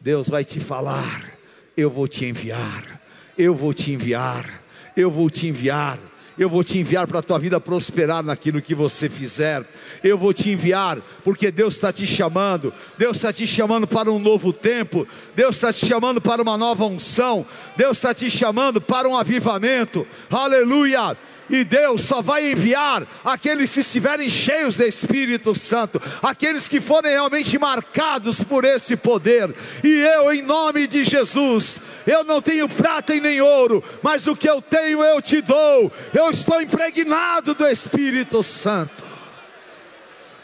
Deus 0.00 0.28
vai 0.28 0.44
te 0.44 0.58
falar: 0.58 1.30
Eu 1.76 1.90
vou 1.90 2.08
te 2.08 2.24
enviar, 2.24 3.00
eu 3.36 3.54
vou 3.54 3.74
te 3.74 3.92
enviar, 3.92 4.62
eu 4.96 5.10
vou 5.10 5.28
te 5.28 5.46
enviar 5.46 5.98
eu 6.40 6.48
vou 6.48 6.64
te 6.64 6.78
enviar 6.78 7.06
para 7.06 7.18
a 7.18 7.22
tua 7.22 7.38
vida 7.38 7.60
prosperar 7.60 8.22
naquilo 8.22 8.62
que 8.62 8.74
você 8.74 9.10
fizer. 9.10 9.62
Eu 10.02 10.16
vou 10.16 10.32
te 10.32 10.48
enviar, 10.50 10.98
porque 11.22 11.50
Deus 11.50 11.74
está 11.74 11.92
te 11.92 12.06
chamando. 12.06 12.72
Deus 12.96 13.18
está 13.18 13.30
te 13.30 13.46
chamando 13.46 13.86
para 13.86 14.10
um 14.10 14.18
novo 14.18 14.50
tempo. 14.50 15.06
Deus 15.36 15.56
está 15.56 15.70
te 15.70 15.84
chamando 15.84 16.18
para 16.18 16.40
uma 16.40 16.56
nova 16.56 16.86
unção. 16.86 17.44
Deus 17.76 17.98
está 17.98 18.14
te 18.14 18.30
chamando 18.30 18.80
para 18.80 19.06
um 19.06 19.14
avivamento. 19.14 20.06
Aleluia 20.30 21.14
e 21.50 21.64
Deus 21.64 22.02
só 22.02 22.22
vai 22.22 22.52
enviar 22.52 23.06
aqueles 23.24 23.74
que 23.74 23.80
estiverem 23.80 24.30
cheios 24.30 24.76
do 24.76 24.84
Espírito 24.84 25.52
Santo, 25.54 26.00
aqueles 26.22 26.68
que 26.68 26.80
forem 26.80 27.10
realmente 27.10 27.58
marcados 27.58 28.40
por 28.40 28.64
esse 28.64 28.96
poder. 28.96 29.52
E 29.82 29.88
eu, 29.88 30.32
em 30.32 30.42
nome 30.42 30.86
de 30.86 31.02
Jesus, 31.02 31.80
eu 32.06 32.22
não 32.22 32.40
tenho 32.40 32.68
prata 32.68 33.14
e 33.14 33.20
nem 33.20 33.40
ouro, 33.40 33.82
mas 34.00 34.28
o 34.28 34.36
que 34.36 34.48
eu 34.48 34.62
tenho 34.62 35.02
eu 35.02 35.20
te 35.20 35.42
dou. 35.42 35.92
Eu 36.14 36.30
estou 36.30 36.62
impregnado 36.62 37.54
do 37.54 37.66
Espírito 37.66 38.42
Santo. 38.44 39.02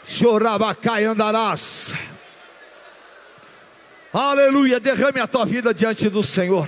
Chorabacai 0.05 1.05
andarás. 1.05 1.93
Aleluia, 4.11 4.79
derrame 4.79 5.19
a 5.19 5.27
tua 5.27 5.45
vida 5.45 5.73
diante 5.73 6.09
do 6.09 6.23
Senhor. 6.23 6.67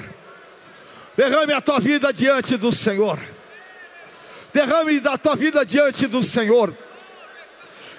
Derrame 1.17 1.51
a 1.51 1.59
tua 1.59 1.79
vida 1.79 2.13
diante 2.13 2.55
do 2.55 2.71
Senhor 2.71 3.19
derrame 4.53 4.99
da 4.99 5.17
tua 5.17 5.35
vida 5.35 5.65
diante 5.65 6.07
do 6.07 6.23
Senhor, 6.23 6.73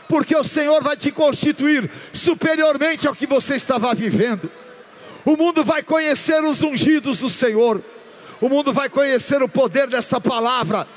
porque 0.09 0.35
o 0.35 0.45
Senhor 0.45 0.83
vai 0.83 0.97
te 0.97 1.13
constituir 1.13 1.91
superiormente 2.13 3.07
ao 3.07 3.15
que 3.15 3.27
você 3.27 3.55
estava 3.55 3.95
vivendo. 3.95 4.51
O 5.25 5.37
mundo 5.37 5.63
vai 5.63 5.83
conhecer 5.83 6.43
os 6.43 6.63
ungidos 6.63 7.21
do 7.21 7.29
Senhor, 7.29 7.83
o 8.41 8.49
mundo 8.49 8.73
vai 8.73 8.89
conhecer 8.89 9.43
o 9.43 9.49
poder 9.49 9.87
desta 9.87 10.21
palavra, 10.21 10.89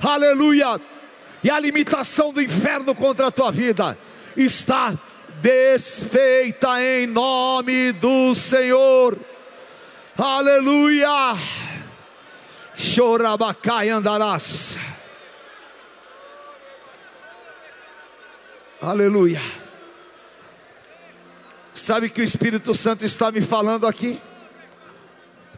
aleluia, 0.00 0.80
e 1.42 1.50
a 1.50 1.58
limitação 1.58 2.32
do 2.32 2.42
inferno 2.42 2.94
contra 2.94 3.28
a 3.28 3.30
tua 3.30 3.50
vida 3.52 3.96
está 4.36 4.98
desfeita 5.40 6.82
em 6.82 7.06
nome 7.06 7.92
do 7.92 8.34
Senhor, 8.34 9.16
aleluia. 10.16 11.67
Chorabacai 12.78 13.90
andarás. 13.90 14.78
Aleluia. 18.80 19.42
Sabe 21.74 22.08
que 22.08 22.20
o 22.20 22.24
Espírito 22.24 22.72
Santo 22.76 23.04
está 23.04 23.32
me 23.32 23.40
falando 23.40 23.84
aqui? 23.84 24.20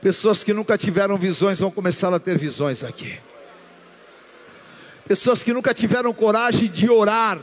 Pessoas 0.01 0.43
que 0.43 0.55
nunca 0.55 0.79
tiveram 0.79 1.19
visões 1.19 1.61
vão 1.61 1.71
começar 1.71 2.13
a 2.15 2.19
ter 2.19 2.39
visões 2.39 2.83
aqui. 2.83 3.21
Pessoas 5.07 5.43
que 5.43 5.53
nunca 5.53 5.75
tiveram 5.75 6.15
coragem 6.15 6.71
de 6.71 6.89
orar, 6.89 7.39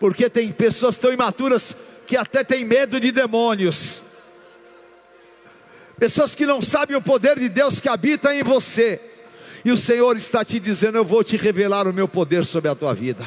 porque 0.00 0.30
tem 0.30 0.50
pessoas 0.50 0.98
tão 0.98 1.12
imaturas 1.12 1.76
que 2.06 2.16
até 2.16 2.42
têm 2.42 2.64
medo 2.64 2.98
de 2.98 3.12
demônios 3.12 4.02
pessoas 6.04 6.34
que 6.34 6.44
não 6.44 6.60
sabem 6.60 6.94
o 6.94 7.00
poder 7.00 7.38
de 7.38 7.48
Deus 7.48 7.80
que 7.80 7.88
habita 7.88 8.34
em 8.34 8.42
você, 8.42 9.00
e 9.64 9.72
o 9.72 9.76
Senhor 9.76 10.14
está 10.18 10.44
te 10.44 10.60
dizendo: 10.60 10.98
Eu 10.98 11.04
vou 11.04 11.24
te 11.24 11.34
revelar 11.34 11.88
o 11.88 11.94
meu 11.94 12.06
poder 12.06 12.44
sobre 12.44 12.70
a 12.70 12.74
tua 12.74 12.92
vida. 12.92 13.24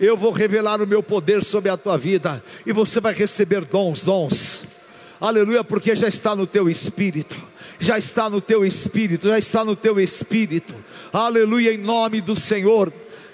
Eu 0.00 0.16
vou 0.16 0.30
revelar 0.30 0.80
o 0.80 0.86
meu 0.86 1.02
poder 1.02 1.42
sobre 1.42 1.68
a 1.68 1.76
tua 1.76 1.98
vida, 1.98 2.40
e 2.64 2.72
você 2.72 3.00
vai 3.00 3.12
receber 3.12 3.64
dons, 3.64 4.04
dons. 4.04 4.62
Aleluia, 5.20 5.64
porque 5.64 5.96
já 5.96 6.06
está 6.06 6.36
no 6.36 6.46
teu 6.46 6.70
espírito, 6.70 7.34
já 7.80 7.98
está 7.98 8.30
no 8.30 8.40
teu 8.40 8.64
espírito, 8.64 9.26
já 9.28 9.38
está 9.38 9.64
no 9.64 9.74
teu 9.74 9.98
espírito. 9.98 10.76
Aleluia, 11.12 11.74
em 11.74 11.78
nome 11.78 12.20
do 12.20 12.36
Senhor. 12.36 12.92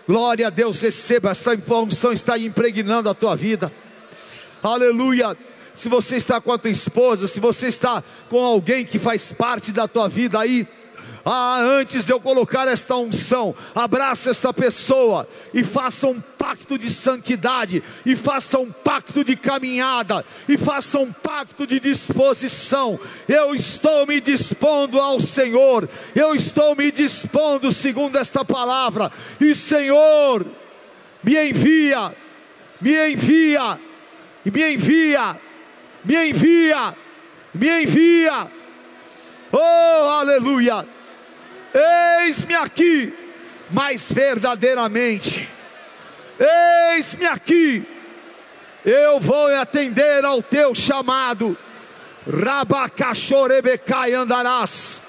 Glória 0.08 0.46
a 0.46 0.50
Deus, 0.50 0.80
receba 0.80 1.32
essa 1.32 1.50
unção 1.52 2.10
está 2.10 2.38
impregnando 2.38 3.10
a 3.10 3.12
tua 3.12 3.36
vida. 3.36 3.70
Aleluia 4.62 5.36
se 5.74 5.88
você 5.88 6.16
está 6.16 6.40
com 6.40 6.52
a 6.52 6.58
tua 6.58 6.70
esposa, 6.70 7.28
se 7.28 7.40
você 7.40 7.68
está 7.68 8.02
com 8.28 8.44
alguém 8.44 8.84
que 8.84 8.98
faz 8.98 9.32
parte 9.32 9.72
da 9.72 9.88
tua 9.88 10.08
vida 10.08 10.38
aí, 10.38 10.66
ah, 11.24 11.60
antes 11.60 12.04
de 12.04 12.12
eu 12.12 12.20
colocar 12.20 12.66
esta 12.66 12.96
unção, 12.96 13.54
abraça 13.74 14.30
esta 14.30 14.52
pessoa 14.52 15.28
e 15.52 15.62
faça 15.62 16.06
um 16.06 16.20
pacto 16.20 16.78
de 16.78 16.90
santidade, 16.90 17.82
e 18.06 18.16
faça 18.16 18.58
um 18.58 18.70
pacto 18.70 19.22
de 19.22 19.36
caminhada, 19.36 20.24
e 20.48 20.56
faça 20.56 20.98
um 20.98 21.12
pacto 21.12 21.66
de 21.66 21.78
disposição. 21.78 22.98
Eu 23.28 23.54
estou 23.54 24.06
me 24.06 24.20
dispondo 24.20 24.98
ao 24.98 25.20
Senhor, 25.20 25.88
eu 26.14 26.34
estou 26.34 26.74
me 26.74 26.90
dispondo 26.90 27.70
segundo 27.70 28.16
esta 28.16 28.44
palavra, 28.44 29.12
e 29.40 29.54
Senhor, 29.54 30.46
me 31.22 31.50
envia, 31.50 32.14
me 32.80 33.12
envia, 33.12 33.78
me 34.44 34.74
envia 34.74 35.49
me 36.04 36.30
envia, 36.30 36.96
me 37.54 37.82
envia. 37.82 38.50
Oh, 39.52 40.08
aleluia! 40.20 40.86
Eis-me 42.22 42.54
aqui, 42.54 43.14
mas 43.70 44.10
verdadeiramente, 44.10 45.48
eis-me 46.94 47.26
aqui, 47.26 47.86
eu 48.84 49.20
vou 49.20 49.46
atender 49.56 50.24
ao 50.24 50.42
teu 50.42 50.74
chamado. 50.74 51.56
Rabacachorebecai 52.28 54.12
andarás, 54.12 55.00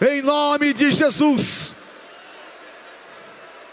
em 0.00 0.22
nome 0.22 0.72
de 0.72 0.90
Jesus. 0.90 1.72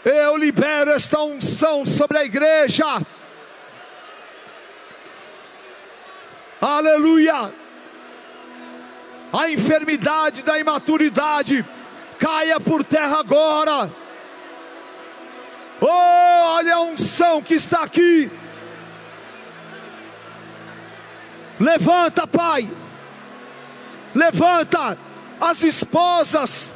Eu 0.04 0.36
libero 0.36 0.90
esta 0.90 1.22
unção 1.22 1.86
sobre 1.86 2.18
a 2.18 2.24
igreja. 2.24 2.84
Aleluia. 6.62 7.52
A 9.32 9.50
enfermidade 9.50 10.44
da 10.44 10.56
imaturidade 10.60 11.66
caia 12.20 12.60
por 12.60 12.84
terra 12.84 13.18
agora. 13.18 13.90
Oh, 15.80 15.86
olha 15.86 16.76
a 16.76 16.80
unção 16.82 17.42
que 17.42 17.54
está 17.54 17.82
aqui. 17.82 18.30
Levanta, 21.58 22.28
Pai. 22.28 22.70
Levanta 24.14 24.96
as 25.40 25.64
esposas. 25.64 26.72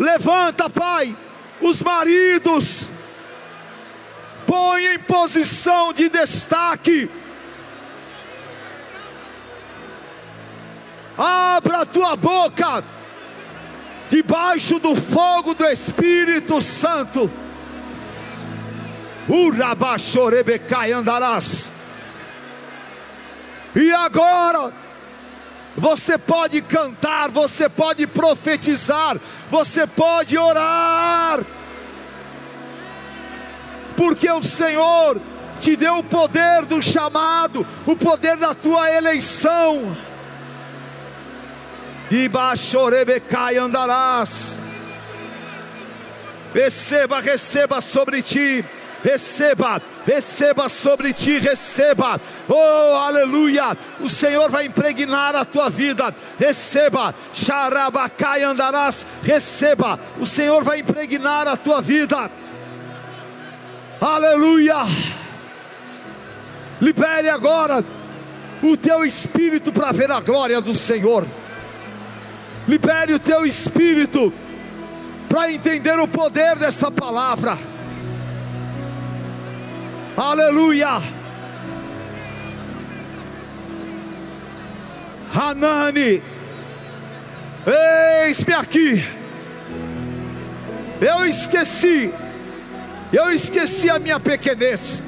Levanta, 0.00 0.68
Pai, 0.68 1.16
os 1.60 1.80
maridos. 1.80 2.88
Põe 4.44 4.94
em 4.94 4.98
posição 4.98 5.92
de 5.92 6.08
destaque. 6.08 7.08
Abra 11.18 11.82
a 11.82 11.86
tua 11.86 12.14
boca 12.14 12.84
debaixo 14.08 14.78
do 14.78 14.94
fogo 14.94 15.52
do 15.52 15.66
Espírito 15.66 16.62
Santo. 16.62 17.28
Urabachorebecai 19.28 20.92
andarás. 20.92 21.70
E 23.74 23.92
agora, 23.92 24.72
você 25.76 26.16
pode 26.16 26.62
cantar, 26.62 27.28
você 27.30 27.68
pode 27.68 28.06
profetizar, 28.06 29.18
você 29.50 29.86
pode 29.86 30.38
orar, 30.38 31.40
porque 33.96 34.30
o 34.30 34.42
Senhor 34.42 35.20
te 35.60 35.76
deu 35.76 35.98
o 35.98 36.04
poder 36.04 36.64
do 36.64 36.82
chamado, 36.82 37.66
o 37.84 37.94
poder 37.94 38.36
da 38.36 38.54
tua 38.54 38.90
eleição. 38.90 39.96
E 42.10 42.28
baixorebecai 42.28 43.58
andarás. 43.58 44.58
Receba, 46.54 47.20
receba 47.20 47.80
sobre 47.80 48.22
ti 48.22 48.64
receba, 49.02 49.80
receba 50.06 50.68
sobre 50.68 51.12
ti, 51.12 51.38
receba, 51.38 52.20
oh 52.48 52.96
aleluia, 52.96 53.76
o 54.00 54.08
Senhor 54.08 54.50
vai 54.50 54.66
impregnar 54.66 55.36
a 55.36 55.44
tua 55.44 55.70
vida, 55.70 56.14
receba, 56.38 57.14
xarabacai 57.32 58.42
andarás, 58.42 59.06
receba, 59.22 59.98
o 60.18 60.26
Senhor 60.26 60.64
vai 60.64 60.80
impregnar 60.80 61.46
a 61.46 61.56
tua 61.56 61.80
vida, 61.80 62.30
aleluia, 64.00 64.76
libere 66.80 67.28
agora 67.28 67.84
o 68.62 68.76
teu 68.76 69.04
espírito 69.04 69.72
para 69.72 69.92
ver 69.92 70.10
a 70.10 70.20
glória 70.20 70.60
do 70.60 70.74
Senhor, 70.74 71.26
libere 72.68 73.14
o 73.14 73.18
teu 73.18 73.46
espírito 73.46 74.32
para 75.28 75.50
entender 75.50 75.98
o 75.98 76.06
poder 76.06 76.56
dessa 76.56 76.90
palavra. 76.90 77.58
Aleluia. 80.14 81.00
Hanani, 85.34 86.22
eis-me 88.26 88.52
aqui. 88.52 89.04
Eu 91.00 91.24
esqueci, 91.26 92.12
eu 93.12 93.30
esqueci 93.30 93.88
a 93.88 94.00
minha 94.00 94.18
pequenez, 94.18 95.00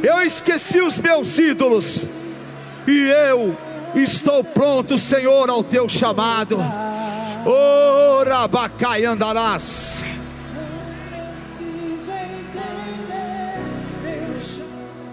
eu 0.00 0.22
esqueci 0.22 0.80
os 0.80 0.96
meus 1.00 1.36
ídolos, 1.38 2.06
e 2.86 3.08
eu 3.08 3.56
estou 3.94 4.42
pronto, 4.42 4.98
Senhor, 4.98 5.48
ao 5.48 5.62
teu 5.62 5.88
chamado. 5.88 6.58
Ora, 7.46 8.46
bacai 8.48 9.04
andarás. 9.04 10.04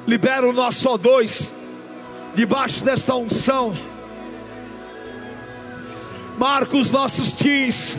Libera 0.07 0.47
o 0.47 0.53
nosso 0.53 0.89
O2 0.89 1.53
debaixo 2.36 2.84
desta 2.84 3.15
unção. 3.15 3.76
Marca 6.38 6.76
os 6.76 6.91
nossos 6.91 7.32
teens. 7.32 7.97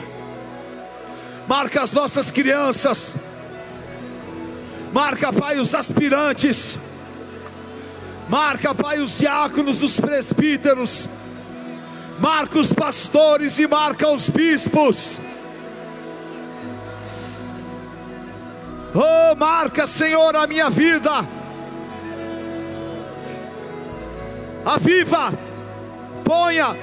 Marca 1.46 1.82
as 1.82 1.92
nossas 1.92 2.30
crianças. 2.30 3.14
Marca, 4.92 5.32
Pai, 5.32 5.58
os 5.58 5.74
aspirantes. 5.74 6.76
Marca, 8.28 8.74
Pai, 8.74 9.00
os 9.00 9.18
diáconos, 9.18 9.82
os 9.82 9.98
presbíteros. 10.00 11.08
Marca 12.18 12.58
os 12.58 12.72
pastores 12.72 13.58
e 13.58 13.66
marca 13.66 14.08
os 14.08 14.28
bispos. 14.28 15.18
Oh, 18.94 19.34
marca, 19.34 19.86
Senhor, 19.86 20.36
a 20.36 20.46
minha 20.46 20.70
vida. 20.70 21.10
Aviva, 24.64 25.32
ponha, 26.24 26.74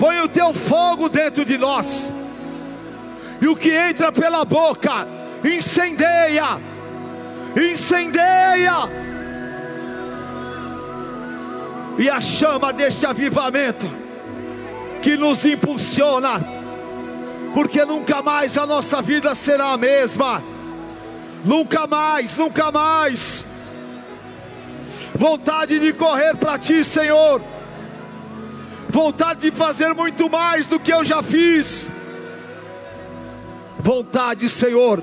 ponha 0.00 0.24
o 0.24 0.28
teu 0.28 0.52
fogo 0.52 1.08
dentro 1.08 1.44
de 1.44 1.56
nós, 1.56 2.10
e 3.40 3.46
o 3.46 3.54
que 3.54 3.70
entra 3.70 4.10
pela 4.10 4.44
boca, 4.44 5.06
incendeia, 5.44 6.58
incendeia, 7.56 9.07
e 11.98 12.08
a 12.08 12.20
chama 12.20 12.72
deste 12.72 13.04
avivamento 13.04 13.86
que 15.02 15.16
nos 15.16 15.44
impulsiona, 15.44 16.40
porque 17.52 17.84
nunca 17.84 18.22
mais 18.22 18.56
a 18.56 18.64
nossa 18.64 19.02
vida 19.02 19.34
será 19.34 19.72
a 19.72 19.76
mesma, 19.76 20.42
nunca 21.44 21.88
mais, 21.88 22.36
nunca 22.36 22.70
mais. 22.70 23.44
Vontade 25.12 25.80
de 25.80 25.92
correr 25.92 26.36
para 26.36 26.56
ti, 26.56 26.84
Senhor, 26.84 27.42
vontade 28.88 29.40
de 29.40 29.50
fazer 29.50 29.92
muito 29.92 30.30
mais 30.30 30.68
do 30.68 30.78
que 30.78 30.92
eu 30.92 31.04
já 31.04 31.20
fiz, 31.20 31.90
vontade, 33.80 34.48
Senhor, 34.48 35.02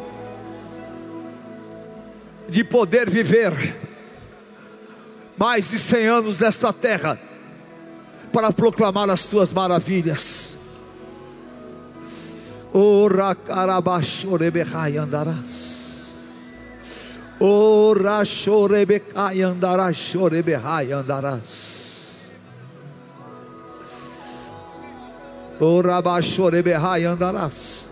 de 2.48 2.64
poder 2.64 3.10
viver 3.10 3.85
mais 5.38 5.70
de 5.70 5.80
cem 5.80 6.08
anos 6.08 6.40
nesta 6.40 6.72
terra, 6.72 7.20
para 8.32 8.52
proclamar 8.52 9.10
as 9.10 9.28
tuas 9.28 9.54
maravilhas. 9.54 10.56
Ora 12.74 13.34
carabachorebe 13.34 14.62
andarás. 15.00 15.76
Ora 17.40 18.24
chorebecai 18.26 19.42
andarás, 19.42 19.98
chorebehai 19.98 20.92
andarás. 20.92 22.32
Ora 25.60 26.02
bachorebehai 26.02 27.06
andarás. 27.06 27.88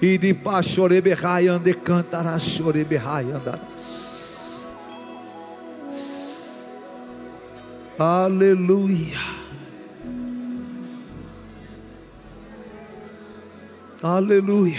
E 0.00 0.16
de 0.16 0.32
pachorebehai 0.32 1.48
ande 1.48 1.74
cantarás, 1.74 2.44
chorebehai 2.44 3.32
andarás. 3.32 4.07
Aleluia. 7.98 9.18
Aleluia. 14.00 14.78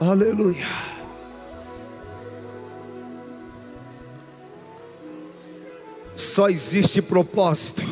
Aleluia. 0.00 0.66
Só 6.16 6.48
existe 6.48 7.00
propósito 7.00 7.82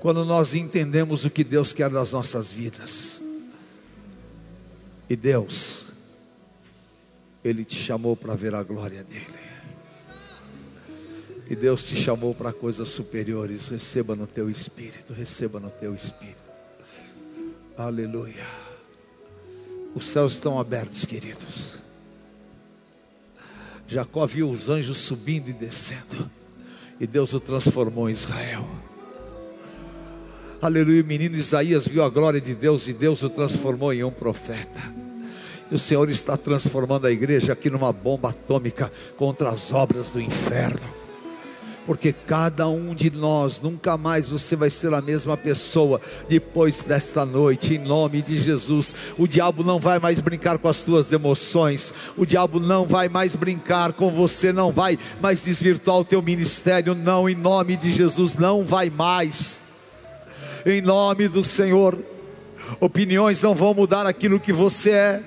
quando 0.00 0.22
nós 0.26 0.54
entendemos 0.54 1.24
o 1.24 1.30
que 1.30 1.42
Deus 1.42 1.72
quer 1.72 1.88
das 1.88 2.12
nossas 2.12 2.52
vidas. 2.52 3.22
E 5.08 5.16
Deus, 5.16 5.83
Ele 7.44 7.64
te 7.64 7.76
chamou 7.76 8.16
para 8.16 8.34
ver 8.34 8.54
a 8.54 8.62
glória 8.62 9.04
dEle. 9.04 9.44
E 11.48 11.54
Deus 11.54 11.84
te 11.86 11.94
chamou 11.94 12.34
para 12.34 12.52
coisas 12.52 12.88
superiores. 12.88 13.68
Receba 13.68 14.16
no 14.16 14.26
teu 14.26 14.48
espírito, 14.50 15.12
receba 15.12 15.60
no 15.60 15.70
teu 15.70 15.94
espírito. 15.94 16.42
Aleluia. 17.76 18.46
Os 19.94 20.06
céus 20.06 20.32
estão 20.32 20.58
abertos, 20.58 21.04
queridos. 21.04 21.78
Jacó 23.86 24.26
viu 24.26 24.50
os 24.50 24.68
anjos 24.68 24.98
subindo 24.98 25.48
e 25.50 25.52
descendo. 25.52 26.30
e 26.98 27.06
Deus 27.06 27.34
o 27.34 27.40
transformou 27.40 28.08
em 28.08 28.12
Israel. 28.12 28.66
Aleluia, 30.62 31.02
o 31.02 31.06
menino 31.06 31.36
Isaías 31.36 31.86
viu 31.86 32.02
a 32.02 32.08
glória 32.08 32.40
de 32.40 32.54
Deus 32.54 32.88
e 32.88 32.92
Deus 32.92 33.22
o 33.22 33.28
transformou 33.28 33.92
em 33.92 34.02
um 34.02 34.10
profeta. 34.10 35.03
O 35.70 35.78
Senhor 35.78 36.08
está 36.10 36.36
transformando 36.36 37.06
a 37.06 37.12
igreja 37.12 37.52
aqui 37.52 37.70
numa 37.70 37.92
bomba 37.92 38.30
atômica 38.30 38.92
contra 39.16 39.48
as 39.48 39.72
obras 39.72 40.10
do 40.10 40.20
inferno 40.20 41.04
porque 41.86 42.12
cada 42.12 42.68
um 42.68 42.94
de 42.94 43.10
nós, 43.10 43.60
nunca 43.60 43.96
mais 43.96 44.28
você 44.28 44.56
vai 44.56 44.70
ser 44.70 44.92
a 44.94 45.00
mesma 45.00 45.36
pessoa 45.36 46.00
depois 46.28 46.82
desta 46.82 47.24
noite, 47.24 47.74
em 47.74 47.78
nome 47.78 48.22
de 48.22 48.38
Jesus. 48.38 48.94
O 49.18 49.28
diabo 49.28 49.62
não 49.62 49.78
vai 49.78 49.98
mais 49.98 50.20
brincar 50.20 50.58
com 50.58 50.68
as 50.68 50.78
suas 50.78 51.12
emoções, 51.12 51.92
o 52.16 52.24
diabo 52.24 52.58
não 52.58 52.86
vai 52.86 53.08
mais 53.08 53.34
brincar 53.34 53.92
com 53.92 54.10
você, 54.10 54.52
não 54.52 54.72
vai 54.72 54.98
mais 55.20 55.44
desvirtuar 55.44 55.98
o 55.98 56.04
teu 56.04 56.22
ministério, 56.22 56.94
não, 56.94 57.28
em 57.28 57.34
nome 57.34 57.76
de 57.76 57.90
Jesus, 57.90 58.36
não 58.36 58.64
vai 58.64 58.90
mais, 58.90 59.60
em 60.64 60.80
nome 60.80 61.28
do 61.28 61.44
Senhor. 61.44 61.98
Opiniões 62.80 63.42
não 63.42 63.54
vão 63.54 63.74
mudar 63.74 64.06
aquilo 64.06 64.40
que 64.40 64.52
você 64.52 64.90
é 64.90 65.22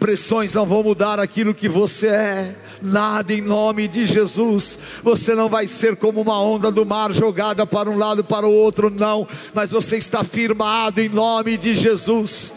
pressões 0.00 0.54
não 0.54 0.64
vão 0.64 0.82
mudar 0.82 1.20
aquilo 1.20 1.54
que 1.54 1.68
você 1.68 2.06
é, 2.08 2.54
nada 2.80 3.34
em 3.34 3.42
nome 3.42 3.86
de 3.86 4.06
Jesus. 4.06 4.78
Você 5.02 5.34
não 5.34 5.48
vai 5.48 5.66
ser 5.66 5.94
como 5.94 6.22
uma 6.22 6.40
onda 6.42 6.70
do 6.72 6.86
mar 6.86 7.12
jogada 7.12 7.66
para 7.66 7.90
um 7.90 7.98
lado 7.98 8.24
para 8.24 8.46
o 8.46 8.52
outro, 8.52 8.88
não, 8.88 9.28
mas 9.54 9.70
você 9.70 9.98
está 9.98 10.24
firmado 10.24 11.00
em 11.00 11.08
nome 11.10 11.58
de 11.58 11.74
Jesus. 11.74 12.52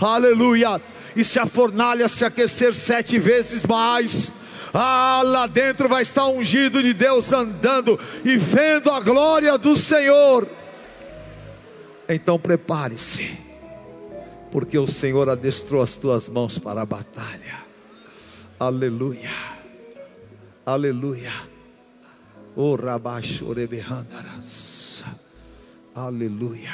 Aleluia! 0.00 0.82
E 1.14 1.22
se 1.22 1.38
a 1.38 1.46
fornalha 1.46 2.08
se 2.08 2.24
aquecer 2.24 2.74
sete 2.74 3.20
vezes 3.20 3.64
mais, 3.64 4.32
ah, 4.74 5.22
lá 5.24 5.46
dentro 5.46 5.88
vai 5.88 6.02
estar 6.02 6.26
ungido 6.26 6.82
de 6.82 6.92
Deus 6.92 7.32
andando 7.32 7.98
e 8.24 8.36
vendo 8.36 8.90
a 8.90 8.98
glória 8.98 9.56
do 9.56 9.76
Senhor. 9.76 10.48
Então 12.08 12.36
prepare-se 12.36 13.43
porque 14.54 14.78
o 14.78 14.86
Senhor 14.86 15.28
adestrou 15.28 15.82
as 15.82 15.96
tuas 15.96 16.28
mãos 16.28 16.56
para 16.60 16.82
a 16.82 16.86
batalha. 16.86 17.64
Aleluia. 18.56 19.32
Aleluia. 20.64 21.32
O 22.54 22.76
rabachorebehandaras. 22.76 25.02
Aleluia. 25.92 26.70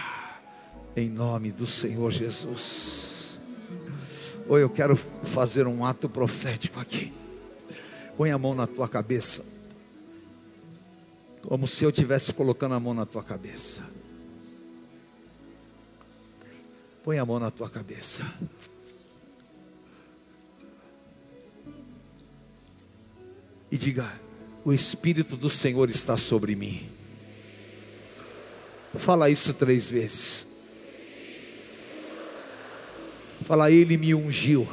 Em 0.94 1.08
nome 1.08 1.52
do 1.52 1.66
Senhor 1.66 2.10
Jesus. 2.10 3.40
Ou 4.46 4.58
eu 4.58 4.68
quero 4.68 4.94
fazer 4.94 5.66
um 5.66 5.82
ato 5.82 6.06
profético 6.06 6.78
aqui. 6.78 7.14
Põe 8.14 8.30
a 8.30 8.36
mão 8.36 8.54
na 8.54 8.66
tua 8.66 8.90
cabeça. 8.90 9.42
Como 11.48 11.66
se 11.66 11.82
eu 11.82 11.88
estivesse 11.88 12.34
colocando 12.34 12.74
a 12.74 12.80
mão 12.80 12.92
na 12.92 13.06
tua 13.06 13.22
cabeça. 13.22 13.82
Põe 17.02 17.18
a 17.18 17.24
mão 17.24 17.38
na 17.38 17.50
tua 17.50 17.68
cabeça. 17.68 18.24
E 23.70 23.78
diga: 23.78 24.06
O 24.64 24.72
Espírito 24.72 25.36
do 25.36 25.48
Senhor 25.48 25.88
está 25.88 26.18
sobre 26.18 26.54
mim. 26.54 26.86
Fala 28.96 29.30
isso 29.30 29.54
três 29.54 29.88
vezes. 29.88 30.46
Fala, 33.46 33.70
Ele 33.70 33.96
me 33.96 34.14
ungiu 34.14 34.68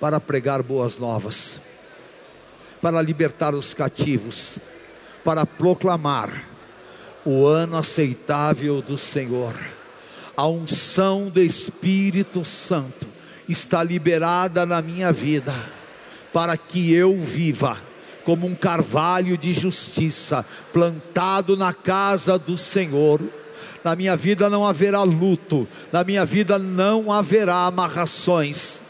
para 0.00 0.18
pregar 0.18 0.62
boas 0.62 0.98
novas, 0.98 1.60
para 2.80 3.02
libertar 3.02 3.54
os 3.54 3.74
cativos, 3.74 4.58
para 5.22 5.44
proclamar 5.44 6.48
o 7.24 7.46
ano 7.46 7.76
aceitável 7.76 8.80
do 8.80 8.96
Senhor 8.96 9.54
a 10.42 10.48
unção 10.48 11.28
do 11.28 11.40
Espírito 11.40 12.44
Santo 12.44 13.06
está 13.48 13.80
liberada 13.84 14.66
na 14.66 14.82
minha 14.82 15.12
vida, 15.12 15.54
para 16.32 16.56
que 16.56 16.92
eu 16.92 17.16
viva 17.16 17.80
como 18.24 18.48
um 18.48 18.54
carvalho 18.56 19.38
de 19.38 19.52
justiça, 19.52 20.44
plantado 20.72 21.56
na 21.56 21.72
casa 21.72 22.36
do 22.40 22.58
Senhor. 22.58 23.20
Na 23.84 23.94
minha 23.94 24.16
vida 24.16 24.50
não 24.50 24.66
haverá 24.66 25.04
luto, 25.04 25.68
na 25.92 26.02
minha 26.02 26.24
vida 26.24 26.58
não 26.58 27.12
haverá 27.12 27.66
amarrações, 27.66 28.82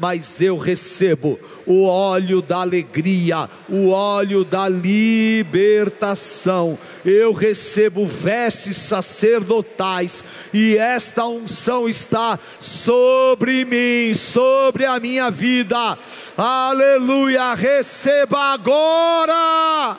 mas 0.00 0.40
eu 0.40 0.56
recebo 0.56 1.38
o 1.66 1.84
óleo 1.84 2.40
da 2.40 2.62
alegria, 2.62 3.48
o 3.68 3.90
óleo 3.90 4.44
da 4.44 4.68
libertação. 4.68 6.78
Eu 7.04 7.32
recebo 7.32 8.06
vestes 8.06 8.76
sacerdotais 8.78 10.24
e 10.52 10.76
esta 10.76 11.24
unção 11.26 11.88
está 11.88 12.38
sobre 12.58 13.64
mim, 13.64 14.12
sobre 14.14 14.86
a 14.86 14.98
minha 14.98 15.30
vida. 15.30 15.96
Aleluia! 16.36 17.54
Receba 17.54 18.54
agora. 18.54 19.98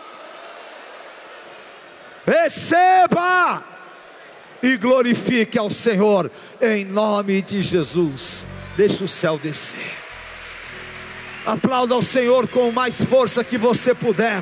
Receba 2.25 3.63
e 4.63 4.77
glorifique 4.77 5.57
ao 5.57 5.69
Senhor 5.69 6.31
em 6.61 6.85
nome 6.85 7.41
de 7.41 7.61
Jesus. 7.61 8.45
Deixa 8.75 9.03
o 9.03 9.07
céu 9.07 9.37
descer. 9.37 9.93
Aplauda 11.45 11.95
ao 11.95 12.01
Senhor 12.01 12.47
com 12.47 12.71
mais 12.71 13.03
força 13.03 13.43
que 13.43 13.57
você 13.57 13.93
puder. 13.93 14.41